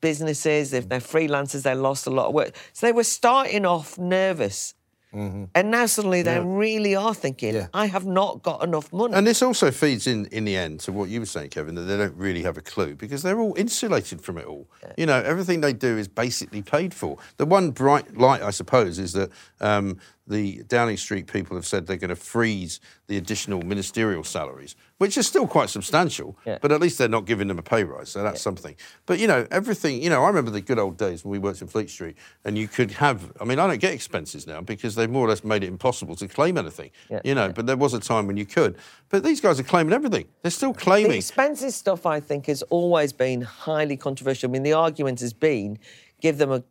businesses, 0.01 0.72
if 0.72 0.88
they're 0.88 1.01
freelancers, 1.01 1.62
they 1.62 1.75
lost 1.75 2.07
a 2.07 2.11
lot 2.11 2.29
of 2.29 2.35
work. 2.35 2.57
So 2.72 2.87
they 2.87 2.92
were 2.92 3.05
starting 3.05 3.66
off 3.66 3.98
nervous. 3.98 4.75
And 5.12 5.70
now 5.70 5.87
suddenly 5.87 6.22
they 6.22 6.40
really 6.40 6.94
are 6.94 7.14
thinking, 7.14 7.55
Yeah. 7.55 7.66
I 7.75 7.87
have 7.87 8.07
not 8.07 8.42
got 8.42 8.64
enough 8.64 8.92
money. 8.92 9.14
And 9.14 9.27
this 9.27 9.42
also 9.42 9.70
feeds 9.70 10.07
in, 10.07 10.27
in 10.27 10.44
the 10.44 10.57
end, 10.57 10.81
to 10.81 10.92
what 10.92 11.11
you 11.11 11.20
were 11.20 11.27
saying, 11.27 11.51
Kevin, 11.51 11.75
that 11.75 11.83
they 11.83 11.96
don't 11.96 12.16
really 12.16 12.42
have 12.42 12.57
a 12.57 12.62
clue 12.62 12.94
because 12.94 13.22
they're 13.22 13.40
all 13.40 13.55
insulated 13.57 14.22
from 14.22 14.38
it 14.38 14.46
all. 14.46 14.66
You 14.96 15.07
know, 15.07 15.20
everything 15.22 15.61
they 15.61 15.72
do 15.72 15.98
is 15.98 16.09
basically 16.09 16.62
paid 16.62 16.94
for. 16.94 17.18
The 17.37 17.46
one 17.46 17.70
bright 17.70 18.16
light, 18.16 18.42
I 18.42 18.51
suppose, 18.51 18.98
is 18.98 19.12
that 19.12 19.31
um, 19.61 19.98
the 20.32 20.62
Downing 20.64 20.96
Street 20.96 21.26
people 21.26 21.56
have 21.56 21.66
said 21.66 21.86
they're 21.86 21.96
going 21.96 22.08
to 22.08 22.16
freeze 22.16 22.80
the 23.06 23.16
additional 23.16 23.62
ministerial 23.62 24.24
salaries, 24.24 24.74
which 24.98 25.18
is 25.18 25.26
still 25.26 25.46
quite 25.46 25.68
substantial, 25.68 26.36
Yeah. 26.46 26.58
but 26.62 26.72
at 26.72 26.80
least 26.80 26.98
they're 26.98 27.08
not 27.08 27.26
giving 27.26 27.48
them 27.48 27.58
a 27.58 27.62
pay 27.62 27.84
rise, 27.84 28.08
so 28.08 28.22
that's 28.22 28.40
something. 28.40 28.74
But, 29.06 29.18
you 29.18 29.26
know, 29.26 29.46
everything, 29.50 30.02
you 30.02 30.08
know, 30.08 30.24
I 30.24 30.28
remember 30.28 30.50
the 30.50 30.60
good 30.60 30.78
old 30.78 30.96
days 30.96 31.24
when 31.24 31.32
we 31.32 31.38
worked 31.38 31.60
in 31.60 31.68
Fleet 31.68 31.90
Street 31.90 32.16
and 32.44 32.56
you 32.56 32.66
could 32.66 32.90
have, 32.92 33.32
I 33.40 33.44
mean, 33.44 33.58
I 33.58 33.66
don't 33.66 33.80
get 33.80 33.92
expenses 33.92 34.46
now 34.46 34.60
because 34.62 34.94
they've 34.94 35.10
more 35.10 35.26
or 35.26 35.28
less 35.28 35.44
made 35.44 35.62
it 35.62 35.68
impossible 35.68 36.16
to 36.16 36.26
claim 36.28 36.56
anything, 36.56 36.90
Yeah, 37.10 37.20
you 37.24 37.34
know, 37.34 37.52
but 37.52 37.66
there 37.66 37.76
was 37.76 37.92
a 37.94 38.00
time 38.00 38.26
when 38.26 38.36
you 38.36 38.46
could. 38.46 38.76
But 39.10 39.22
these 39.22 39.40
guys 39.40 39.60
are 39.60 39.64
claiming 39.64 39.92
everything. 39.92 40.26
They're 40.40 40.50
still 40.50 40.72
claiming. 40.72 41.10
The 41.12 41.18
expensive 41.18 41.72
stuff, 41.72 42.06
I 42.06 42.20
think, 42.20 42.46
has 42.46 42.62
always 42.70 43.12
been 43.12 43.42
highly 43.42 43.96
controversial. 43.96 44.48
I 44.48 44.52
mean, 44.52 44.62
the 44.62 44.72
argument 44.72 45.20
has 45.20 45.32
been 45.34 45.78
give 46.20 46.38
them 46.38 46.50
a 46.52 46.62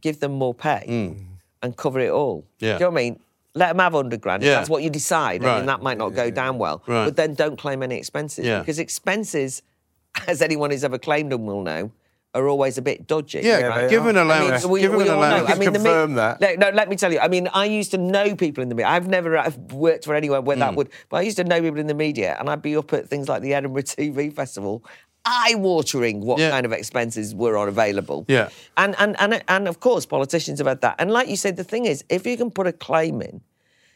give 0.00 0.20
them 0.20 0.32
more 0.32 0.54
pay 0.54 0.84
hmm. 0.86 1.31
And 1.62 1.76
cover 1.76 2.00
it 2.00 2.10
all. 2.10 2.42
Mm. 2.42 2.44
Yeah. 2.58 2.68
Do 2.68 2.72
you 2.72 2.78
know 2.80 2.90
what 2.90 3.00
I 3.00 3.02
mean? 3.04 3.20
Let 3.54 3.68
them 3.68 3.78
have 3.80 3.92
100 3.92 4.20
grand. 4.20 4.42
if 4.42 4.48
That's 4.48 4.70
what 4.70 4.82
you 4.82 4.88
decide. 4.90 5.44
I 5.44 5.56
mean, 5.58 5.66
that 5.66 5.82
might 5.82 5.98
not 5.98 6.10
go 6.14 6.30
down 6.30 6.58
well. 6.58 6.82
Right. 6.86 7.04
But 7.04 7.16
then 7.16 7.34
don't 7.34 7.58
claim 7.58 7.82
any 7.82 7.96
expenses. 7.98 8.46
Yeah. 8.46 8.60
Because 8.60 8.78
expenses, 8.78 9.62
as 10.26 10.40
anyone 10.40 10.70
who's 10.70 10.84
ever 10.84 10.98
claimed 10.98 11.32
them 11.32 11.44
will 11.46 11.62
know, 11.62 11.92
are 12.34 12.48
always 12.48 12.78
a 12.78 12.82
bit 12.82 13.06
dodgy. 13.06 13.40
Yeah, 13.42 13.60
right? 13.66 13.90
give 13.90 14.06
an 14.06 14.16
I 14.16 14.22
mean, 14.22 14.30
allowance. 14.30 14.64
we, 14.64 14.80
give 14.80 14.94
we 14.94 15.02
an 15.02 15.10
all 15.10 15.18
allowance. 15.18 15.48
know. 15.50 15.54
I 15.54 15.58
mean, 15.58 15.72
the 15.74 15.78
confirm 15.80 16.14
that. 16.14 16.40
Let, 16.40 16.58
no, 16.58 16.70
let 16.70 16.88
me 16.88 16.96
tell 16.96 17.12
you. 17.12 17.18
I 17.20 17.28
mean, 17.28 17.46
I 17.52 17.66
used 17.66 17.90
to 17.90 17.98
know 17.98 18.34
people 18.34 18.62
in 18.62 18.70
the 18.70 18.74
media. 18.74 18.88
I've 18.88 19.06
never 19.06 19.36
uh, 19.36 19.50
worked 19.70 20.06
for 20.06 20.14
anyone 20.14 20.46
where 20.46 20.56
Hmm. 20.56 20.60
that 20.60 20.74
would, 20.74 20.88
but 21.10 21.18
I 21.18 21.20
used 21.22 21.36
to 21.36 21.44
know 21.44 21.60
people 21.60 21.78
in 21.78 21.88
the 21.88 21.94
media, 21.94 22.34
and 22.40 22.48
I'd 22.48 22.62
be 22.62 22.74
up 22.74 22.90
at 22.94 23.06
things 23.06 23.28
like 23.28 23.42
the 23.42 23.52
Edinburgh 23.52 23.82
TV 23.82 24.32
Festival, 24.32 24.82
eye-watering 25.24 26.20
what 26.20 26.38
Yeah. 26.38 26.50
kind 26.50 26.66
of 26.66 26.72
expenses 26.72 27.34
were 27.34 27.56
on 27.56 27.68
available. 27.68 28.24
Yeah. 28.28 28.48
and 28.76 28.94
and 28.98 29.16
and 29.20 29.42
and 29.48 29.68
of 29.68 29.80
course, 29.80 30.06
politicians 30.06 30.58
have 30.58 30.66
had 30.66 30.80
that. 30.80 30.96
And 30.98 31.10
like 31.10 31.28
you 31.28 31.36
said, 31.36 31.56
the 31.56 31.64
thing 31.64 31.84
is, 31.86 32.04
if 32.08 32.26
you 32.26 32.36
can 32.36 32.50
put 32.50 32.66
a 32.66 32.72
claim 32.72 33.22
in, 33.22 33.40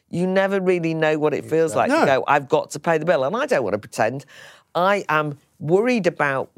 you 0.08 0.26
never 0.26 0.60
really 0.60 0.94
know 0.94 1.18
what 1.18 1.34
it 1.34 1.44
feels 1.44 1.74
like 1.74 1.88
No. 1.88 2.00
to 2.00 2.06
go, 2.06 2.24
I've 2.28 2.48
got 2.48 2.70
to 2.72 2.78
pay 2.78 2.98
the 2.98 3.04
bill. 3.04 3.24
And 3.24 3.36
I 3.36 3.46
don't 3.46 3.64
want 3.64 3.74
to 3.74 3.78
pretend. 3.78 4.24
I 4.74 5.04
am 5.08 5.38
worried 5.58 6.06
about 6.06 6.50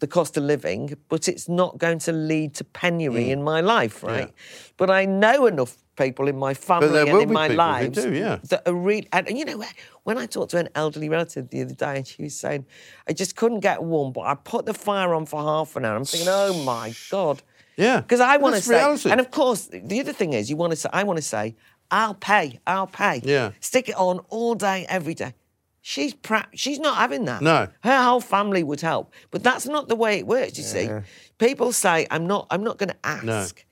the 0.00 0.06
cost 0.06 0.36
of 0.36 0.42
living, 0.42 0.94
but 1.08 1.28
it's 1.28 1.48
not 1.48 1.78
going 1.78 1.98
to 2.00 2.12
lead 2.12 2.54
to 2.54 2.64
penury 2.64 3.26
mm. 3.26 3.30
in 3.30 3.42
my 3.42 3.60
life, 3.60 4.02
right? 4.02 4.30
But 4.76 4.90
I 4.90 5.04
know 5.06 5.46
enough 5.46 5.76
people 5.96 6.28
in 6.28 6.36
my 6.36 6.54
family 6.54 7.08
and 7.10 7.22
in 7.22 7.32
my 7.32 7.48
lives 7.48 8.02
do, 8.02 8.12
yeah. 8.12 8.38
that 8.50 8.62
are 8.66 8.74
really, 8.74 9.08
and 9.12 9.28
you 9.36 9.44
know, 9.44 9.62
when 10.04 10.18
I 10.18 10.26
talked 10.26 10.52
to 10.52 10.58
an 10.58 10.68
elderly 10.74 11.08
relative 11.08 11.50
the 11.50 11.62
other 11.62 11.74
day 11.74 11.96
and 11.96 12.06
she 12.06 12.22
was 12.22 12.34
saying, 12.34 12.66
I 13.08 13.12
just 13.12 13.36
couldn't 13.36 13.60
get 13.60 13.82
warm, 13.82 14.12
but 14.12 14.22
I 14.22 14.34
put 14.34 14.66
the 14.66 14.74
fire 14.74 15.14
on 15.14 15.26
for 15.26 15.42
half 15.42 15.74
an 15.76 15.84
hour. 15.84 15.96
I'm 15.96 16.04
thinking, 16.04 16.28
oh 16.30 16.62
my 16.64 16.94
God. 17.10 17.42
Yeah. 17.76 18.00
Because 18.00 18.20
I 18.20 18.36
want 18.36 18.54
to 18.56 18.62
say, 18.62 18.76
reality. 18.76 19.10
and 19.10 19.20
of 19.20 19.30
course, 19.30 19.68
the 19.72 20.00
other 20.00 20.12
thing 20.12 20.32
is, 20.32 20.48
you 20.48 20.56
want 20.56 20.72
to 20.72 20.76
say, 20.76 20.88
I 20.92 21.02
want 21.02 21.18
to 21.18 21.22
say, 21.22 21.56
I'll 21.90 22.14
pay, 22.14 22.60
I'll 22.66 22.86
pay. 22.86 23.20
Yeah. 23.24 23.52
Stick 23.60 23.88
it 23.88 23.96
on 23.96 24.20
all 24.28 24.54
day, 24.54 24.86
every 24.88 25.14
day. 25.14 25.34
She's 25.82 26.14
pra- 26.14 26.48
she's 26.52 26.80
not 26.80 26.96
having 26.96 27.26
that. 27.26 27.42
No. 27.42 27.68
Her 27.84 28.02
whole 28.02 28.20
family 28.20 28.64
would 28.64 28.80
help, 28.80 29.12
but 29.30 29.44
that's 29.44 29.66
not 29.66 29.86
the 29.86 29.94
way 29.94 30.18
it 30.18 30.26
works. 30.26 30.58
You 30.58 30.64
see, 30.64 30.90
people 31.38 31.70
say, 31.70 32.08
"I'm 32.10 32.26
not, 32.26 32.48
I'm 32.50 32.64
not 32.64 32.78
going 32.78 32.88
to 32.88 32.96
ask." 33.04 33.64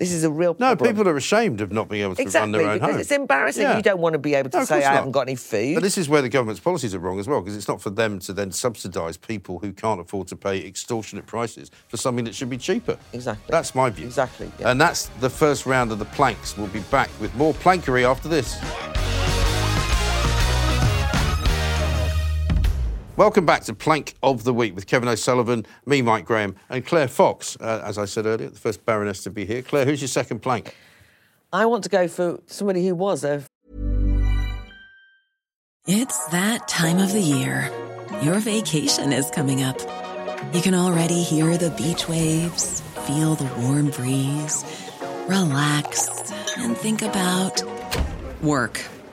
This 0.00 0.12
is 0.12 0.24
a 0.24 0.30
real 0.30 0.54
problem. 0.54 0.78
No, 0.82 0.90
people 0.92 1.06
are 1.06 1.16
ashamed 1.18 1.60
of 1.60 1.72
not 1.72 1.90
being 1.90 2.02
able 2.04 2.14
to 2.16 2.24
run 2.24 2.52
their 2.52 2.62
own 2.62 2.78
because 2.78 2.90
home. 2.92 3.00
it's 3.00 3.10
embarrassing. 3.10 3.64
Yeah. 3.64 3.76
You 3.76 3.82
don't 3.82 4.00
want 4.00 4.14
to 4.14 4.18
be 4.18 4.34
able 4.34 4.48
to 4.48 4.58
No, 4.60 4.64
say, 4.64 4.76
"I 4.76 4.80
not. 4.80 4.92
haven't 4.94 5.12
got 5.12 5.20
any 5.28 5.34
food." 5.36 5.74
But 5.74 5.82
this 5.82 5.98
is 5.98 6.08
where 6.08 6.22
the 6.22 6.30
government's 6.30 6.58
policies 6.58 6.94
are 6.94 6.98
wrong 6.98 7.20
as 7.20 7.28
well, 7.28 7.42
because 7.42 7.54
it's 7.54 7.68
not 7.68 7.82
for 7.82 7.90
them 7.90 8.18
to 8.20 8.32
then 8.32 8.50
subsidise 8.50 9.18
people 9.18 9.58
who 9.58 9.74
can't 9.74 10.00
afford 10.00 10.26
to 10.28 10.36
pay 10.36 10.66
extortionate 10.66 11.26
prices 11.26 11.70
for 11.88 11.98
something 11.98 12.24
that 12.24 12.34
should 12.34 12.48
be 12.48 12.56
cheaper. 12.56 12.96
Exactly. 13.12 13.44
That's 13.50 13.74
my 13.74 13.90
view. 13.90 14.06
Exactly, 14.06 14.50
yeah. 14.58 14.70
And 14.70 14.80
that's 14.80 15.10
the 15.20 15.28
first 15.28 15.66
round 15.66 15.92
of 15.92 15.98
the 15.98 16.06
planks. 16.06 16.56
We'll 16.56 16.68
be 16.68 16.80
back 16.90 17.10
with 17.20 17.34
more 17.34 17.52
plankery 17.52 18.04
after 18.08 18.26
this. 18.28 18.56
Welcome 23.20 23.44
back 23.44 23.64
to 23.64 23.74
Plank 23.74 24.14
of 24.22 24.44
the 24.44 24.54
Week 24.54 24.74
with 24.74 24.86
Kevin 24.86 25.06
O'Sullivan, 25.06 25.66
me, 25.84 26.00
Mike 26.00 26.24
Graham, 26.24 26.56
and 26.70 26.86
Claire 26.86 27.06
Fox. 27.06 27.54
Uh, 27.60 27.82
as 27.84 27.98
I 27.98 28.06
said 28.06 28.24
earlier, 28.24 28.48
the 28.48 28.58
first 28.58 28.86
Baroness 28.86 29.22
to 29.24 29.30
be 29.30 29.44
here. 29.44 29.60
Claire, 29.60 29.84
who's 29.84 30.00
your 30.00 30.08
second 30.08 30.40
plank? 30.40 30.74
I 31.52 31.66
want 31.66 31.84
to 31.84 31.90
go 31.90 32.08
for 32.08 32.40
somebody 32.46 32.88
who 32.88 32.94
was 32.94 33.22
a 33.22 33.44
It's 35.86 36.28
that 36.28 36.66
time 36.66 36.96
of 36.96 37.12
the 37.12 37.20
year. 37.20 37.70
Your 38.22 38.38
vacation 38.38 39.12
is 39.12 39.28
coming 39.28 39.62
up. 39.62 39.78
You 40.54 40.62
can 40.62 40.74
already 40.74 41.22
hear 41.22 41.58
the 41.58 41.72
beach 41.72 42.08
waves, 42.08 42.80
feel 43.06 43.34
the 43.34 43.44
warm 43.60 43.90
breeze, 43.90 44.64
relax, 45.28 46.08
and 46.56 46.74
think 46.74 47.02
about 47.02 47.62
work. 48.40 48.80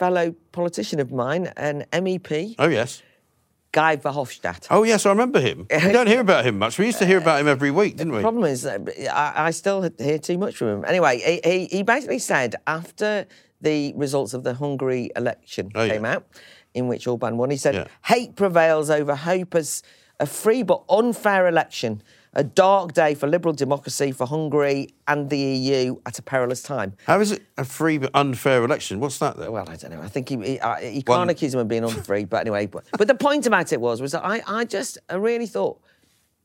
Fellow 0.00 0.34
politician 0.50 0.98
of 0.98 1.12
mine, 1.12 1.52
an 1.58 1.84
MEP, 1.92 2.54
Oh, 2.58 2.68
yes. 2.68 3.02
Guy 3.72 3.98
Verhofstadt. 3.98 4.66
Oh, 4.70 4.82
yes, 4.82 5.04
I 5.04 5.10
remember 5.10 5.40
him. 5.40 5.66
We 5.70 5.92
don't 5.98 6.06
hear 6.08 6.20
about 6.20 6.44
him 6.46 6.58
much. 6.58 6.78
We 6.78 6.86
used 6.86 6.98
to 7.00 7.06
hear 7.06 7.18
about 7.18 7.38
him 7.40 7.46
every 7.46 7.70
week, 7.70 7.98
didn't 7.98 8.12
we? 8.14 8.18
The 8.18 8.22
problem 8.22 8.44
is, 8.44 8.64
uh, 8.64 8.78
I, 9.12 9.46
I 9.48 9.50
still 9.50 9.78
hear 9.98 10.18
too 10.18 10.38
much 10.38 10.56
from 10.56 10.68
him. 10.68 10.84
Anyway, 10.86 11.40
he, 11.44 11.66
he, 11.66 11.82
basically 11.82 12.18
said 12.18 12.56
after 12.66 13.26
the 13.60 13.92
results 13.94 14.32
of 14.32 14.42
the 14.42 14.54
Hungary 14.54 15.10
election 15.14 15.70
Oh, 15.74 15.82
yeah. 15.84 15.92
came 15.92 16.06
out, 16.06 16.26
in 16.72 16.88
which 16.88 17.06
Orban 17.06 17.36
won, 17.36 17.50
he 17.50 17.58
said, 17.58 17.74
Yeah. 17.74 17.86
hate 18.06 18.34
prevails 18.36 18.88
over 18.88 19.14
hope 19.14 19.54
as 19.54 19.82
a 20.18 20.26
free 20.26 20.62
but 20.62 20.82
unfair 20.88 21.46
election, 21.46 22.02
a 22.34 22.44
dark 22.44 22.92
day 22.92 23.14
for 23.14 23.26
liberal 23.26 23.52
democracy 23.54 24.12
for 24.12 24.26
Hungary 24.26 24.88
and 25.08 25.28
the 25.30 25.38
EU 25.38 25.96
at 26.06 26.18
a 26.18 26.22
perilous 26.22 26.62
time. 26.62 26.94
How 27.06 27.18
is 27.20 27.32
it 27.32 27.42
a 27.58 27.64
free 27.64 27.98
but 27.98 28.10
unfair 28.14 28.62
election? 28.64 29.00
What's 29.00 29.18
that, 29.18 29.36
then? 29.36 29.50
Well, 29.50 29.68
I 29.68 29.74
don't 29.76 29.90
know. 29.90 30.00
I 30.00 30.06
think 30.08 30.28
he, 30.28 30.36
he, 30.36 30.60
uh, 30.60 30.76
he 30.76 31.02
can't 31.02 31.28
accuse 31.30 31.52
him 31.54 31.60
of 31.60 31.66
being 31.68 31.82
unfree, 31.84 32.24
but 32.26 32.40
anyway. 32.42 32.66
But, 32.66 32.84
but 32.96 33.08
the 33.08 33.16
point 33.16 33.46
about 33.46 33.72
it 33.72 33.80
was, 33.80 34.00
was 34.00 34.12
that 34.12 34.24
I, 34.24 34.42
I 34.46 34.64
just 34.64 34.98
I 35.08 35.14
really 35.16 35.46
thought, 35.46 35.80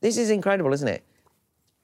this 0.00 0.16
is 0.16 0.28
incredible, 0.30 0.72
isn't 0.72 0.88
it? 0.88 1.04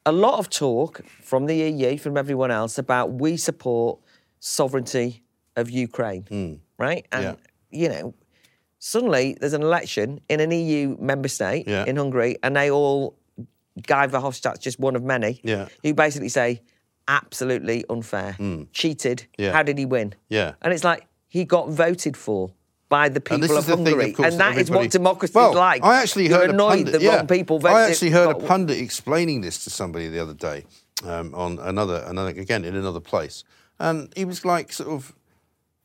A 0.05 0.13
lot 0.13 0.41
of 0.41 0.51
talk 0.51 1.03
from 1.23 1.47
the 1.47 1.55
EU, 1.55 1.97
from 1.97 2.17
everyone 2.17 2.51
else, 2.51 2.79
about 2.79 3.13
we 3.13 3.37
support 3.37 4.01
sovereignty 4.41 5.23
of 5.55 5.71
Ukraine, 5.71 6.61
right? 6.77 7.07
And, 7.13 7.23
Yeah. 7.23 7.35
you 7.71 7.89
know, 7.89 8.15
suddenly 8.81 9.37
there's 9.41 9.53
an 9.53 9.63
election 9.63 10.21
in 10.29 10.41
an 10.41 10.51
EU 10.51 10.97
member 10.99 11.29
state, 11.29 11.69
Yeah. 11.69 11.85
in 11.85 11.95
Hungary, 11.97 12.37
and 12.43 12.57
they 12.57 12.69
all, 12.69 13.17
Guy 13.87 14.07
Verhofstadt's 14.07 14.59
just 14.59 14.79
one 14.79 14.97
of 14.97 15.03
many, 15.03 15.41
Yeah. 15.43 15.69
who 15.83 15.95
basically 15.95 16.29
say, 16.29 16.61
absolutely 17.09 17.85
unfair, 17.91 18.37
cheated, 18.73 19.27
Hmm. 19.37 19.43
Yeah. 19.43 19.53
how 19.53 19.63
did 19.63 19.79
he 19.79 19.87
win? 19.87 20.15
Yeah. 20.29 20.55
And 20.63 20.73
it's 20.73 20.85
like 20.85 21.07
he 21.29 21.45
got 21.45 21.69
voted 21.71 22.17
for 22.17 22.53
by 22.89 23.09
the 23.09 23.21
people 23.21 23.57
of 23.57 23.67
Hungary. 23.67 23.93
thing, 23.93 24.11
of 24.11 24.17
course, 24.17 24.33
and 24.33 24.41
that 24.41 24.59
is 24.59 24.71
what 24.71 24.91
democracy 24.91 25.33
well, 25.35 25.51
is 25.51 25.57
like. 25.57 25.83
I 25.83 26.03
actually 26.03 26.29
You're 26.29 26.39
heard 26.41 26.51
annoyed 26.51 26.73
a 26.73 26.77
pundit, 26.85 26.93
the 26.93 27.01
yeah. 27.01 27.17
wrong 27.17 27.27
people 27.27 27.59
voted. 27.59 27.77
I 27.77 27.89
actually 27.89 28.11
heard 28.11 28.31
a 28.31 28.35
pundit 28.35 28.79
explaining 28.79 29.41
this 29.41 29.65
to 29.65 29.71
somebody 29.71 30.09
the 30.09 30.21
other 30.21 30.35
day 30.35 30.65
um, 31.05 31.35
on 31.35 31.59
another, 31.61 32.05
another, 32.07 32.29
again 32.31 32.65
in 32.67 32.77
another 32.77 33.01
place, 33.01 33.45
and 33.79 34.13
he 34.15 34.27
was 34.27 34.45
like, 34.45 34.73
sort 34.75 34.91
of, 34.91 35.15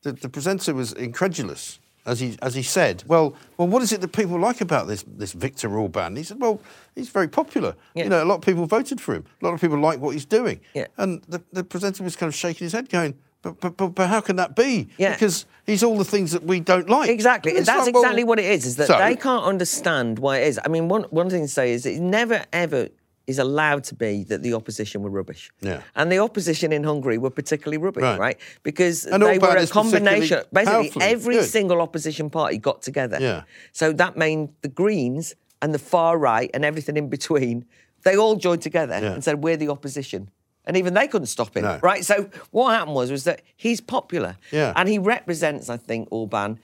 the, 0.02 0.12
the 0.12 0.28
presenter 0.28 0.74
was 0.74 0.92
incredulous 0.92 1.78
as 2.08 2.20
he 2.20 2.36
as 2.42 2.54
he 2.54 2.62
said, 2.62 3.04
well, 3.06 3.34
well, 3.56 3.68
what 3.68 3.82
is 3.82 3.92
it 3.92 4.00
that 4.00 4.12
people 4.12 4.38
like 4.40 4.60
about 4.60 4.88
this 4.88 5.04
this 5.06 5.32
Viktor 5.32 5.78
Orban? 5.78 6.16
He 6.16 6.22
said, 6.22 6.40
well, 6.40 6.60
he's 6.94 7.08
very 7.08 7.28
popular. 7.28 7.76
Yeah. 7.94 8.04
You 8.04 8.10
know, 8.10 8.24
a 8.24 8.26
lot 8.26 8.36
of 8.36 8.40
people 8.42 8.66
voted 8.66 9.00
for 9.00 9.14
him. 9.14 9.24
A 9.40 9.44
lot 9.44 9.54
of 9.54 9.60
people 9.60 9.78
like 9.78 10.00
what 10.00 10.14
he's 10.14 10.26
doing. 10.26 10.60
Yeah. 10.74 10.86
And 10.96 11.22
the, 11.28 11.42
the 11.52 11.64
presenter 11.64 12.02
was 12.02 12.16
kind 12.16 12.28
of 12.28 12.34
shaking 12.34 12.64
his 12.64 12.72
head, 12.72 12.88
going. 12.88 13.14
But, 13.40 13.60
but, 13.60 13.76
but, 13.76 13.88
but 13.90 14.08
how 14.08 14.20
can 14.20 14.34
that 14.36 14.56
be? 14.56 14.88
Yeah. 14.98 15.12
Because 15.12 15.46
he's 15.64 15.84
all 15.84 15.96
the 15.96 16.04
things 16.04 16.32
that 16.32 16.42
we 16.42 16.58
don't 16.58 16.90
like. 16.90 17.08
Exactly. 17.08 17.52
That's 17.52 17.68
like, 17.68 17.94
well, 17.94 18.02
exactly 18.02 18.24
what 18.24 18.40
it 18.40 18.46
is, 18.46 18.66
is 18.66 18.76
that 18.76 18.88
so- 18.88 18.98
they 18.98 19.14
can't 19.14 19.44
understand 19.44 20.18
why 20.18 20.38
it 20.38 20.48
is. 20.48 20.58
I 20.64 20.68
mean, 20.68 20.88
one, 20.88 21.04
one 21.10 21.30
thing 21.30 21.42
to 21.42 21.48
say 21.48 21.72
is 21.72 21.86
it 21.86 22.00
never, 22.00 22.44
ever 22.52 22.88
is 23.28 23.38
allowed 23.38 23.84
to 23.84 23.94
be 23.94 24.24
that 24.24 24.42
the 24.42 24.54
opposition 24.54 25.02
were 25.02 25.10
rubbish. 25.10 25.50
Yeah. 25.60 25.82
And 25.94 26.10
the 26.10 26.18
opposition 26.18 26.72
in 26.72 26.82
Hungary 26.82 27.18
were 27.18 27.30
particularly 27.30 27.76
rubbish, 27.76 28.02
Right. 28.02 28.18
right? 28.18 28.38
Because 28.62 29.04
And 29.04 29.22
they 29.22 29.38
were 29.38 29.54
a 29.54 29.66
combination. 29.66 30.42
Basically, 30.52 30.88
powerfully 30.90 31.04
every 31.04 31.42
single 31.44 31.80
opposition 31.82 32.30
party 32.30 32.56
got 32.56 32.80
together. 32.80 33.18
Yeah. 33.20 33.42
So 33.72 33.92
that 33.92 34.16
meant 34.16 34.50
the 34.62 34.68
Greens 34.68 35.34
and 35.60 35.74
the 35.74 35.78
far 35.78 36.16
right 36.18 36.50
and 36.54 36.64
everything 36.64 36.96
in 36.96 37.08
between, 37.10 37.66
they 38.02 38.16
all 38.16 38.36
joined 38.36 38.62
together 38.62 38.98
Yeah. 39.00 39.12
and 39.12 39.22
said, 39.22 39.44
we're 39.44 39.58
the 39.58 39.68
opposition. 39.68 40.30
And 40.64 40.76
even 40.78 40.94
they 40.94 41.06
couldn't 41.06 41.26
stop 41.26 41.54
him, 41.54 41.64
No. 41.64 41.78
right? 41.82 42.04
So 42.04 42.30
what 42.50 42.70
happened 42.74 42.94
was, 42.96 43.10
was 43.10 43.24
that 43.24 43.42
he's 43.56 43.80
popular. 43.82 44.36
Yeah. 44.50 44.72
And 44.74 44.88
he 44.88 44.98
represents, 44.98 45.68
I 45.68 45.76
think, 45.76 46.08
Orban. 46.10 46.58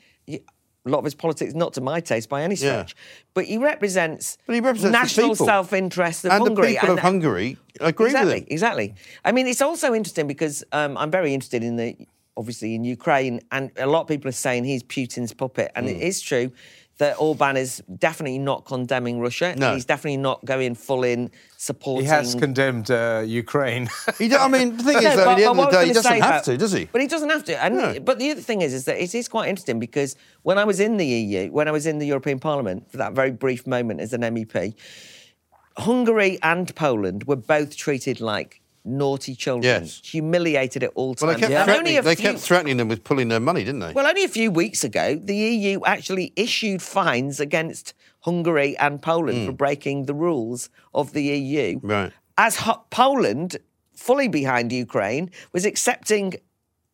A 0.87 0.91
lot 0.91 0.99
of 0.99 1.05
his 1.05 1.15
politics 1.15 1.55
not 1.55 1.73
to 1.75 1.81
my 1.81 2.01
taste 2.01 2.29
by 2.29 2.43
any 2.43 2.55
Yeah. 2.55 2.85
stretch, 2.85 2.97
but 3.33 3.45
he 3.47 3.57
represents, 3.57 4.37
But 4.47 4.55
he 4.55 4.61
represents 4.61 4.93
national 4.93 5.35
self-interest 5.35 6.25
of 6.27 6.33
and 6.33 6.43
Hungary. 6.43 6.73
the 6.75 6.79
people 6.81 6.91
of 6.95 6.99
Hungary 7.01 7.57
agree 7.81 8.07
exactly, 8.07 8.35
with 8.35 8.43
him. 8.43 8.47
Exactly. 8.51 8.95
I 9.25 9.33
mean, 9.33 9.47
it's 9.47 9.63
also 9.63 9.95
interesting 9.95 10.27
because 10.27 10.63
um, 10.73 10.97
I'm 10.99 11.11
very 11.11 11.33
interested 11.33 11.65
in 11.65 11.77
the, 11.77 11.97
obviously 12.37 12.75
in 12.75 12.85
Ukraine, 12.85 13.41
and 13.51 13.71
a 13.79 13.87
lot 13.87 14.03
of 14.03 14.09
people 14.09 14.29
are 14.29 14.33
saying 14.33 14.65
he's 14.65 14.83
Putin's 14.83 15.33
puppet, 15.33 15.73
and 15.75 15.87
Hmm. 15.89 15.95
it 15.95 16.03
is 16.03 16.21
true 16.21 16.53
that 16.99 17.17
Orban 17.19 17.57
is 17.57 17.83
definitely 17.99 18.39
not 18.39 18.65
condemning 18.65 19.19
Russia. 19.21 19.55
No. 19.57 19.75
He's 19.75 19.85
definitely 19.85 20.19
not 20.19 20.45
going 20.45 20.75
full 20.77 21.03
in 21.03 21.31
supporting. 21.57 22.05
He 22.05 22.09
has 22.11 22.35
condemned 22.35 22.91
uh, 22.91 23.23
Ukraine. 23.27 23.89
He 24.19 24.29
do- 24.29 24.37
I 24.37 24.47
mean, 24.49 24.77
the 24.77 24.85
thing 24.85 24.97
is, 24.99 25.03
though, 25.17 25.25
but- 25.25 25.33
at 25.33 25.37
the 25.39 25.45
end 25.51 25.59
of 25.59 25.71
the 25.71 25.71
day, 25.79 25.87
he 25.87 25.93
doesn't 25.93 26.13
have 26.13 26.23
about- 26.23 26.45
to, 26.45 26.57
does 26.57 26.73
he? 26.73 26.85
But 26.85 27.01
he 27.01 27.09
doesn't 27.09 27.31
have 27.31 27.45
to. 27.45 27.65
And 27.65 27.77
No. 27.77 28.01
but 28.01 28.19
the 28.21 28.31
other 28.31 28.41
thing 28.41 28.63
is, 28.63 28.73
is 28.73 28.85
that 28.85 29.03
it 29.03 29.15
is 29.15 29.27
quite 29.29 29.49
interesting 29.49 29.81
because 29.81 30.15
when 30.43 30.57
I 30.59 30.65
was 30.65 30.79
in 30.79 30.97
the 30.97 31.07
EU, 31.07 31.51
when 31.51 31.67
I 31.67 31.73
was 31.73 31.87
in 31.87 31.99
the 31.99 32.07
European 32.07 32.39
Parliament 32.39 32.91
for 32.91 32.99
that 32.99 33.13
very 33.13 33.33
brief 33.33 33.67
moment 33.67 34.01
as 34.01 34.13
an 34.13 34.21
MEP, 34.23 34.75
Hungary 35.79 36.39
and 36.43 36.73
Poland 36.77 37.25
were 37.25 37.37
both 37.37 37.77
treated 37.77 38.21
like 38.21 38.61
naughty 38.85 39.35
children, 39.35 39.85
Yes. 39.85 40.01
humiliated 40.05 40.83
at 40.83 40.91
all 40.95 41.15
Well, 41.21 41.31
times. 41.33 41.35
they 41.41 41.41
kept, 41.49 41.53
And 41.53 41.65
threatening, 41.65 42.03
they 42.03 42.15
few- 42.15 42.25
kept 42.27 42.39
threatening 42.41 42.77
them 42.77 42.89
with 42.89 43.03
pulling 43.05 43.29
their 43.29 43.41
money, 43.41 43.65
didn't 43.65 43.81
they? 43.81 43.93
well, 43.93 44.07
only 44.07 44.25
a 44.25 44.29
few 44.29 44.51
weeks 44.51 44.85
ago, 44.85 45.19
the 45.23 45.35
EU 45.37 45.81
actually 45.87 46.33
issued 46.37 46.83
fines 46.83 47.41
against 47.41 47.95
Hungary 48.21 48.77
and 48.79 49.01
Poland 49.01 49.47
for 49.47 49.53
breaking 49.53 50.05
the 50.07 50.15
rules 50.15 50.69
of 50.95 51.13
the 51.13 51.23
EU. 51.25 51.79
Hmm. 51.79 51.87
Right. 51.91 52.13
As 52.37 52.57
Ho- 52.57 52.83
Poland, 52.91 53.57
fully 53.95 54.29
behind 54.29 54.73
Ukraine, 54.73 55.31
was 55.53 55.65
accepting. 55.65 56.35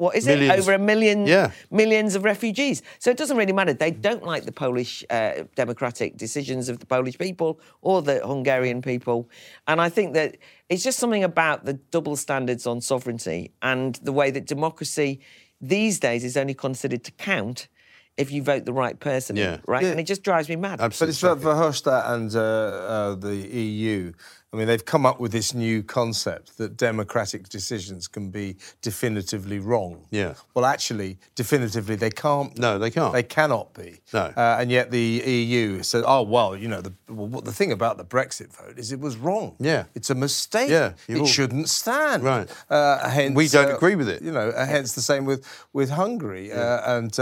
What 0.00 0.16
is 0.16 0.24
Millions. 0.26 0.54
it? 0.54 0.58
Over 0.60 0.72
a 0.72 0.78
million, 0.78 1.26
Yeah. 1.26 1.50
millions 1.70 2.14
of 2.14 2.24
refugees. 2.24 2.80
So 2.98 3.10
it 3.10 3.18
doesn't 3.18 3.36
really 3.36 3.52
matter. 3.52 3.74
They 3.74 3.90
don't 3.90 4.24
like 4.24 4.44
the 4.46 4.52
Polish 4.52 5.04
uh, 5.10 5.44
democratic 5.56 6.16
decisions 6.16 6.70
of 6.70 6.78
the 6.78 6.86
Polish 6.86 7.18
people 7.18 7.60
or 7.82 8.00
the 8.00 8.26
Hungarian 8.26 8.80
people. 8.80 9.28
And 9.68 9.78
I 9.78 9.90
think 9.90 10.14
that 10.14 10.38
it's 10.70 10.82
just 10.82 10.98
something 10.98 11.22
about 11.22 11.66
the 11.66 11.74
double 11.74 12.16
standards 12.16 12.66
on 12.66 12.80
sovereignty 12.80 13.50
and 13.60 13.96
the 14.02 14.12
way 14.12 14.30
that 14.30 14.46
democracy 14.46 15.20
these 15.60 16.00
days 16.00 16.24
is 16.24 16.34
only 16.34 16.54
considered 16.54 17.04
to 17.04 17.12
count 17.12 17.68
if 18.16 18.30
you 18.32 18.42
vote 18.42 18.64
the 18.64 18.72
right 18.72 18.98
person, 19.00 19.36
Yeah. 19.36 19.58
right? 19.66 19.82
Yeah. 19.82 19.90
And 19.90 20.00
it 20.00 20.04
just 20.04 20.22
drives 20.22 20.48
me 20.48 20.56
mad. 20.56 20.78
But 20.78 20.84
Absolutely. 20.86 21.10
it's 21.12 21.20
for 21.20 21.36
Verhofstadt 21.36 22.10
and 22.10 22.34
uh, 22.34 22.40
uh, 22.40 23.14
the 23.16 23.36
EU. 23.36 24.12
I 24.52 24.56
mean, 24.56 24.66
they've 24.66 24.84
come 24.84 25.06
up 25.06 25.20
with 25.20 25.30
this 25.30 25.54
new 25.54 25.82
concept 25.84 26.58
that 26.58 26.76
democratic 26.76 27.48
decisions 27.48 28.08
can 28.08 28.30
be 28.30 28.56
definitively 28.82 29.60
wrong. 29.60 30.06
Yeah. 30.10 30.34
Well, 30.54 30.64
actually, 30.64 31.18
definitively 31.36 31.94
they 31.94 32.10
can't. 32.10 32.58
No, 32.58 32.76
they 32.76 32.90
can't. 32.90 33.12
They 33.12 33.22
cannot 33.22 33.74
be. 33.74 34.00
No. 34.12 34.32
Uh, 34.36 34.56
and 34.58 34.68
yet 34.70 34.90
the 34.90 34.98
EU 35.00 35.84
said, 35.84 36.02
"Oh 36.04 36.22
well, 36.22 36.56
you 36.56 36.66
know, 36.66 36.80
the 36.80 36.92
well, 37.08 37.28
what 37.28 37.44
the 37.44 37.52
thing 37.52 37.70
about 37.70 37.96
the 37.96 38.04
Brexit 38.04 38.48
vote 38.56 38.76
is 38.76 38.90
it 38.90 38.98
was 38.98 39.16
wrong. 39.16 39.54
Yeah. 39.60 39.84
it's 39.94 40.10
a 40.10 40.16
mistake. 40.16 40.68
Yeah, 40.68 40.94
it 41.06 41.18
all- 41.18 41.26
shouldn't 41.26 41.68
stand. 41.68 42.24
Right. 42.24 42.50
Uh, 42.68 43.08
hence, 43.08 43.36
We 43.36 43.46
don't 43.46 43.70
uh, 43.70 43.76
agree 43.76 43.94
with 43.94 44.08
it. 44.08 44.20
You 44.20 44.32
know, 44.32 44.48
uh, 44.48 44.66
hence 44.66 44.94
the 44.94 45.00
same 45.02 45.26
with 45.26 45.46
with 45.72 45.90
Hungary 45.90 46.50
uh, 46.52 46.96
and. 46.96 47.18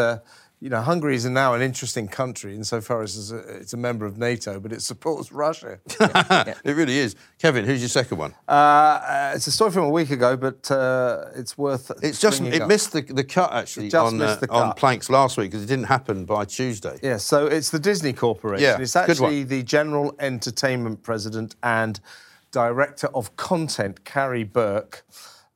Uh, 0.59 0.65
you 0.65 0.71
know, 0.71 0.83
Hungary 0.83 1.15
is 1.15 1.25
now 1.25 1.55
an 1.55 1.63
interesting 1.63 2.09
country 2.09 2.55
insofar 2.55 3.03
as 3.03 3.17
it's 3.17 3.31
a, 3.31 3.57
it's 3.57 3.73
a 3.73 3.77
member 3.77 4.07
of 4.07 4.19
NATO, 4.19 4.61
but 4.61 4.73
it 4.73 4.83
supports 4.83 5.33
Russia. 5.33 5.79
it 6.01 6.77
really 6.77 6.99
is. 6.99 7.17
Kevin, 7.39 7.65
who's 7.65 7.81
your 7.81 7.89
second 7.89 8.19
one? 8.19 8.35
uh, 8.49 8.53
uh, 8.53 9.33
it's 9.35 9.47
a 9.47 9.53
story 9.53 9.71
from 9.71 9.85
a 9.85 9.91
week 9.91 10.11
ago, 10.11 10.37
but 10.37 10.71
uh, 10.71 11.27
it's 11.37 11.57
worth. 11.57 11.91
It's 12.03 12.21
just 12.21 12.43
it 12.43 12.63
up. 12.63 12.69
missed 12.69 12.93
the, 12.93 13.03
the 13.03 13.25
cut 13.25 13.53
actually 13.53 13.87
It 13.87 13.91
just 13.91 14.13
on 14.13 14.19
missed 14.19 14.43
uh, 14.43 14.47
the 14.47 14.53
on 14.53 14.75
planks 14.75 15.11
last 15.11 15.37
week 15.37 15.51
because 15.51 15.65
it 15.65 15.69
didn't 15.69 15.87
happen 15.87 16.25
by 16.25 16.45
Tuesday. 16.45 16.99
Yeah, 17.03 17.19
so 17.19 17.47
it's 17.47 17.71
the 17.71 17.79
Disney 17.79 18.13
Corporation. 18.13 18.65
Yeah, 18.65 18.81
it's 18.81 18.95
good 18.95 19.11
actually 19.11 19.41
one. 19.41 19.49
the 19.49 19.63
general 19.63 20.15
entertainment 20.19 21.03
president 21.03 21.57
and 21.63 22.01
director 22.51 23.09
of 23.09 23.37
content, 23.37 24.05
Karey 24.05 24.51
Burke. 24.51 25.05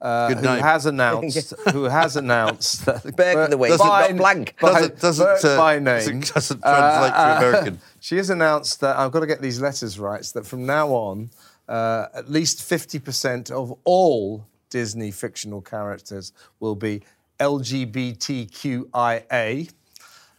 Uh, 0.03 0.35
who 0.35 0.43
name. 0.43 0.59
has 0.61 0.85
announced? 0.85 1.55
who 1.73 1.85
has 1.85 2.17
announced 2.17 2.85
that 2.87 3.05
Burke 3.17 3.37
of 3.37 3.51
the 3.51 3.57
week, 3.57 3.79
by- 3.79 4.09
not 4.09 4.17
blank. 4.17 4.57
by- 4.61 4.73
Doesn't- 4.73 4.99
doesn't, 5.01 5.25
Burke 5.27 5.45
uh, 5.45 5.57
by 5.57 5.79
doesn't- 5.79 6.13
name 6.13 6.21
doesn't 6.23 6.61
translate 6.61 7.13
to 7.13 7.37
American. 7.39 7.79
She 8.01 8.17
has 8.17 8.29
announced 8.31 8.81
that 8.81 8.97
I've 8.97 9.13
got 9.13 9.21
to 9.21 9.27
get 9.29 9.41
these 9.41 9.61
letters 9.61 10.01
right. 10.01 10.25
so 10.25 10.41
That 10.41 10.47
from 10.47 10.67
now 10.67 10.89
on, 10.89 11.31
uh, 11.69 12.07
at 12.15 12.29
least 12.29 12.65
fifty 12.65 12.99
percent 12.99 13.49
of 13.53 13.73
all 13.85 14.45
Disney 14.71 15.13
fictional 15.13 15.61
characters 15.63 16.33
will 16.59 16.75
be 16.75 17.03
LGBTQIA. 17.39 19.71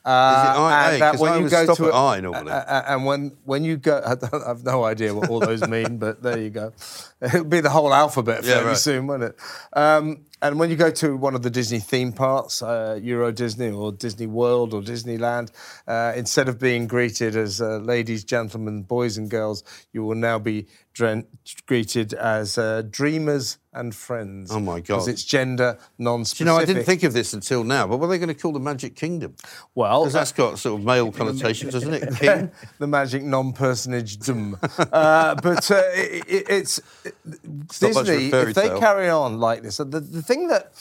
Uh, 0.06 0.10
IA? 0.10 0.94
and 0.94 1.02
that 1.02 1.12
'Cause 1.12 1.20
when 1.22 1.32
I 1.34 1.38
you 1.38 1.50
go 1.50 1.64
stop 1.64 1.78
to 1.78 1.86
at 1.88 1.94
a- 1.94 1.96
I 1.98 2.20
normally. 2.20 2.52
uh, 2.52 2.56
uh, 2.56 2.84
and 2.88 3.06
when 3.06 3.32
when 3.46 3.64
you 3.64 3.78
go, 3.78 4.02
I, 4.06 4.16
don't, 4.16 4.34
I 4.44 4.48
have 4.50 4.64
no 4.64 4.84
idea 4.84 5.14
what 5.14 5.30
all 5.30 5.40
those 5.40 5.66
mean, 5.68 5.98
but 6.06 6.22
there 6.22 6.40
you 6.40 6.50
go. 6.50 6.74
It'll 7.22 7.46
be 7.46 7.62
the 7.62 7.70
whole 7.70 7.94
alphabet 7.94 8.44
Yeah, 8.44 8.62
right. 8.62 8.78
soon, 8.78 9.08
won't 9.08 9.24
it? 9.24 9.36
Um, 9.74 10.26
and 10.42 10.60
when 10.60 10.70
you 10.70 10.76
go 10.76 10.92
to 10.92 11.16
one 11.16 11.36
of 11.36 11.42
the 11.42 11.50
Disney 11.50 11.80
theme 11.80 12.12
parks, 12.12 12.62
uh, 12.62 13.00
Euro 13.02 13.32
Disney 13.32 13.70
or 13.72 13.94
Disney 13.94 14.28
World 14.28 14.74
or 14.74 14.82
Disneyland, 14.82 15.52
uh, 15.88 16.12
instead 16.18 16.50
of 16.50 16.60
being 16.60 16.86
greeted 16.86 17.38
as 17.38 17.62
uh, 17.62 17.78
ladies, 17.78 18.26
gentlemen, 18.26 18.82
boys, 18.84 19.18
and 19.18 19.30
girls, 19.30 19.64
you 19.94 20.04
will 20.04 20.16
now 20.18 20.38
be 20.40 20.68
greeted 21.66 22.14
as 22.14 22.58
uh, 22.58 22.84
dreamers 22.90 23.58
and 23.74 23.96
friends. 23.96 24.52
Oh, 24.52 24.60
my 24.60 24.76
Because 24.76 25.06
God. 25.06 25.12
it's 25.12 25.24
gender 25.24 25.78
non-specific. 25.98 26.40
You 26.40 26.46
know, 26.46 26.58
I 26.58 26.66
didn't 26.66 26.84
think 26.84 27.04
of 27.04 27.14
this 27.14 27.34
until 27.34 27.64
now, 27.64 27.88
but 27.88 27.98
what 27.98 28.06
are 28.06 28.10
they 28.10 28.20
going 28.20 28.28
to 28.30 28.36
call 28.36 28.52
the 28.52 28.60
Magic 28.60 28.96
Kingdom? 28.96 29.36
Well, 29.74 30.02
Because 30.04 30.14
that's 30.14 30.32
got 30.32 30.60
sort 30.60 30.80
of 30.80 30.86
male 30.86 31.12
connotations, 31.12 31.74
doesn't 31.74 31.94
it? 31.94 32.16
King? 32.20 32.52
the 32.80 32.88
magic 32.88 33.24
non-personage 33.24 34.20
dum. 34.20 34.58
uh, 34.78 35.36
but 35.36 35.70
uh, 35.72 35.82
it, 35.94 36.24
it, 36.28 36.46
it's 36.50 36.80
not 37.82 37.94
much 37.94 38.08
of 38.10 38.16
a 38.16 38.18
Disney. 38.18 38.28
If 38.28 38.56
they 38.56 38.68
tale. 38.68 38.80
carry 38.80 39.10
on 39.10 39.40
like 39.40 39.64
this, 39.64 39.78
the, 39.78 39.86
the 39.86 40.22
thing 40.22 40.48
that 40.50 40.74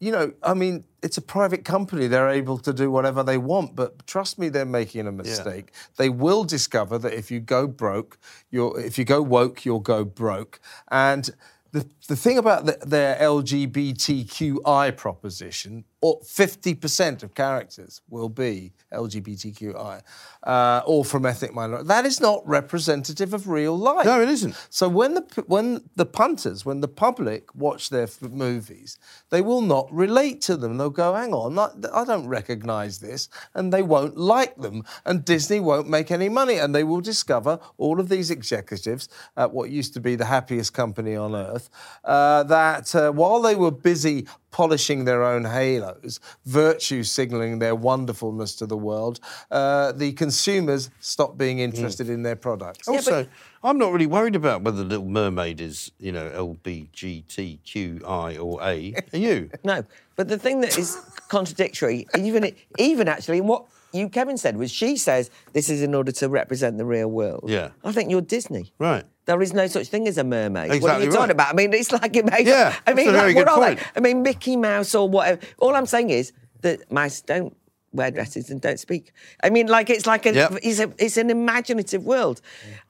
you 0.00 0.10
know, 0.10 0.32
I 0.42 0.54
mean, 0.54 0.84
it's 1.02 1.18
a 1.18 1.22
private 1.22 1.64
company. 1.64 2.06
They're 2.06 2.30
able 2.30 2.58
to 2.58 2.72
do 2.72 2.90
whatever 2.90 3.22
they 3.22 3.36
want. 3.36 3.76
But 3.76 4.06
trust 4.06 4.38
me, 4.38 4.48
they're 4.48 4.64
making 4.64 5.06
a 5.06 5.12
mistake. 5.12 5.72
They 5.96 6.08
will 6.08 6.44
discover 6.44 6.98
that 6.98 7.12
if 7.12 7.30
you 7.30 7.38
go 7.38 7.66
broke, 7.66 8.18
you're 8.50 8.80
if 8.80 8.98
you 8.98 9.04
go 9.04 9.20
woke, 9.20 9.66
you'll 9.66 9.80
go 9.80 10.04
broke. 10.04 10.58
And 10.90 11.30
the, 11.72 11.86
the 12.08 12.16
thing 12.16 12.38
about 12.38 12.64
the, 12.64 12.78
their 12.84 13.16
LGBTQI 13.16 14.96
proposition, 14.96 15.84
or 16.02 16.18
50% 16.20 17.22
of 17.22 17.34
characters 17.34 18.00
will 18.08 18.28
be 18.28 18.72
LGBTQI, 18.92 20.00
uh, 20.42 20.82
all 20.86 21.04
from 21.04 21.26
ethnic 21.26 21.54
minorities. 21.54 21.88
That 21.88 22.06
is 22.06 22.20
not 22.20 22.46
representative 22.46 23.34
of 23.34 23.48
real 23.48 23.76
life. 23.76 24.06
No, 24.06 24.20
it 24.20 24.28
isn't. 24.28 24.54
So 24.70 24.88
when 24.88 25.14
the 25.14 25.44
when 25.46 25.82
the 25.96 26.06
punters, 26.06 26.64
when 26.64 26.80
the 26.80 26.88
public 26.88 27.54
watch 27.54 27.90
their 27.90 28.04
f- 28.04 28.22
movies, 28.22 28.98
they 29.28 29.42
will 29.42 29.60
not 29.60 29.92
relate 29.92 30.40
to 30.42 30.56
them. 30.56 30.78
They'll 30.78 30.90
go, 30.90 31.14
"Hang 31.14 31.34
on, 31.34 31.58
I, 31.58 31.68
I 31.92 32.04
don't 32.04 32.26
recognise 32.26 32.98
this," 32.98 33.28
and 33.54 33.72
they 33.72 33.82
won't 33.82 34.16
like 34.16 34.56
them. 34.56 34.84
And 35.04 35.24
Disney 35.24 35.60
won't 35.60 35.88
make 35.88 36.10
any 36.10 36.28
money, 36.28 36.56
and 36.56 36.74
they 36.74 36.84
will 36.84 37.00
discover 37.02 37.60
all 37.76 38.00
of 38.00 38.08
these 38.08 38.30
executives 38.30 39.08
at 39.36 39.52
what 39.52 39.70
used 39.70 39.94
to 39.94 40.00
be 40.00 40.16
the 40.16 40.24
happiest 40.24 40.72
company 40.72 41.14
on 41.14 41.34
earth 41.34 41.68
uh, 42.04 42.42
that 42.44 42.94
uh, 42.94 43.12
while 43.12 43.40
they 43.40 43.54
were 43.54 43.70
busy 43.70 44.26
polishing 44.50 45.04
their 45.04 45.22
own 45.22 45.44
halos, 45.44 46.20
virtue 46.44 47.02
signalling 47.02 47.58
their 47.58 47.74
wonderfulness 47.74 48.54
to 48.56 48.66
the 48.66 48.76
world, 48.76 49.20
uh, 49.50 49.92
the 49.92 50.12
consumers 50.12 50.90
stop 51.00 51.38
being 51.38 51.58
interested 51.58 52.08
in 52.08 52.22
their 52.22 52.36
products. 52.36 52.88
Also, 52.88 53.26
I'm 53.62 53.78
not 53.78 53.92
really 53.92 54.06
worried 54.06 54.36
about 54.36 54.62
whether 54.62 54.82
Little 54.82 55.08
Mermaid 55.08 55.60
is, 55.60 55.92
you 55.98 56.12
know, 56.12 56.28
LBGTQI 56.30 58.42
or 58.42 58.62
A. 58.62 58.94
Are 59.12 59.18
you? 59.18 59.50
No, 59.62 59.84
but 60.16 60.28
the 60.28 60.38
thing 60.38 60.62
that 60.62 60.78
is 60.78 60.96
contradictory, 61.28 62.06
even 62.18 62.50
even 62.78 63.08
actually, 63.08 63.38
in 63.38 63.46
what 63.46 63.66
you 63.92 64.08
Kevin 64.08 64.36
said 64.36 64.56
was 64.56 64.70
she 64.70 64.96
says 64.96 65.30
this 65.52 65.68
is 65.68 65.82
in 65.82 65.94
order 65.94 66.12
to 66.12 66.28
represent 66.28 66.78
the 66.78 66.84
real 66.84 67.08
world. 67.08 67.44
Yeah. 67.46 67.70
I 67.84 67.92
think 67.92 68.10
you're 68.10 68.20
Disney. 68.20 68.72
Right. 68.78 69.04
There 69.30 69.40
is 69.42 69.52
no 69.52 69.68
such 69.68 69.86
thing 69.86 70.08
as 70.08 70.18
a 70.18 70.24
mermaid. 70.24 70.70
what 70.70 70.72
are 70.72 70.74
Exactly 70.76 71.04
you 71.06 71.12
talking 71.12 71.30
about? 71.30 71.50
I 71.52 71.56
mean, 71.56 71.72
it's 71.72 71.92
like 71.92 72.16
it 72.16 72.24
makes. 72.24 72.48
Yeah, 72.50 72.74
I 72.84 72.94
mean, 72.94 73.06
that's 73.06 73.16
a 73.16 73.20
very 73.20 73.34
like, 73.34 73.46
what 73.46 73.54
good 73.54 73.62
are 73.62 73.74
they? 73.76 73.82
I 73.94 74.00
mean, 74.00 74.22
Mickey 74.22 74.56
Mouse 74.56 74.92
or 74.94 75.08
whatever. 75.08 75.40
All 75.58 75.76
I'm 75.76 75.86
saying 75.86 76.10
is 76.10 76.32
that 76.62 76.90
mice 76.90 77.20
don't 77.20 77.56
wear 77.92 78.10
dresses 78.10 78.50
and 78.50 78.60
don't 78.60 78.80
speak. 78.80 79.12
I 79.44 79.50
mean, 79.50 79.68
like 79.68 79.88
it's 79.88 80.04
like 80.04 80.26
a, 80.26 80.34
Yep. 80.34 80.58
it's 80.64 80.80
a 80.80 80.92
it's 80.98 81.16
an 81.16 81.30
imaginative 81.30 82.04
world, 82.04 82.40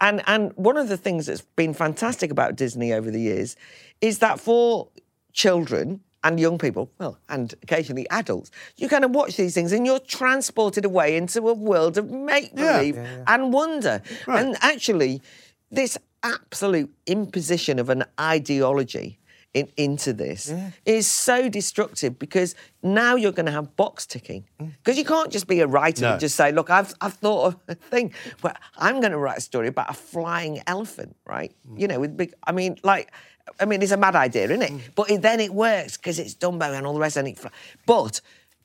and 0.00 0.22
and 0.26 0.52
one 0.56 0.78
of 0.78 0.88
the 0.88 0.96
things 0.96 1.26
that's 1.26 1.42
been 1.56 1.74
fantastic 1.74 2.30
about 2.30 2.56
Disney 2.56 2.90
over 2.94 3.10
the 3.10 3.20
years 3.20 3.54
is 4.00 4.20
that 4.20 4.40
for 4.40 4.88
children 5.34 6.00
and 6.22 6.38
young 6.40 6.58
people, 6.58 6.90
well, 6.98 7.18
and 7.28 7.54
occasionally 7.62 8.06
adults, 8.10 8.50
you 8.76 8.88
kind 8.88 9.04
of 9.04 9.10
watch 9.10 9.36
these 9.36 9.54
things 9.54 9.72
and 9.72 9.86
you're 9.86 9.98
transported 10.00 10.84
away 10.84 11.16
into 11.16 11.48
a 11.48 11.54
world 11.54 11.96
of 11.98 12.10
make 12.10 12.54
believe 12.54 12.98
and 13.26 13.52
wonder. 13.52 14.02
And 14.26 14.56
actually, 14.60 15.22
this 15.70 15.96
absolute 16.22 16.92
imposition 17.06 17.78
of 17.78 17.88
an 17.88 18.04
ideology 18.18 19.20
in, 19.54 19.68
into 19.76 20.12
this 20.12 20.52
is 20.84 21.06
so 21.06 21.48
destructive 21.48 22.18
because 22.18 22.54
now 22.82 23.16
you're 23.16 23.32
going 23.32 23.46
to 23.46 23.52
have 23.52 23.74
box 23.76 24.06
ticking 24.06 24.44
mm. 24.60 24.70
because 24.82 24.96
you 24.96 25.04
can't 25.04 25.30
just 25.30 25.48
be 25.48 25.60
a 25.60 25.66
writer 25.66 26.02
No. 26.02 26.12
and 26.12 26.20
just 26.20 26.36
say, 26.36 26.52
look, 26.52 26.70
I've, 26.70 26.94
I've 27.00 27.14
thought 27.14 27.46
of 27.46 27.56
a 27.68 27.74
thing 27.74 28.14
where 28.42 28.54
I'm 28.76 29.00
going 29.00 29.12
to 29.12 29.18
write 29.18 29.38
a 29.38 29.40
story 29.40 29.68
about 29.68 29.90
a 29.90 29.94
flying 29.94 30.62
elephant, 30.66 31.16
right? 31.26 31.52
Mm. 31.68 31.80
You 31.80 31.88
know, 31.88 32.00
with 32.00 32.16
big, 32.16 32.34
I 32.44 32.52
mean, 32.52 32.78
like, 32.84 33.10
I 33.58 33.64
mean, 33.64 33.82
it's 33.82 33.92
a 33.92 33.96
mad 33.96 34.14
idea, 34.14 34.44
isn't 34.44 34.62
it? 34.62 34.70
Mm. 34.70 34.80
But 34.94 35.10
it, 35.10 35.22
then 35.22 35.40
it 35.40 35.52
works 35.52 35.96
because 35.96 36.18
it's 36.18 36.34
Dumbo 36.34 36.72
and 36.72 36.86
all 36.86 36.94
the 36.94 37.00
rest, 37.00 37.16
and 37.16 37.26
it. 37.26 37.38
But 37.86 38.20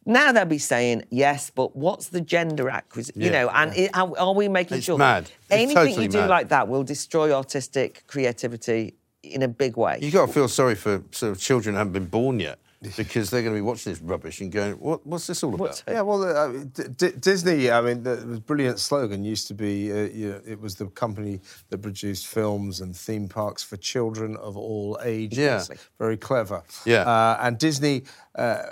now 0.06 0.32
they'll 0.32 0.46
be 0.46 0.58
saying 0.58 1.04
yes, 1.10 1.50
but 1.50 1.76
what's 1.76 2.10
the 2.10 2.22
gender 2.22 2.70
acquisition? 2.70 3.22
You 3.22 3.32
know, 3.32 3.50
and 3.50 3.76
it, 3.76 3.92
are, 3.98 4.12
are 4.20 4.34
we 4.34 4.48
making 4.48 4.78
It's 4.78 4.86
sure 4.86 4.98
mad. 4.98 5.24
It's 5.24 5.34
anything 5.52 5.76
totally 5.76 6.04
you 6.04 6.10
do 6.10 6.20
mad. 6.20 6.30
like 6.30 6.50
that 6.50 6.68
will 6.68 6.84
destroy 6.84 7.34
artistic 7.34 8.04
creativity 8.08 8.96
in 9.24 9.42
a 9.42 9.48
big 9.48 9.78
way? 9.78 9.98
You've 10.02 10.14
got 10.14 10.28
to 10.28 10.34
feel 10.34 10.48
sorry 10.48 10.76
for 10.76 11.04
sort 11.12 11.32
of 11.32 11.40
children 11.40 11.74
who 11.76 11.80
haven't 11.80 11.94
been 11.94 12.06
born 12.06 12.40
yet 12.40 12.60
because 12.96 13.32
they're 13.32 13.42
going 13.42 13.56
to 13.56 13.58
be 13.58 13.62
watching 13.62 13.92
this 13.92 14.02
rubbish 14.02 14.42
and 14.42 14.52
going, 14.52 14.74
what, 14.74 15.04
what's 15.08 15.26
this 15.26 15.42
all 15.44 15.50
about? 15.56 15.60
What's- 15.70 15.84
Yeah, 15.88 16.02
well, 16.02 16.24
uh, 16.24 16.50
D- 16.72 16.84
D- 16.96 17.12
Disney. 17.20 17.72
I 17.72 17.82
mean, 17.82 18.04
the, 18.04 18.16
the 18.18 18.40
brilliant 18.40 18.78
slogan 18.78 19.24
used 19.24 19.48
to 19.48 19.56
be, 19.56 19.92
uh, 19.92 19.96
you 20.14 20.30
know, 20.34 20.42
it 20.46 20.62
was 20.62 20.76
the 20.76 20.86
company 20.88 21.40
that 21.70 21.80
produced 21.82 22.28
films 22.28 22.82
and 22.82 22.96
theme 22.96 23.28
parks 23.28 23.64
for 23.64 23.78
children 23.78 24.36
of 24.38 24.56
all 24.56 25.00
ages. 25.04 25.40
Yeah. 25.40 25.64
very 25.98 26.18
clever. 26.18 26.62
Yeah. 26.86 27.02
uh, 27.10 27.40
and 27.42 27.58
Disney 27.58 28.04
uh, 28.36 28.64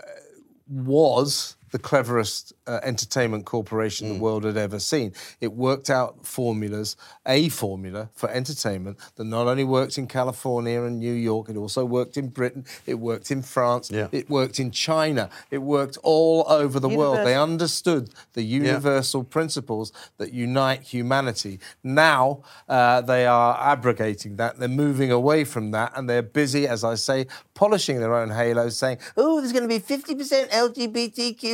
was 0.67 1.55
the 1.73 1.79
cleverest 1.79 2.53
uh, 2.67 2.79
entertainment 2.83 3.45
corporation 3.45 4.07
Mm. 4.07 4.13
the 4.13 4.19
world 4.19 4.43
had 4.43 4.57
ever 4.57 4.79
seen. 4.79 5.11
It 5.41 5.53
worked 5.53 5.89
out 5.89 6.25
formulas, 6.25 6.95
a 7.25 7.49
formula 7.49 8.09
for 8.13 8.29
entertainment 8.29 8.97
that 9.15 9.23
not 9.25 9.47
only 9.47 9.63
worked 9.63 9.97
in 9.97 10.05
California 10.07 10.83
and 10.83 10.99
New 10.99 11.13
York, 11.13 11.49
it 11.49 11.57
also 11.57 11.83
worked 11.83 12.15
in 12.15 12.27
Britain, 12.29 12.63
it 12.85 12.99
worked 12.99 13.31
in 13.31 13.41
France, 13.41 13.89
Yeah. 13.91 14.07
it 14.11 14.29
worked 14.29 14.59
in 14.59 14.69
China, 14.69 15.29
it 15.49 15.57
worked 15.63 15.97
all 16.03 16.45
over 16.47 16.79
the 16.79 16.89
world. 16.89 17.17
They 17.25 17.35
understood 17.35 18.11
the 18.33 18.43
universal 18.43 19.23
principles 19.23 19.91
that 20.19 20.31
unite 20.31 20.81
humanity. 20.83 21.59
Now 21.83 22.43
uh, 22.69 23.01
they 23.01 23.25
are 23.25 23.57
abrogating 23.59 24.35
that, 24.35 24.59
they're 24.59 24.67
moving 24.85 25.11
away 25.11 25.43
from 25.43 25.71
that, 25.71 25.91
and 25.95 26.07
they're 26.07 26.21
busy, 26.21 26.67
as 26.67 26.83
I 26.83 26.95
say, 26.95 27.25
polishing 27.55 27.99
their 27.99 28.13
own 28.13 28.29
halos, 28.29 28.77
saying, 28.77 28.99
oh, 29.17 29.39
there's 29.41 29.53
going 29.53 29.67
to 29.67 29.73
be 29.79 29.79
50% 29.79 30.47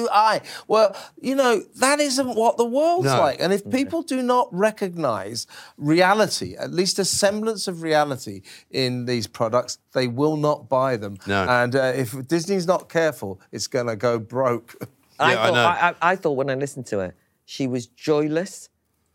LGBTQI. 0.10 0.42
Well, 0.68 0.96
you 1.22 1.36
know, 1.36 1.62
that 1.78 2.00
isn't 2.00 2.36
what 2.36 2.58
the 2.58 2.66
world's 2.66 3.06
No. 3.06 3.20
like. 3.20 3.40
And 3.42 3.54
if 3.54 3.70
people 3.70 4.02
do 4.02 4.22
not 4.22 4.48
recognize 4.52 5.48
reality, 5.78 6.56
at 6.56 6.72
least 6.72 7.00
a 7.00 7.06
semblance 7.06 7.68
of 7.68 7.82
reality 7.82 8.42
in 8.70 9.06
these 9.06 9.28
products, 9.28 9.78
they 9.94 10.08
will 10.08 10.38
not 10.38 10.70
buy 10.70 10.98
them. 10.98 11.18
No. 11.28 11.46
And 11.48 11.76
uh, 11.76 11.94
if 11.96 12.28
Disney's 12.28 12.68
not 12.68 12.90
careful, 12.90 13.40
it's 13.52 13.68
going 13.68 13.88
to 13.88 13.96
go 13.96 14.20
broke. 14.20 14.76
Yeah, 14.82 15.26
I 15.26 15.36
thought, 15.36 15.54
know. 15.54 15.66
I, 15.66 15.90
I, 15.90 16.12
I 16.12 16.16
thought 16.16 16.32
when 16.34 16.50
I 16.50 16.56
listened 16.56 16.86
to 16.88 17.00
her, 17.00 17.16
she 17.46 17.68
was 17.68 17.88
joyless, 17.88 18.70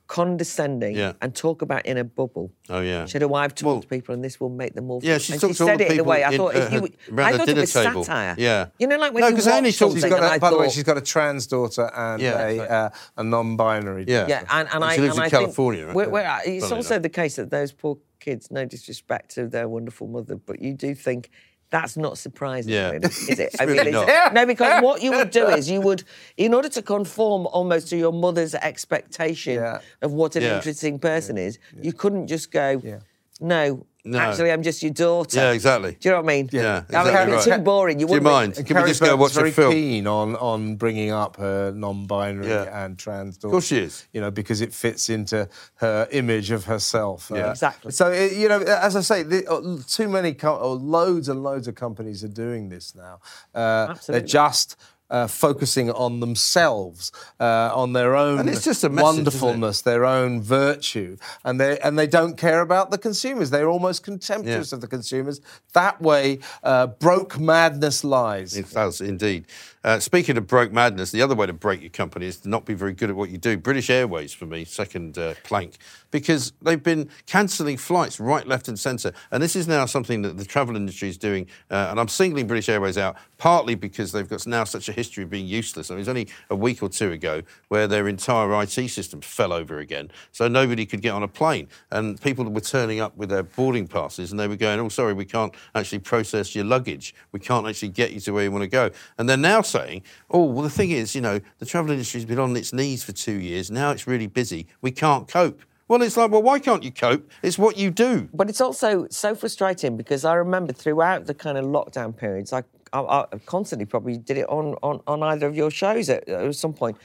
condescending, 0.06 0.94
Yeah. 0.96 1.12
and 1.22 1.34
talk 1.34 1.62
about 1.62 1.84
in 1.86 1.96
a 1.96 2.04
bubble. 2.04 2.50
Oh, 2.68 2.80
yeah. 2.80 3.04
She 3.06 3.12
said, 3.12 3.22
"Oh, 3.22 3.34
I've 3.34 3.54
talked 3.54 3.64
Well- 3.66 3.80
to 3.80 3.88
people, 3.88 4.14
and 4.14 4.22
this 4.24 4.38
will 4.40 4.48
make 4.50 4.74
them 4.74 4.90
all." 4.90 5.00
Yeah, 5.02 5.14
feel-" 5.14 5.18
she 5.20 5.32
and 5.32 5.40
talked 5.40 5.54
she 5.54 5.58
to 5.58 5.62
all 5.64 5.68
said 5.70 5.78
the 5.80 5.86
it 5.86 5.92
in 5.92 6.00
a 6.00 6.04
way. 6.04 6.24
I 6.24 6.36
thought 6.36 6.54
uh, 6.54 6.58
if 6.58 6.72
you, 6.72 6.88
I 7.18 7.36
thought 7.36 7.48
it 7.48 7.56
was 7.56 7.72
table. 7.72 8.04
satire. 8.04 8.34
Yeah. 8.38 8.66
you 8.78 8.86
know, 8.86 8.96
like 8.98 9.12
when 9.14 9.22
No, 9.22 9.28
you 9.28 9.34
'cause 9.34 9.46
I 9.46 9.56
only 9.56 9.68
watch 9.68 9.78
talked- 9.78 9.92
something 9.92 10.02
She's 10.02 10.10
got 10.10 10.22
and 10.22 10.26
a, 10.26 10.34
I 10.34 10.38
by 10.38 10.50
the 10.50 10.58
way, 10.58 10.68
she's 10.70 10.82
got 10.82 10.98
a 10.98 11.00
trans 11.00 11.46
daughter 11.46 11.90
and 11.94 12.22
Yeah, 12.22 12.38
a, 12.46 12.58
right. 12.58 12.70
uh, 12.70 12.90
a 13.16 13.24
non-binary. 13.24 14.04
Yeah. 14.06 14.20
daughter. 14.20 14.30
Yeah, 14.30 14.38
and, 14.50 14.68
and 14.68 14.68
And 14.74 14.84
I 14.84 14.94
she 14.94 15.00
lives 15.00 15.16
and 15.16 15.24
in 15.24 15.26
I 15.26 15.30
California, 15.30 15.84
Think 15.86 15.96
right? 15.96 16.10
we're- 16.10 16.12
we're- 16.12 16.40
it's 16.56 16.64
Funnily 16.64 16.76
also 16.78 16.94
enough. 16.94 17.02
the 17.02 17.08
case 17.08 17.36
that 17.36 17.50
those 17.50 17.72
poor 17.72 17.98
kids, 18.20 18.50
no 18.50 18.64
disrespect 18.64 19.34
to 19.34 19.46
their 19.48 19.68
wonderful 19.68 20.06
mother, 20.06 20.36
but 20.36 20.60
you 20.60 20.74
do 20.74 20.94
think 20.94 21.30
that's 21.76 21.96
not 22.06 22.14
surprising, 22.26 22.72
Yeah. 22.72 22.90
really, 22.92 23.06
is 23.06 23.28
it? 23.44 23.50
It's 23.54 23.60
really 23.60 23.90
is 23.90 23.94
not. 23.98 24.32
No, 24.36 24.42
because 24.52 24.74
what 24.86 25.02
you 25.04 25.10
would 25.18 25.30
do 25.40 25.46
is 25.58 25.68
you 25.74 25.80
would, 25.88 26.00
in 26.36 26.50
order 26.54 26.68
to 26.78 26.82
conform 26.82 27.42
almost 27.58 27.84
to 27.90 27.96
your 28.04 28.12
mother's 28.12 28.54
expectation 28.70 29.54
Yeah. 29.54 29.80
of 30.06 30.10
what 30.12 30.36
an 30.36 30.42
Yeah. 30.42 30.56
interesting 30.56 30.94
person 31.10 31.34
is, 31.46 31.58
you 31.86 31.92
couldn't 31.92 32.26
just 32.34 32.46
go, 32.52 32.68
Yeah. 32.82 33.00
no. 33.40 33.64
No. 34.06 34.18
Actually, 34.18 34.52
I'm 34.52 34.62
just 34.62 34.82
your 34.82 34.92
daughter. 34.92 35.38
Yeah, 35.38 35.52
exactly. 35.52 35.92
Do 35.98 36.08
you 36.08 36.14
know 36.14 36.20
what 36.20 36.30
I 36.30 36.36
mean? 36.36 36.48
Yeah, 36.52 36.60
I 36.62 36.64
mean, 36.74 36.82
exactly 36.84 37.10
it'd 37.14 37.26
be 37.26 37.32
right. 37.50 37.58
too 37.58 37.62
boring. 37.64 38.00
You 38.00 38.06
Do 38.06 38.12
you 38.14 38.20
wouldn't 38.20 38.32
mind? 38.32 38.54
Can 38.66 38.76
we 38.76 38.82
Karey 38.82 38.88
just 38.88 39.00
go 39.00 39.06
Burton's 39.06 39.20
watch 39.20 39.30
a 39.32 39.34
very 39.34 39.50
film? 39.50 39.72
keen 39.72 40.06
on, 40.06 40.36
on 40.36 40.76
bringing 40.76 41.10
up 41.10 41.36
her 41.36 41.72
non-binary 41.72 42.46
Yeah. 42.48 42.84
and 42.84 42.98
trans 42.98 43.38
daughter. 43.38 43.48
Of 43.48 43.52
course 43.52 43.66
she 43.68 43.78
is. 43.78 44.06
You 44.12 44.20
know, 44.20 44.30
because 44.30 44.60
it 44.60 44.74
fits 44.74 45.08
into 45.08 45.48
her 45.76 46.06
image 46.10 46.50
of 46.50 46.64
herself. 46.66 47.30
Yeah. 47.34 47.50
Exactly. 47.50 47.92
So, 47.92 48.12
it, 48.12 48.32
you 48.34 48.48
know, 48.48 48.60
as 48.60 48.94
I 48.94 49.00
say, 49.00 49.22
the, 49.22 49.50
uh, 49.50 49.78
too 49.88 50.08
many, 50.08 50.34
co- 50.34 50.56
or 50.56 50.74
loads 50.76 51.30
and 51.30 51.42
loads 51.42 51.66
of 51.66 51.74
companies 51.74 52.22
are 52.22 52.28
doing 52.28 52.68
this 52.68 52.94
now. 52.94 53.20
Uh, 53.54 53.86
Absolutely. 53.90 54.20
They're 54.20 54.28
just 54.28 54.76
uh, 55.10 55.26
focusing 55.26 55.90
on 55.90 56.20
themselves, 56.20 57.12
uh, 57.38 57.70
on 57.74 57.92
their 57.92 58.16
own 58.16 58.40
And 58.40 58.48
it's 58.48 58.64
just 58.64 58.84
a 58.84 58.88
message, 58.88 59.02
wonderfulness, 59.16 59.82
their 59.82 60.04
own 60.04 60.42
virtue, 60.42 61.16
and 61.44 61.60
they 61.60 61.78
and 61.80 61.98
they 61.98 62.06
don't 62.06 62.36
care 62.36 62.60
about 62.60 62.90
the 62.90 62.98
consumers. 62.98 63.50
They're 63.50 63.68
almost 63.68 64.02
contemptuous 64.02 64.72
Yeah. 64.72 64.76
of 64.76 64.80
the 64.80 64.88
consumers. 64.88 65.40
That 65.72 66.00
way, 66.00 66.40
uh, 66.62 66.86
broke 66.88 67.38
madness 67.38 68.02
lies. 68.04 68.56
It 68.56 68.70
does 68.72 69.00
indeed. 69.00 69.46
Uh, 69.84 70.00
speaking 70.00 70.38
of 70.38 70.46
broke 70.46 70.72
madness, 70.72 71.10
the 71.10 71.20
other 71.20 71.34
way 71.34 71.46
to 71.46 71.52
break 71.52 71.82
your 71.82 71.90
company 71.90 72.24
is 72.24 72.38
to 72.38 72.48
not 72.48 72.64
be 72.64 72.72
very 72.72 72.94
good 72.94 73.10
at 73.10 73.16
what 73.16 73.28
you 73.28 73.36
do. 73.36 73.58
British 73.58 73.90
Airways, 73.90 74.32
for 74.32 74.46
me, 74.46 74.64
second 74.64 75.18
uh, 75.18 75.34
plank, 75.42 75.76
because 76.10 76.54
they've 76.62 76.82
been 76.82 77.10
cancelling 77.26 77.76
flights 77.76 78.18
right, 78.18 78.46
left, 78.46 78.66
and 78.66 78.78
centre. 78.78 79.12
And 79.30 79.42
this 79.42 79.54
is 79.54 79.68
now 79.68 79.84
something 79.84 80.22
that 80.22 80.38
the 80.38 80.44
travel 80.46 80.74
industry 80.74 81.10
is 81.10 81.18
doing. 81.18 81.48
Uh, 81.70 81.88
and 81.90 82.00
I'm 82.00 82.08
singling 82.08 82.46
British 82.46 82.70
Airways 82.70 82.96
out 82.96 83.16
partly 83.36 83.74
because 83.74 84.12
they've 84.12 84.28
got 84.28 84.46
now 84.46 84.64
such 84.64 84.88
a 84.88 84.92
history 84.92 85.22
of 85.24 85.28
being 85.28 85.46
useless. 85.46 85.90
I 85.90 85.94
mean, 85.94 85.98
it 85.98 86.02
was 86.02 86.08
only 86.08 86.28
a 86.48 86.56
week 86.56 86.82
or 86.82 86.88
two 86.88 87.12
ago 87.12 87.42
where 87.68 87.86
their 87.86 88.08
entire 88.08 88.62
IT 88.62 88.88
system 88.88 89.20
fell 89.20 89.52
over 89.52 89.80
again. 89.80 90.10
So 90.32 90.48
nobody 90.48 90.86
could 90.86 91.02
get 91.02 91.10
on 91.10 91.22
a 91.22 91.28
plane. 91.28 91.68
And 91.90 92.18
people 92.22 92.44
were 92.44 92.60
turning 92.62 93.00
up 93.00 93.14
with 93.18 93.28
their 93.28 93.42
boarding 93.42 93.86
passes 93.86 94.30
and 94.30 94.40
they 94.40 94.48
were 94.48 94.56
going, 94.56 94.80
oh, 94.80 94.88
sorry, 94.88 95.12
we 95.12 95.26
can't 95.26 95.54
actually 95.74 95.98
process 95.98 96.54
your 96.54 96.64
luggage. 96.64 97.14
We 97.32 97.40
can't 97.40 97.66
actually 97.66 97.90
get 97.90 98.12
you 98.12 98.20
to 98.20 98.32
where 98.32 98.44
you 98.44 98.50
want 98.50 98.62
to 98.62 98.68
go. 98.68 98.90
And 99.18 99.28
they're 99.28 99.36
now 99.36 99.60
saying, 99.74 100.02
oh, 100.30 100.44
well, 100.44 100.62
the 100.62 100.70
thing 100.70 100.90
is, 100.90 101.14
you 101.14 101.20
know, 101.20 101.40
the 101.58 101.66
travel 101.66 101.90
industry's 101.90 102.24
been 102.24 102.38
on 102.38 102.56
its 102.56 102.72
knees 102.72 103.02
for 103.04 103.12
two 103.12 103.38
years. 103.50 103.70
Now 103.70 103.90
it's 103.90 104.06
really 104.06 104.26
busy. 104.28 104.66
We 104.80 104.90
can't 104.90 105.26
cope. 105.28 105.60
Well, 105.88 106.00
it's 106.02 106.16
like, 106.16 106.30
well, 106.30 106.42
why 106.42 106.58
can't 106.60 106.82
you 106.82 106.90
cope? 106.92 107.30
It's 107.42 107.58
what 107.58 107.76
you 107.76 107.90
do. 107.90 108.28
But 108.32 108.48
it's 108.48 108.60
also 108.60 109.06
so 109.10 109.34
frustrating 109.34 109.96
because 109.96 110.24
I 110.24 110.34
remember 110.34 110.72
throughout 110.72 111.26
the 111.26 111.34
kind 111.34 111.58
of 111.58 111.64
lockdown 111.66 112.16
periods, 112.16 112.52
I, 112.52 112.62
I, 112.92 113.00
I 113.32 113.38
constantly 113.44 113.84
probably 113.84 114.16
did 114.16 114.38
it 114.38 114.48
on, 114.48 114.76
on, 114.82 115.00
on 115.06 115.22
either 115.22 115.46
of 115.46 115.54
your 115.54 115.70
shows 115.70 116.08
at, 116.08 116.26
at 116.28 116.54
some 116.54 116.72
point, 116.72 116.96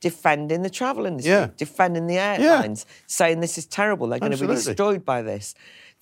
defending 0.00 0.62
the 0.62 0.70
travel 0.70 1.06
industry, 1.06 1.32
Yeah. 1.32 1.48
defending 1.56 2.06
the 2.06 2.18
airlines, 2.18 2.86
saying 3.06 3.40
this 3.40 3.56
is 3.58 3.66
terrible, 3.66 4.06
they're 4.08 4.18
going 4.20 4.32
to 4.32 4.38
be 4.38 4.46
destroyed 4.46 5.04
by 5.04 5.22
this. 5.22 5.54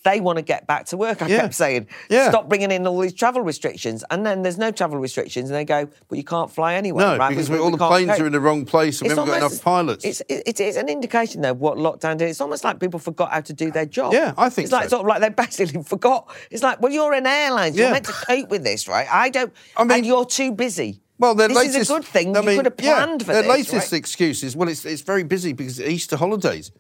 They 0.03 0.19
want 0.21 0.37
to 0.39 0.43
get 0.43 0.67
back 0.67 0.87
to 0.87 0.97
work. 0.97 1.21
I 1.21 1.27
Yeah. 1.27 1.41
kept 1.43 1.55
saying, 1.55 1.87
Yeah. 2.09 2.31
stop 2.31 2.49
bringing 2.49 2.71
in 2.71 2.87
all 2.87 2.99
these 2.99 3.13
travel 3.13 3.43
restrictions. 3.43 4.03
And 4.11 4.25
then 4.25 4.41
there's 4.43 4.57
no 4.57 4.71
travel 4.71 4.99
restrictions, 4.99 5.51
and 5.51 5.57
they 5.59 5.65
go, 5.67 5.89
but 6.09 6.17
you 6.17 6.25
can't 6.25 6.51
fly 6.51 6.75
anywhere. 6.75 7.07
No, 7.07 7.17
right? 7.19 7.29
because 7.29 7.51
We- 7.51 7.59
all 7.59 7.67
we 7.67 7.77
the 7.77 7.87
planes 7.87 8.11
cope." 8.13 8.21
are 8.21 8.27
in 8.27 8.33
the 8.33 8.41
wrong 8.41 8.65
place 8.65 9.01
and 9.01 9.09
we 9.09 9.13
It's 9.13 9.19
haven't 9.19 9.35
got 9.41 9.47
enough 9.47 9.63
pilots. 9.63 10.05
It's, 10.07 10.23
it, 10.29 10.43
it 10.47 10.61
is 10.61 10.77
an 10.77 10.89
indication, 10.89 11.43
though, 11.43 11.51
of 11.51 11.61
what 11.61 11.77
lockdown 11.77 12.17
did. 12.17 12.31
It's 12.31 12.41
almost 12.41 12.65
like 12.65 12.81
people 12.81 12.99
forgot 12.99 13.31
how 13.31 13.41
to 13.43 13.53
do 13.53 13.71
their 13.71 13.85
job. 13.85 14.15
Yeah, 14.15 14.33
I 14.39 14.49
think 14.49 14.65
It's 14.65 14.73
like 14.73 14.89
sort 14.89 15.03
of 15.03 15.07
like 15.07 15.21
they 15.21 15.29
basically 15.45 15.83
forgot. 15.83 16.29
It's 16.51 16.63
like, 16.63 16.81
well, 16.81 16.91
you're 16.93 17.13
an 17.13 17.27
airline. 17.27 17.75
You're 17.75 17.91
meant 17.91 18.07
to 18.07 18.13
cope 18.13 18.49
with 18.49 18.65
this, 18.65 18.89
right? 18.89 19.07
I 19.13 19.29
don't. 19.29 19.53
I 19.77 19.85
mean- 19.85 19.99
and 19.99 20.07
you're 20.07 20.25
too 20.25 20.53
busy. 20.53 21.03
Well, 21.21 21.35
their 21.35 21.49
this 21.49 21.57
latest, 21.57 21.79
is 21.79 21.91
a 21.91 21.93
good 21.95 22.05
thing. 22.05 22.35
I 22.37 22.41
you 22.41 22.47
mean, 22.47 22.57
could 22.57 22.65
have 22.65 22.77
planned 22.79 23.21
yeah, 23.21 23.27
for 23.27 23.33
their 23.35 23.43
this. 23.43 23.51
latest 23.51 23.93
right? 23.93 23.99
excuse 23.99 24.43
is, 24.43 24.57
well, 24.57 24.69
it's, 24.71 24.85
it's 24.87 25.03
very 25.03 25.23
busy 25.23 25.53
because 25.53 25.79
it's 25.79 25.89
Easter 25.89 26.17
holidays. 26.17 26.73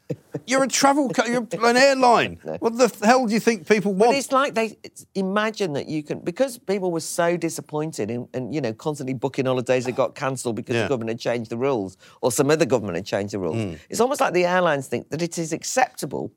You're 0.47 0.65
a 0.65 0.69
travel, 0.69 1.11
co- 1.11 1.27
you're 1.27 1.47
an 1.53 1.77
airline. 1.77 2.39
What 2.61 2.79
the 2.79 2.89
hell 3.07 3.27
do 3.27 3.35
you 3.35 3.41
think 3.41 3.69
people 3.69 3.93
But 3.93 4.07
want? 4.09 4.17
it's 4.19 4.33
like 4.33 4.55
they 4.55 4.79
imagine 5.15 5.75
that 5.75 5.89
you 5.89 6.03
can 6.03 6.21
because 6.21 6.59
people 6.59 6.91
were 6.91 7.01
so 7.01 7.37
disappointed 7.37 8.11
and, 8.11 8.29
and 8.35 8.55
you 8.55 8.61
know 8.61 8.73
constantly 8.73 9.15
booking 9.15 9.47
holidays 9.47 9.85
that 9.85 9.93
got 9.93 10.15
cancelled 10.15 10.57
because 10.57 10.75
Yeah. 10.77 10.83
the 10.85 10.89
government 10.89 11.11
had 11.11 11.21
changed 11.21 11.51
the 11.51 11.57
rules 11.59 11.97
or 12.23 12.33
some 12.33 12.51
other 12.51 12.65
government 12.67 12.97
had 12.97 13.05
changed 13.07 13.35
the 13.35 13.39
rules. 13.39 13.57
Hmm. 13.63 13.75
It's 13.91 14.01
almost 14.01 14.21
like 14.21 14.33
the 14.33 14.47
airlines 14.47 14.87
think 14.89 15.11
that 15.11 15.21
it 15.23 15.37
is 15.39 15.53
acceptable 15.53 16.33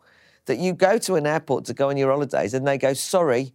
that 0.46 0.58
you 0.58 0.74
go 0.74 0.98
to 0.98 1.16
an 1.16 1.26
airport 1.26 1.64
to 1.66 1.74
go 1.74 1.90
on 1.90 1.96
your 1.98 2.12
holidays 2.12 2.54
and 2.54 2.68
they 2.68 2.78
go 2.78 2.94
sorry. 2.94 3.54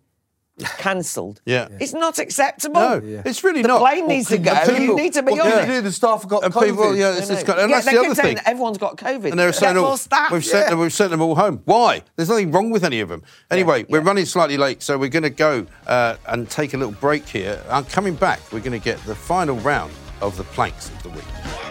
Cancelled. 0.79 1.41
Yeah. 1.45 1.69
It's 1.81 1.93
not 1.93 2.19
acceptable. 2.19 2.81
No, 2.81 3.01
it's 3.25 3.45
really 3.45 3.63
the 3.63 3.69
not. 3.69 3.79
The 3.79 3.85
plane 3.85 4.09
needs 4.09 4.29
to 4.29 4.39
go. 4.39 4.51
And 4.53 4.69
you 4.71 4.77
people- 4.79 4.97
need 4.97 5.13
to 5.15 5.23
be 5.23 5.33
What 5.33 5.41
on 5.41 5.51
can 5.51 5.59
it. 5.59 5.67
you 5.75 5.79
do? 5.79 5.81
The 5.83 5.93
staff 5.93 6.23
have 6.23 6.31
got 6.31 6.45
And 6.45 6.53
COVID. 6.55 6.67
people, 6.67 6.97
yeah, 6.97 7.17
it's, 7.17 7.31
it's 7.31 7.45
got, 7.45 7.59
and 7.59 7.71
yeah, 7.71 7.77
that's 7.81 7.91
the 7.91 7.99
other 8.01 8.15
thing. 8.15 8.39
everyone's 8.45 8.79
got 8.79 8.97
COVID. 8.97 9.31
And 9.31 9.39
they 9.39 9.47
were 9.47 9.53
saying, 9.53 9.75
Get 9.75 9.81
oh, 9.81 9.89
more 9.89 9.99
staff. 9.99 10.31
we've, 10.33 10.45
sent 10.45 10.65
Yeah. 10.67 10.71
them, 10.71 10.79
we've 10.81 10.93
sent 10.93 11.11
them 11.11 11.21
all 11.23 11.35
home. 11.35 11.63
Why? 11.65 12.03
There's 12.17 12.29
nothing 12.29 12.51
wrong 12.53 12.71
with 12.71 12.85
any 12.85 13.01
of 13.01 13.09
them. 13.09 13.23
Anyway, 13.51 13.85
we're 13.89 14.01
running 14.01 14.25
slightly 14.27 14.57
late, 14.57 14.83
so 14.83 14.99
we're 14.99 15.09
going 15.09 15.23
to 15.23 15.31
go 15.31 15.67
uh, 15.87 16.17
and 16.27 16.49
take 16.51 16.75
a 16.75 16.77
little 16.77 16.93
break 16.93 17.29
here. 17.29 17.63
And 17.69 17.89
coming 17.89 18.15
back, 18.15 18.41
we're 18.53 18.61
going 18.61 18.73
to 18.73 18.85
get 18.85 18.99
the 19.05 19.15
final 19.15 19.57
round 19.57 19.93
of 20.21 20.37
the 20.37 20.45
planks 20.45 20.89
of 20.89 21.03
the 21.03 21.11
week. 21.11 21.68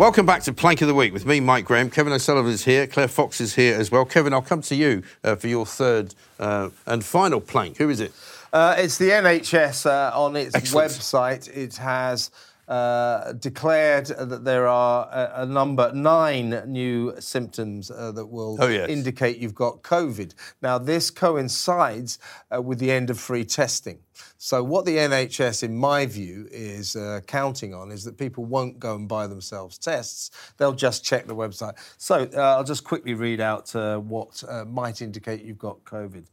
Welcome 0.00 0.24
back 0.24 0.42
to 0.44 0.54
Plank 0.54 0.80
of 0.80 0.88
the 0.88 0.94
Week 0.94 1.12
with 1.12 1.26
me, 1.26 1.40
Mike 1.40 1.66
Graham. 1.66 1.90
Kevin 1.90 2.14
O'Sullivan 2.14 2.50
is 2.50 2.64
here. 2.64 2.86
Claire 2.86 3.06
Fox 3.06 3.38
is 3.38 3.54
here 3.54 3.78
as 3.78 3.90
well. 3.90 4.06
Kevin, 4.06 4.32
I'll 4.32 4.40
come 4.40 4.62
to 4.62 4.74
you 4.74 5.02
uh, 5.22 5.36
for 5.36 5.46
your 5.46 5.66
third 5.66 6.14
uh, 6.38 6.70
and 6.86 7.04
final 7.04 7.38
plank. 7.38 7.76
Who 7.76 7.90
is 7.90 8.00
it? 8.00 8.10
Uh, 8.50 8.76
it's 8.78 8.96
the 8.96 9.10
NHS 9.10 9.84
uh, 9.84 10.18
on 10.18 10.36
its 10.36 10.54
Excellent. 10.54 10.90
website. 10.92 11.54
It 11.54 11.76
has 11.76 12.30
uh, 12.66 13.32
declared 13.32 14.06
that 14.06 14.42
there 14.42 14.66
are 14.68 15.06
a, 15.12 15.42
a 15.42 15.46
number 15.46 15.92
nine 15.92 16.62
new 16.66 17.12
symptoms 17.18 17.90
uh, 17.90 18.10
that 18.12 18.24
will 18.24 18.56
Oh, 18.58 18.68
yes. 18.68 18.88
indicate 18.88 19.36
you've 19.36 19.54
got 19.54 19.82
COVID. 19.82 20.32
Now, 20.62 20.78
this 20.78 21.10
coincides 21.10 22.18
uh, 22.50 22.62
with 22.62 22.78
the 22.78 22.90
end 22.90 23.10
of 23.10 23.20
free 23.20 23.44
testing. 23.44 23.98
So, 24.42 24.64
what 24.64 24.86
the 24.86 24.96
NHS, 24.96 25.64
in 25.64 25.76
my 25.76 26.06
view, 26.06 26.48
is 26.50 26.96
uh, 26.96 27.20
counting 27.26 27.74
on 27.74 27.92
is 27.92 28.04
that 28.04 28.16
people 28.16 28.46
won't 28.46 28.78
go 28.78 28.96
and 28.96 29.06
buy 29.06 29.26
themselves 29.26 29.76
tests. 29.76 30.30
They'll 30.56 30.72
just 30.72 31.04
check 31.04 31.26
the 31.26 31.36
website. 31.36 31.74
So, 31.98 32.26
uh, 32.34 32.56
I'll 32.56 32.64
just 32.64 32.82
quickly 32.82 33.12
read 33.12 33.42
out 33.42 33.76
uh, 33.76 33.98
what 33.98 34.42
uh, 34.48 34.64
might 34.64 35.02
indicate 35.02 35.44
you've 35.44 35.58
got 35.58 35.84
COVID, 35.84 36.24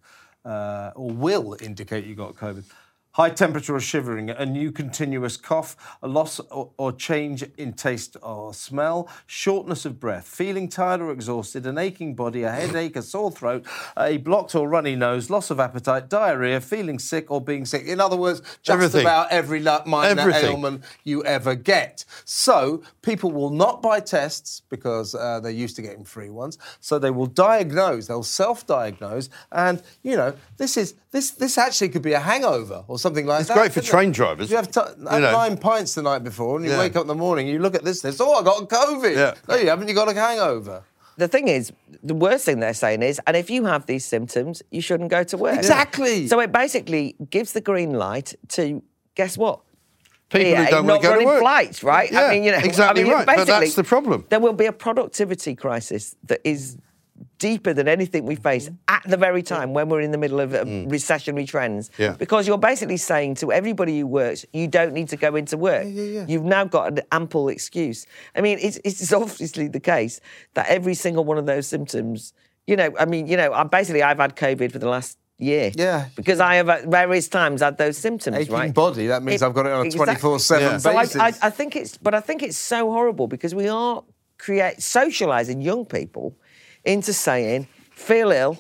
uh, 0.46 0.92
or 0.96 1.12
will 1.12 1.58
indicate 1.60 2.06
you've 2.06 2.18
got 2.18 2.36
COVID. 2.36 2.64
High 3.18 3.32
temperature 3.32 3.76
or 3.76 3.80
shivering, 3.80 4.30
a 4.30 4.46
new 4.46 4.72
continuous 4.72 5.38
cough, 5.38 5.76
a 6.04 6.08
loss 6.08 6.40
or, 6.52 6.70
or 6.78 6.92
change 6.92 7.44
in 7.58 7.74
taste 7.74 8.16
or 8.22 8.54
smell, 8.54 9.10
shortness 9.26 9.86
of 9.86 10.00
breath, 10.00 10.28
feeling 10.28 10.70
tired 10.70 11.02
or 11.02 11.10
exhausted, 11.12 11.66
an 11.66 11.80
aching 11.80 12.14
body, 12.14 12.44
a 12.44 12.52
headache, 12.52 12.96
a 12.96 13.02
sore 13.02 13.32
throat, 13.32 13.66
a 13.98 14.18
blocked 14.18 14.54
or 14.54 14.70
runny 14.70 14.96
nose, 14.96 15.32
loss 15.32 15.50
of 15.50 15.60
appetite, 15.60 16.10
diarrhea, 16.10 16.62
feeling 16.62 17.00
sick 17.00 17.32
or 17.32 17.42
being 17.42 17.66
sick. 17.66 17.88
In 17.88 18.00
other 18.00 18.16
words, 18.16 18.42
just 18.62 18.70
Everything. 18.70 19.02
about 19.02 19.32
every 19.32 19.62
minor 19.62 20.22
Everything. 20.22 20.52
ailment 20.52 20.84
you 21.04 21.24
ever 21.24 21.56
get. 21.56 22.06
So 22.24 22.84
people 23.02 23.32
will 23.32 23.50
not 23.50 23.82
buy 23.82 24.00
tests 24.00 24.62
because 24.70 25.16
uh, 25.16 25.40
they're 25.40 25.52
used 25.52 25.76
to 25.78 25.82
getting 25.82 26.06
free 26.06 26.30
ones. 26.30 26.60
So 26.82 27.00
they 27.00 27.10
will 27.10 27.26
diagnose, 27.26 28.06
they'll 28.06 28.22
self-diagnose, 28.22 29.30
and 29.52 29.82
you 30.04 30.16
know 30.16 30.36
this 30.58 30.78
is 30.78 30.94
this 31.10 31.32
this 31.32 31.58
actually 31.58 31.90
could 31.90 32.04
be 32.04 32.14
a 32.14 32.20
hangover 32.20 32.84
or 32.88 33.00
something 33.00 33.07
like 33.16 33.40
It's 33.42 33.48
that. 33.50 33.54
great 33.56 33.72
for 33.72 33.76
couldn't 33.82 33.88
it? 33.88 33.92
train 33.92 34.12
drivers, 34.12 34.50
You 34.50 34.56
have 34.58 34.72
t- 34.72 34.80
had 34.80 34.98
know. 35.22 35.32
nine 35.32 35.58
pints 35.58 35.96
the 35.96 36.02
night 36.02 36.24
before, 36.24 36.58
and 36.58 36.66
you 36.66 36.72
Yeah. 36.72 36.80
wake 36.80 36.96
up 36.96 37.02
in 37.04 37.08
the 37.08 37.16
morning, 37.16 37.48
and 37.48 37.54
you 37.54 37.60
look 37.62 37.76
at 37.76 37.84
this 37.84 38.04
list. 38.04 38.20
Oh, 38.22 38.34
I 38.34 38.44
got 38.44 38.68
COVID. 38.70 39.16
Yeah. 39.16 39.34
No, 39.48 39.56
you 39.56 39.70
haven't. 39.70 39.88
You 39.88 39.94
got 39.94 40.10
a 40.10 40.14
hangover. 40.14 40.84
The 41.18 41.28
thing 41.28 41.48
is, 41.48 41.72
the 42.04 42.14
worst 42.14 42.46
thing 42.46 42.60
they're 42.60 42.76
saying 42.76 43.02
is, 43.02 43.20
and 43.26 43.36
if 43.36 43.50
you 43.50 43.66
have 43.66 43.88
these 43.88 44.06
symptoms, 44.06 44.62
you 44.70 44.82
shouldn't 44.82 45.10
go 45.10 45.24
to 45.24 45.38
work. 45.38 45.58
Exactly. 45.58 46.28
So 46.28 46.40
it 46.40 46.52
basically 46.52 47.16
gives 47.32 47.54
the 47.54 47.62
green 47.62 47.94
light 47.94 48.36
to 48.50 48.84
guess 49.16 49.36
what? 49.38 49.62
People 50.30 50.52
BA 50.52 50.58
who 50.66 50.70
don't 50.70 50.86
not 50.86 50.92
want 50.94 51.02
to 51.02 51.08
go 51.08 51.12
to 51.12 51.14
running 51.16 51.28
work. 51.28 51.40
flights, 51.40 51.84
right? 51.84 52.12
Yeah, 52.12 52.26
I 52.26 52.32
mean, 52.34 52.44
you 52.44 52.52
know, 52.52 52.58
exactly 52.60 53.02
I 53.02 53.04
mean, 53.06 53.14
right. 53.14 53.26
But 53.26 53.48
that's 53.48 53.76
the 53.76 53.84
problem. 53.84 54.26
There 54.30 54.40
will 54.42 54.54
be 54.54 54.66
a 54.66 54.74
productivity 54.74 55.56
crisis 55.56 56.16
that 56.26 56.42
is 56.44 56.78
deeper 57.40 57.74
than 57.74 57.88
anything 57.88 58.26
we 58.26 58.36
face 58.36 58.70
at 58.88 59.04
the 59.06 59.18
very 59.18 59.44
time 59.44 59.74
when 59.74 59.90
we're 59.90 60.02
in 60.02 60.12
the 60.12 60.18
middle 60.18 60.40
of 60.40 60.54
um, 60.56 60.88
recessionary 60.88 61.48
trends. 61.48 61.90
Mm. 61.90 62.00
Yeah. 62.00 62.12
Because 62.14 62.48
you're 62.48 62.58
basically 62.58 62.98
saying 62.98 63.36
to 63.36 63.52
everybody 63.52 64.00
who 64.00 64.08
works, 64.08 64.46
you 64.54 64.68
don't 64.68 64.94
need 64.94 65.10
to 65.10 65.18
go 65.18 65.36
into 65.36 65.58
work. 65.58 65.86
You've 65.88 66.44
now 66.44 66.66
got 66.66 66.94
an 66.94 67.02
ample 67.12 67.50
excuse. 67.50 68.06
I 68.36 68.42
mean, 68.42 68.58
it's, 68.62 68.78
it's 68.84 69.12
obviously 69.14 69.68
the 69.68 69.80
case 69.80 70.20
that 70.56 70.68
every 70.68 70.94
single 70.96 71.24
one 71.24 71.38
of 71.38 71.46
those 71.46 71.68
symptoms, 71.68 72.34
you 72.66 72.76
know, 72.76 72.94
I 73.00 73.06
mean, 73.06 73.28
you 73.28 73.38
know, 73.38 73.54
I 73.54 73.64
basically 73.64 74.04
I've 74.04 74.20
had 74.20 74.36
COVID 74.36 74.72
for 74.72 74.80
the 74.80 74.90
last 74.90 75.18
year. 75.38 75.72
Yeah. 75.76 76.08
Because 76.16 76.40
I 76.40 76.56
have 76.56 76.68
at 76.70 76.86
various 76.86 77.28
times 77.28 77.62
had 77.62 77.78
those 77.78 77.98
symptoms, 77.98 78.38
Aching 78.38 78.54
right? 78.54 78.74
body. 78.74 79.08
That 79.08 79.22
means 79.24 79.42
It- 79.42 79.46
I've 79.46 79.54
got 79.54 79.68
it 79.68 79.72
on 79.72 79.82
a 79.82 79.86
exactly. 79.86 80.16
24/7 80.16 80.60
Yeah. 80.62 80.78
So 80.78 80.90
I, 80.98 81.04
basis. 81.04 81.22
I, 81.22 81.28
I 81.48 81.50
think 81.52 81.76
it's, 81.76 81.98
but 81.98 82.14
I 82.16 82.20
think 82.20 82.42
it's 82.42 82.58
so 82.58 82.92
horrible 82.92 83.28
because 83.28 83.54
we 83.54 83.68
are 83.68 84.04
create 84.40 84.78
socialising 84.78 85.64
young 85.64 85.86
people 85.86 86.36
into 86.88 87.14
saying, 87.14 87.68
feel 87.92 88.32
ill, 88.32 88.58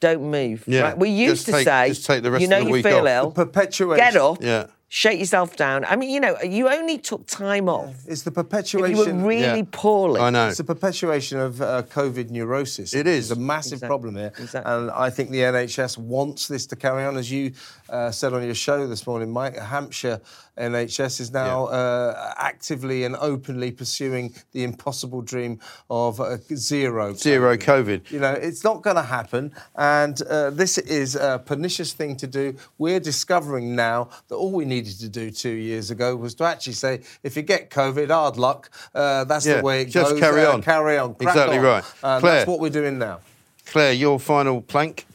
don't 0.00 0.22
move. 0.30 0.64
Yeah. 0.66 0.80
Right? 0.82 0.98
We 0.98 1.10
used 1.10 1.46
Just 1.46 1.46
to 1.46 1.52
take- 1.52 1.64
say, 1.64 1.88
just 1.88 2.06
take 2.06 2.22
the 2.22 2.30
rest 2.30 2.42
you 2.42 2.48
know, 2.48 2.58
of 2.58 2.62
the 2.64 2.68
you 2.68 2.72
week 2.74 2.84
feel 2.84 3.00
off. 3.00 3.06
ill, 3.06 3.30
The 3.30 3.44
perpetuation. 3.46 3.96
get 4.04 4.16
up, 4.16 4.42
Yeah. 4.42 4.66
Shake 4.94 5.18
yourself 5.18 5.56
down. 5.56 5.86
I 5.86 5.96
mean, 5.96 6.10
you 6.10 6.20
know, 6.20 6.36
you 6.42 6.68
only 6.68 6.98
took 6.98 7.26
time 7.26 7.66
off. 7.66 7.94
It's 8.06 8.24
the 8.24 8.30
If 8.30 8.74
you 8.74 8.80
were 8.98 9.26
really 9.26 9.60
Yeah. 9.60 9.64
poorly. 9.72 10.20
I 10.20 10.28
know. 10.28 10.48
It's 10.48 10.60
a 10.60 10.64
perpetuation 10.64 11.38
of 11.38 11.62
uh, 11.62 11.84
COVID 11.84 12.28
neurosis. 12.28 12.92
It 12.92 13.06
is. 13.06 13.30
which 13.30 13.38
is. 13.38 13.38
a 13.38 13.40
massive 13.40 13.72
Exactly. 13.78 13.88
problem 13.88 14.16
here, 14.16 14.32
Exactly. 14.38 14.70
and 14.70 14.90
I 14.90 15.08
think 15.08 15.30
the 15.30 15.40
NHS 15.44 15.96
wants 15.96 16.46
this 16.46 16.66
to 16.66 16.76
carry 16.76 17.04
on. 17.04 17.16
As 17.16 17.30
you 17.30 17.52
uh, 17.88 18.10
said 18.10 18.34
on 18.34 18.44
your 18.44 18.54
show 18.54 18.86
this 18.86 19.06
morning, 19.06 19.30
Mike, 19.30 19.56
Hampshire 19.56 20.20
NHS 20.58 21.20
is 21.20 21.32
now 21.32 21.64
uh, 21.68 22.34
actively 22.36 23.04
and 23.04 23.16
openly 23.16 23.70
pursuing 23.70 24.34
the 24.52 24.62
impossible 24.64 25.22
dream 25.22 25.58
of 25.88 26.20
uh, 26.20 26.36
zero. 26.54 27.14
Zero 27.14 27.56
COVID. 27.56 28.10
You 28.10 28.20
know, 28.20 28.32
it's 28.32 28.62
not 28.62 28.82
going 28.82 28.96
to 28.96 29.02
happen, 29.02 29.52
and 29.76 30.20
uh, 30.28 30.50
this 30.50 30.76
is 30.76 31.16
a 31.16 31.42
pernicious 31.44 31.94
thing 31.94 32.16
to 32.16 32.26
do. 32.26 32.54
We're 32.76 33.00
discovering 33.00 33.74
now 33.74 34.10
that 34.28 34.34
all 34.34 34.52
we 34.52 34.66
needed 34.82 34.98
to 35.00 35.08
do 35.08 35.30
two 35.30 35.50
years 35.50 35.90
ago 35.90 36.16
was 36.16 36.34
to 36.36 36.44
actually 36.44 36.72
say, 36.74 37.00
if 37.22 37.36
you 37.36 37.42
get 37.42 37.70
COVID, 37.70 38.08
hard 38.10 38.36
luck. 38.36 38.70
Uh, 38.94 39.24
that's 39.24 39.46
Yeah, 39.46 39.58
the 39.58 39.62
way 39.62 39.82
it 39.82 39.86
just 39.86 40.10
goes. 40.12 40.20
carry 40.20 40.44
uh, 40.44 40.52
on. 40.54 40.62
Carry 40.62 40.98
on. 40.98 41.14
crack 41.14 41.28
Exactly 41.34 41.58
on. 41.58 41.64
right. 41.64 41.84
And 42.02 42.20
Claire. 42.20 42.34
that's 42.34 42.48
what 42.48 42.60
we're 42.60 42.70
doing 42.70 42.98
now. 42.98 43.20
Claire, 43.66 43.92
your 43.92 44.18
final 44.18 44.60
plank, 44.60 45.06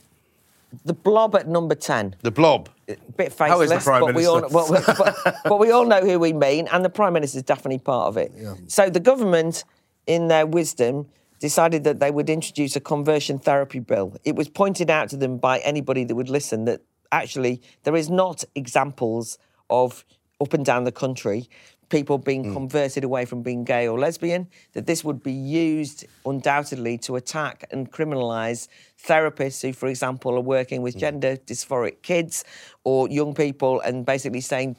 The 0.86 0.94
blob 0.94 1.36
at 1.36 1.48
number 1.48 1.76
10. 1.76 2.16
the 2.22 2.32
blob. 2.32 2.70
bit 3.18 3.34
How 3.38 3.60
is 3.62 3.70
faceless, 3.70 3.84
the 3.84 3.90
Prime 3.90 4.02
but, 4.02 4.16
we 4.16 4.26
all, 4.26 4.42
Minister? 4.42 4.94
but, 4.98 5.16
but, 5.26 5.36
but 5.44 5.60
we 5.60 5.72
all 5.72 5.86
know 5.86 6.02
who 6.02 6.18
we 6.20 6.32
mean, 6.34 6.68
and 6.72 6.84
the 6.86 6.90
Prime 6.90 7.14
Minister 7.14 7.38
is 7.40 7.44
definitely 7.44 7.80
part 7.80 8.08
of 8.08 8.18
it. 8.18 8.32
So 8.68 8.90
the 8.90 9.00
government, 9.02 9.64
in 10.08 10.28
their 10.30 10.46
wisdom, 10.46 11.08
decided 11.40 11.84
that 11.84 12.00
they 12.00 12.10
would 12.10 12.30
introduce 12.30 12.76
a 12.76 12.80
conversion 12.80 13.38
therapy 13.38 13.80
bill. 13.80 14.16
It 14.24 14.36
was 14.36 14.48
pointed 14.50 14.90
out 14.90 15.10
to 15.10 15.18
them 15.18 15.38
by 15.38 15.60
anybody 15.60 16.04
that 16.06 16.16
would 16.16 16.30
listen 16.30 16.66
that 16.66 16.82
actually 17.12 17.62
there 17.84 17.96
is 17.96 18.10
not 18.10 18.44
examples 18.56 19.38
of 19.70 20.06
up 20.42 20.54
and 20.54 20.66
down 20.66 20.84
the 20.84 20.92
country 20.92 21.50
people 21.90 22.18
being 22.18 22.52
converted 22.54 23.04
away 23.06 23.24
from 23.24 23.42
being 23.42 23.64
gay 23.64 23.88
or 23.88 23.98
lesbian, 23.98 24.46
that 24.74 24.86
this 24.86 25.06
would 25.06 25.24
be 25.24 25.32
used 25.32 26.06
undoubtedly 26.26 26.98
to 26.98 27.16
attack 27.16 27.64
and 27.72 27.90
criminalise 27.92 28.68
therapists 29.02 29.62
who, 29.62 29.72
for 29.72 29.88
example, 29.88 30.36
are 30.36 30.42
working 30.42 30.82
with 30.82 30.98
gender 30.98 31.38
dysphoric 31.38 32.02
kids 32.02 32.44
or 32.84 33.08
young 33.10 33.34
people 33.34 33.80
and 33.80 34.06
basically 34.06 34.42
saying, 34.42 34.76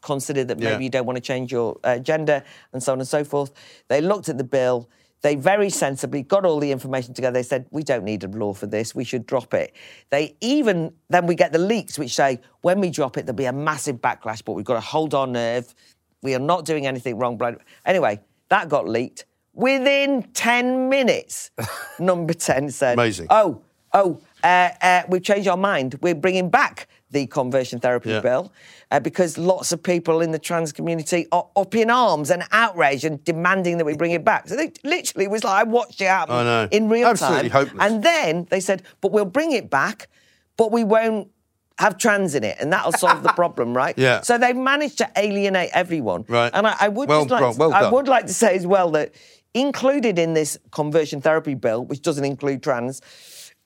consider 0.00 0.42
that 0.44 0.58
maybe 0.58 0.70
Yeah. 0.70 0.78
you 0.78 0.88
don't 0.90 1.04
want 1.06 1.16
to 1.16 1.20
change 1.20 1.52
your 1.52 1.76
uh, 1.84 1.98
gender 1.98 2.42
and 2.72 2.82
so 2.82 2.92
on 2.92 2.98
and 3.00 3.08
so 3.08 3.24
forth. 3.24 3.50
They 3.88 4.00
looked 4.00 4.28
at 4.30 4.38
the 4.38 4.44
bill. 4.44 4.88
They 5.22 5.34
very 5.34 5.70
sensibly 5.70 6.22
got 6.22 6.44
all 6.44 6.60
the 6.60 6.70
information 6.70 7.12
together. 7.14 7.34
They 7.34 7.42
said, 7.42 7.66
we 7.70 7.82
don't 7.82 8.04
need 8.04 8.22
a 8.24 8.28
law 8.28 8.52
for 8.52 8.66
this. 8.66 8.94
We 8.94 9.04
should 9.04 9.26
drop 9.26 9.52
it. 9.52 9.74
They 10.10 10.36
even, 10.40 10.92
then 11.10 11.26
we 11.26 11.34
get 11.34 11.52
the 11.52 11.58
leaks 11.58 11.98
which 11.98 12.14
say, 12.14 12.40
when 12.60 12.80
we 12.80 12.90
drop 12.90 13.16
it, 13.16 13.26
there'll 13.26 13.36
be 13.36 13.46
a 13.46 13.52
massive 13.52 13.96
backlash, 13.96 14.44
but 14.44 14.52
we've 14.52 14.64
got 14.64 14.74
to 14.74 14.80
hold 14.80 15.14
our 15.14 15.26
nerve. 15.26 15.74
We 16.22 16.34
are 16.34 16.40
not 16.40 16.64
doing 16.64 16.86
anything 16.86 17.18
wrong. 17.18 17.40
Anyway, 17.84 18.20
that 18.48 18.68
got 18.68 18.88
leaked. 18.88 19.24
Within 19.54 20.22
10 20.34 20.88
minutes, 20.88 21.50
number 21.98 22.32
10 22.32 22.70
said, 22.70 22.94
Amazing. 22.94 23.26
Oh, 23.30 23.62
oh, 23.92 24.20
uh, 24.44 24.70
uh, 24.80 25.02
we've 25.08 25.22
changed 25.22 25.48
our 25.48 25.56
mind. 25.56 25.98
We're 26.00 26.14
bringing 26.14 26.48
back 26.48 26.86
the 27.10 27.26
conversion 27.26 27.80
therapy 27.80 28.10
Yeah. 28.10 28.20
bill 28.20 28.52
uh, 28.90 29.00
because 29.00 29.38
lots 29.38 29.72
of 29.72 29.82
people 29.82 30.20
in 30.20 30.30
the 30.32 30.38
trans 30.38 30.72
community 30.72 31.26
are 31.32 31.46
up 31.56 31.74
in 31.74 31.90
arms 31.90 32.30
and 32.30 32.42
outraged 32.52 33.04
and 33.04 33.22
demanding 33.24 33.78
that 33.78 33.84
we 33.84 33.94
bring 33.96 34.10
it 34.12 34.24
back. 34.24 34.48
So 34.48 34.56
they 34.56 34.72
literally 34.84 35.26
was 35.28 35.42
like, 35.44 35.54
I 35.60 35.62
watched 35.64 36.00
it 36.00 36.06
happen 36.06 36.34
I 36.34 36.42
know. 36.44 36.68
in 36.70 36.88
real 36.88 37.08
Absolutely 37.08 37.48
time. 37.50 37.66
hopeless. 37.66 37.82
And 37.92 38.02
then 38.02 38.46
they 38.50 38.60
said, 38.60 38.82
but 39.00 39.10
we'll 39.12 39.24
bring 39.24 39.52
it 39.52 39.70
back, 39.70 40.08
but 40.56 40.70
we 40.72 40.84
won't 40.84 41.28
have 41.78 41.96
trans 41.96 42.34
in 42.34 42.42
it, 42.42 42.56
and 42.58 42.72
that'll 42.72 42.90
solve 42.90 43.22
the 43.22 43.32
problem, 43.34 43.72
right? 43.76 43.96
Yeah. 44.08 44.20
So 44.22 44.36
they've 44.36 44.56
managed 44.56 44.98
to 44.98 45.08
alienate 45.16 45.70
everyone. 45.72 46.24
Right. 46.28 46.50
And 46.52 46.66
I, 46.66 46.74
I 46.80 46.88
would 46.88 47.08
Well 47.08 47.24
just 47.24 47.30
like 47.40 47.52
to, 47.54 47.58
well 47.58 47.72
I 47.72 47.88
would 47.88 48.08
like 48.08 48.26
to 48.26 48.34
say 48.34 48.56
as 48.56 48.66
well 48.66 48.90
that 48.90 49.14
included 49.54 50.18
in 50.18 50.34
this 50.34 50.58
conversion 50.72 51.20
therapy 51.20 51.54
bill, 51.54 51.84
which 51.84 52.02
doesn't 52.02 52.24
include 52.24 52.62
trans, 52.62 53.00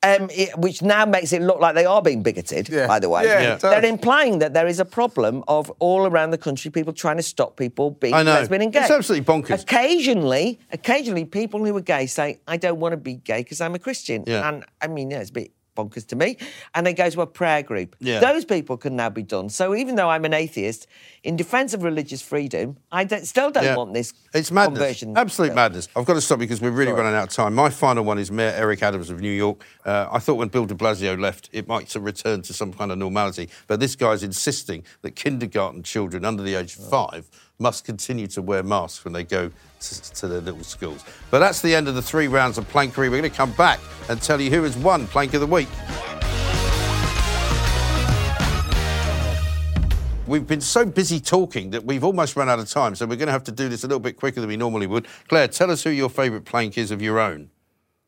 um, 0.04 0.28
it, 0.32 0.56
which 0.58 0.82
now 0.82 1.04
makes 1.06 1.32
it 1.32 1.42
look 1.42 1.60
like 1.60 1.74
they 1.74 1.84
are 1.84 2.02
being 2.02 2.22
bigoted, 2.22 2.68
Yeah. 2.68 2.86
by 2.86 2.98
the 2.98 3.08
way. 3.08 3.24
Yeah, 3.24 3.40
Yeah. 3.40 3.56
They're 3.56 3.84
implying 3.84 4.40
that 4.40 4.52
there 4.52 4.66
is 4.66 4.80
a 4.80 4.84
problem 4.84 5.44
of 5.46 5.70
all 5.78 6.06
around 6.06 6.30
the 6.30 6.38
country 6.38 6.70
people 6.70 6.92
trying 6.92 7.16
to 7.18 7.22
stop 7.22 7.56
people 7.56 7.92
being 7.92 8.14
I 8.14 8.22
know. 8.22 8.32
lesbian 8.34 8.62
and 8.62 8.72
gay. 8.72 8.80
It's 8.80 8.90
absolutely 8.90 9.24
bonkers. 9.32 9.62
Occasionally, 9.62 10.58
occasionally 10.72 11.24
people 11.24 11.64
who 11.64 11.76
are 11.76 11.80
gay 11.80 12.06
say, 12.06 12.40
I 12.48 12.56
don't 12.56 12.80
want 12.80 12.92
to 12.92 12.96
be 12.96 13.14
gay 13.14 13.38
because 13.42 13.60
I'm 13.60 13.74
a 13.74 13.78
Christian. 13.78 14.24
Yeah. 14.26 14.48
And 14.48 14.64
I 14.80 14.88
mean, 14.88 15.10
yeah, 15.10 15.20
it's 15.20 15.30
a 15.30 15.34
bit 15.34 15.52
bonkers 15.76 16.06
to 16.08 16.16
me. 16.16 16.36
And 16.74 16.86
they 16.86 16.92
go 16.94 17.08
to 17.08 17.20
a 17.22 17.26
prayer 17.26 17.62
group. 17.62 17.96
Yeah. 18.00 18.20
Those 18.20 18.44
people 18.44 18.76
can 18.76 18.96
now 18.96 19.08
be 19.10 19.22
done. 19.22 19.48
So 19.48 19.74
even 19.74 19.94
though 19.94 20.10
I'm 20.10 20.24
an 20.24 20.34
atheist, 20.34 20.86
in 21.24 21.36
defence 21.36 21.72
of 21.72 21.82
religious 21.84 22.20
freedom, 22.20 22.76
I 22.90 23.04
don't, 23.04 23.24
still 23.24 23.50
don't 23.50 23.62
Yeah. 23.64 23.76
want 23.76 23.94
this 23.94 24.12
It's 24.34 24.50
madness. 24.50 24.78
conversion. 24.78 25.16
Absolute 25.16 25.48
bill. 25.48 25.54
madness. 25.56 25.88
I've 25.94 26.04
got 26.04 26.14
to 26.14 26.20
stop 26.20 26.40
because 26.40 26.60
we're 26.60 26.70
really 26.72 26.92
running 26.92 27.14
out 27.14 27.24
of 27.28 27.30
time. 27.30 27.54
My 27.54 27.70
final 27.70 28.04
one 28.04 28.18
is 28.18 28.30
Mayor 28.32 28.52
Eric 28.56 28.82
Adams 28.82 29.08
of 29.08 29.20
New 29.20 29.30
York. 29.30 29.64
Uh, 29.84 30.08
I 30.10 30.18
thought 30.18 30.34
when 30.34 30.48
Bill 30.48 30.66
de 30.66 30.74
Blasio 30.74 31.18
left, 31.18 31.48
it 31.52 31.68
might 31.68 31.94
return 31.94 32.42
to 32.42 32.52
some 32.52 32.72
kind 32.72 32.90
of 32.90 32.98
normality. 32.98 33.48
But 33.68 33.78
this 33.78 33.94
guy's 33.94 34.22
insisting 34.24 34.82
that 35.02 35.14
kindergarten 35.14 35.82
children 35.84 36.24
under 36.24 36.42
the 36.42 36.56
age 36.56 36.76
of 36.76 36.88
five 36.88 37.28
must 37.58 37.84
continue 37.84 38.26
to 38.26 38.42
wear 38.42 38.64
masks 38.64 39.04
when 39.04 39.12
they 39.12 39.22
go 39.22 39.48
to, 39.80 40.02
to 40.14 40.26
their 40.26 40.40
little 40.40 40.64
schools. 40.64 41.04
But 41.30 41.38
that's 41.38 41.62
the 41.62 41.72
end 41.72 41.86
of 41.86 41.94
the 41.94 42.02
three 42.02 42.26
rounds 42.26 42.58
of 42.58 42.68
Plankery. 42.72 43.08
We're 43.08 43.10
going 43.10 43.22
to 43.22 43.30
come 43.30 43.52
back 43.52 43.78
and 44.08 44.20
tell 44.20 44.40
you 44.40 44.50
who 44.50 44.64
has 44.64 44.76
won 44.76 45.06
Plank 45.06 45.34
of 45.34 45.40
the 45.40 45.46
Week. 45.46 45.68
We've 50.24 50.46
been 50.46 50.60
so 50.60 50.86
busy 50.86 51.18
talking 51.18 51.70
that 51.70 51.84
we've 51.84 52.04
almost 52.04 52.36
run 52.36 52.48
out 52.48 52.60
of 52.60 52.70
time, 52.70 52.94
so 52.94 53.06
we're 53.06 53.16
going 53.16 53.26
to 53.26 53.32
have 53.32 53.42
to 53.44 53.52
do 53.52 53.68
this 53.68 53.82
a 53.82 53.88
little 53.88 53.98
bit 53.98 54.16
quicker 54.16 54.40
than 54.40 54.48
we 54.48 54.56
normally 54.56 54.86
would. 54.86 55.08
Claire, 55.26 55.48
tell 55.48 55.68
us 55.68 55.82
who 55.82 55.90
your 55.90 56.08
favourite 56.08 56.44
plank 56.44 56.78
is 56.78 56.92
of 56.92 57.02
your 57.02 57.18
own. 57.18 57.50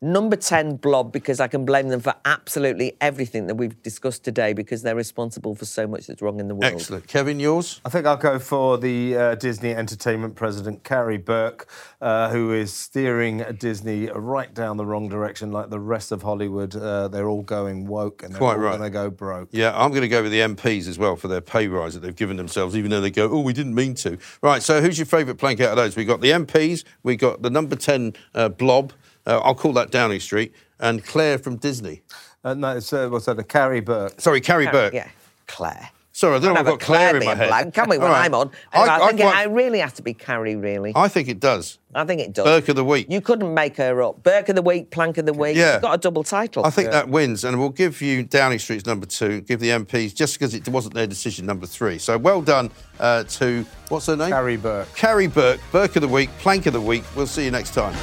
Number 0.01 0.35
10, 0.35 0.75
Blob, 0.75 1.13
because 1.13 1.39
I 1.39 1.47
can 1.47 1.63
blame 1.63 1.87
them 1.87 2.01
for 2.01 2.13
absolutely 2.25 2.97
everything 2.99 3.47
that 3.47 3.55
we've 3.55 3.81
discussed 3.81 4.25
today 4.25 4.51
because 4.51 4.81
they're 4.81 4.93
responsible 4.93 5.55
for 5.55 5.63
so 5.63 5.87
much 5.87 6.07
that's 6.07 6.21
wrong 6.21 6.41
in 6.41 6.49
the 6.49 6.53
world. 6.53 6.73
Excellent. 6.73 7.07
Kevin, 7.07 7.39
yours? 7.39 7.79
I 7.85 7.89
think 7.89 8.05
I'll 8.05 8.17
go 8.17 8.37
for 8.37 8.77
the 8.77 9.15
uh, 9.15 9.35
Disney 9.35 9.73
Entertainment 9.73 10.35
president, 10.35 10.83
Karey 10.83 11.23
Burke, 11.23 11.69
uh, 12.01 12.29
who 12.29 12.51
is 12.51 12.73
steering 12.73 13.45
Disney 13.57 14.07
right 14.07 14.53
down 14.53 14.75
the 14.75 14.85
wrong 14.85 15.07
direction, 15.07 15.53
like 15.53 15.69
the 15.69 15.79
rest 15.79 16.11
of 16.11 16.21
Hollywood. 16.23 16.75
Uh, 16.75 17.07
they're 17.07 17.29
all 17.29 17.41
going 17.43 17.87
woke 17.87 18.21
and 18.21 18.33
they're 18.33 18.39
Quite 18.39 18.55
all 18.55 18.59
right. 18.59 18.77
going 18.77 18.91
to 18.91 18.93
go 18.93 19.09
broke. 19.09 19.47
Yeah, 19.53 19.71
I'm 19.75 19.91
going 19.91 20.01
to 20.01 20.09
go 20.09 20.23
with 20.23 20.33
the 20.33 20.39
MPs 20.41 20.89
as 20.89 20.99
well 20.99 21.15
for 21.15 21.29
their 21.29 21.41
pay 21.41 21.69
rise 21.69 21.93
that 21.93 22.01
they've 22.01 22.15
given 22.15 22.35
themselves, 22.35 22.75
even 22.75 22.91
though 22.91 23.01
they 23.01 23.11
go, 23.11 23.29
oh, 23.31 23.39
we 23.39 23.53
didn't 23.53 23.73
mean 23.75 23.95
to. 23.95 24.17
Right, 24.41 24.61
so 24.61 24.81
who's 24.81 24.99
your 24.99 25.05
favourite 25.05 25.39
plank 25.39 25.61
out 25.61 25.69
of 25.69 25.77
those? 25.77 25.95
We've 25.95 26.05
got 26.05 26.19
the 26.19 26.31
MPs, 26.31 26.83
we've 27.01 27.17
got 27.17 27.41
the 27.43 27.49
number 27.49 27.77
10 27.77 28.13
uh, 28.33 28.49
Blob, 28.49 28.91
uh, 29.25 29.39
I'll 29.39 29.55
call 29.55 29.73
that 29.73 29.91
Downing 29.91 30.19
Street, 30.19 30.53
and 30.79 31.03
Claire 31.03 31.37
from 31.37 31.57
Disney. 31.57 32.01
Uh, 32.43 32.53
no, 32.53 32.77
it's, 32.77 32.93
uh, 32.93 33.07
what's 33.09 33.25
that? 33.25 33.39
A 33.39 33.43
Karey 33.43 33.83
Burke. 33.83 34.21
Sorry, 34.21 34.41
Karey 34.41 34.71
Burke. 34.71 34.93
Yeah, 34.93 35.07
Claire. 35.47 35.89
Sorry, 36.15 36.37
I 36.37 36.39
don't 36.39 36.53
know 36.53 36.61
I've 36.61 36.65
got 36.65 36.81
a 36.81 36.85
Claire, 36.85 37.09
in 37.09 37.15
my 37.15 37.19
being 37.19 37.37
head. 37.37 37.47
blank, 37.49 37.73
can 37.73 37.89
we, 37.89 37.97
when 37.97 38.07
All 38.07 38.13
right. 38.13 38.23
I'm 38.23 38.33
on? 38.33 38.49
I, 38.71 38.83
I, 38.83 39.03
I 39.03 39.07
think 39.09 39.19
it, 39.19 39.25
I 39.25 39.43
really 39.47 39.79
has 39.79 39.91
to 39.93 40.01
be 40.01 40.13
Karey, 40.13 40.55
really. 40.55 40.93
I 40.95 41.09
think 41.09 41.27
it 41.27 41.41
does. 41.41 41.77
I 41.93 42.05
think 42.05 42.21
it 42.21 42.31
does. 42.31 42.45
Burke 42.45 42.69
of 42.69 42.77
the 42.77 42.85
Week. 42.85 43.07
You 43.09 43.19
couldn't 43.19 43.53
make 43.53 43.75
her 43.75 44.01
up. 44.01 44.23
Burke 44.23 44.47
of 44.47 44.55
the 44.55 44.61
Week, 44.61 44.91
Plank 44.91 45.17
of 45.17 45.25
the 45.25 45.33
Week. 45.33 45.57
Yeah. 45.57 45.73
You've 45.73 45.81
got 45.81 45.95
a 45.95 45.97
double 45.97 46.23
title. 46.23 46.65
I 46.65 46.69
think 46.69 46.91
that 46.91 47.09
wins, 47.09 47.43
and 47.43 47.59
we'll 47.59 47.67
give 47.67 48.01
you 48.01 48.23
Downing 48.23 48.59
Street's 48.59 48.85
number 48.85 49.05
two, 49.05 49.41
give 49.41 49.59
the 49.59 49.71
MPs, 49.71 50.15
just 50.15 50.35
because 50.39 50.53
it 50.53 50.65
wasn't 50.69 50.93
their 50.93 51.05
decision, 51.07 51.45
number 51.45 51.65
three. 51.65 51.97
So 51.97 52.17
well 52.17 52.41
done 52.41 52.71
uh, 53.01 53.25
to, 53.25 53.65
what's 53.89 54.05
her 54.05 54.15
name? 54.15 54.31
Karey 54.31 54.61
Burke. 54.61 54.87
Karey 54.95 55.33
Burke, 55.33 55.59
Burke 55.73 55.97
of 55.97 56.01
the 56.01 56.07
Week, 56.07 56.29
Plank 56.39 56.65
of 56.65 56.71
the 56.71 56.79
Week. 56.79 57.03
We'll 57.17 57.27
see 57.27 57.43
you 57.43 57.51
next 57.51 57.73
time. 57.73 57.93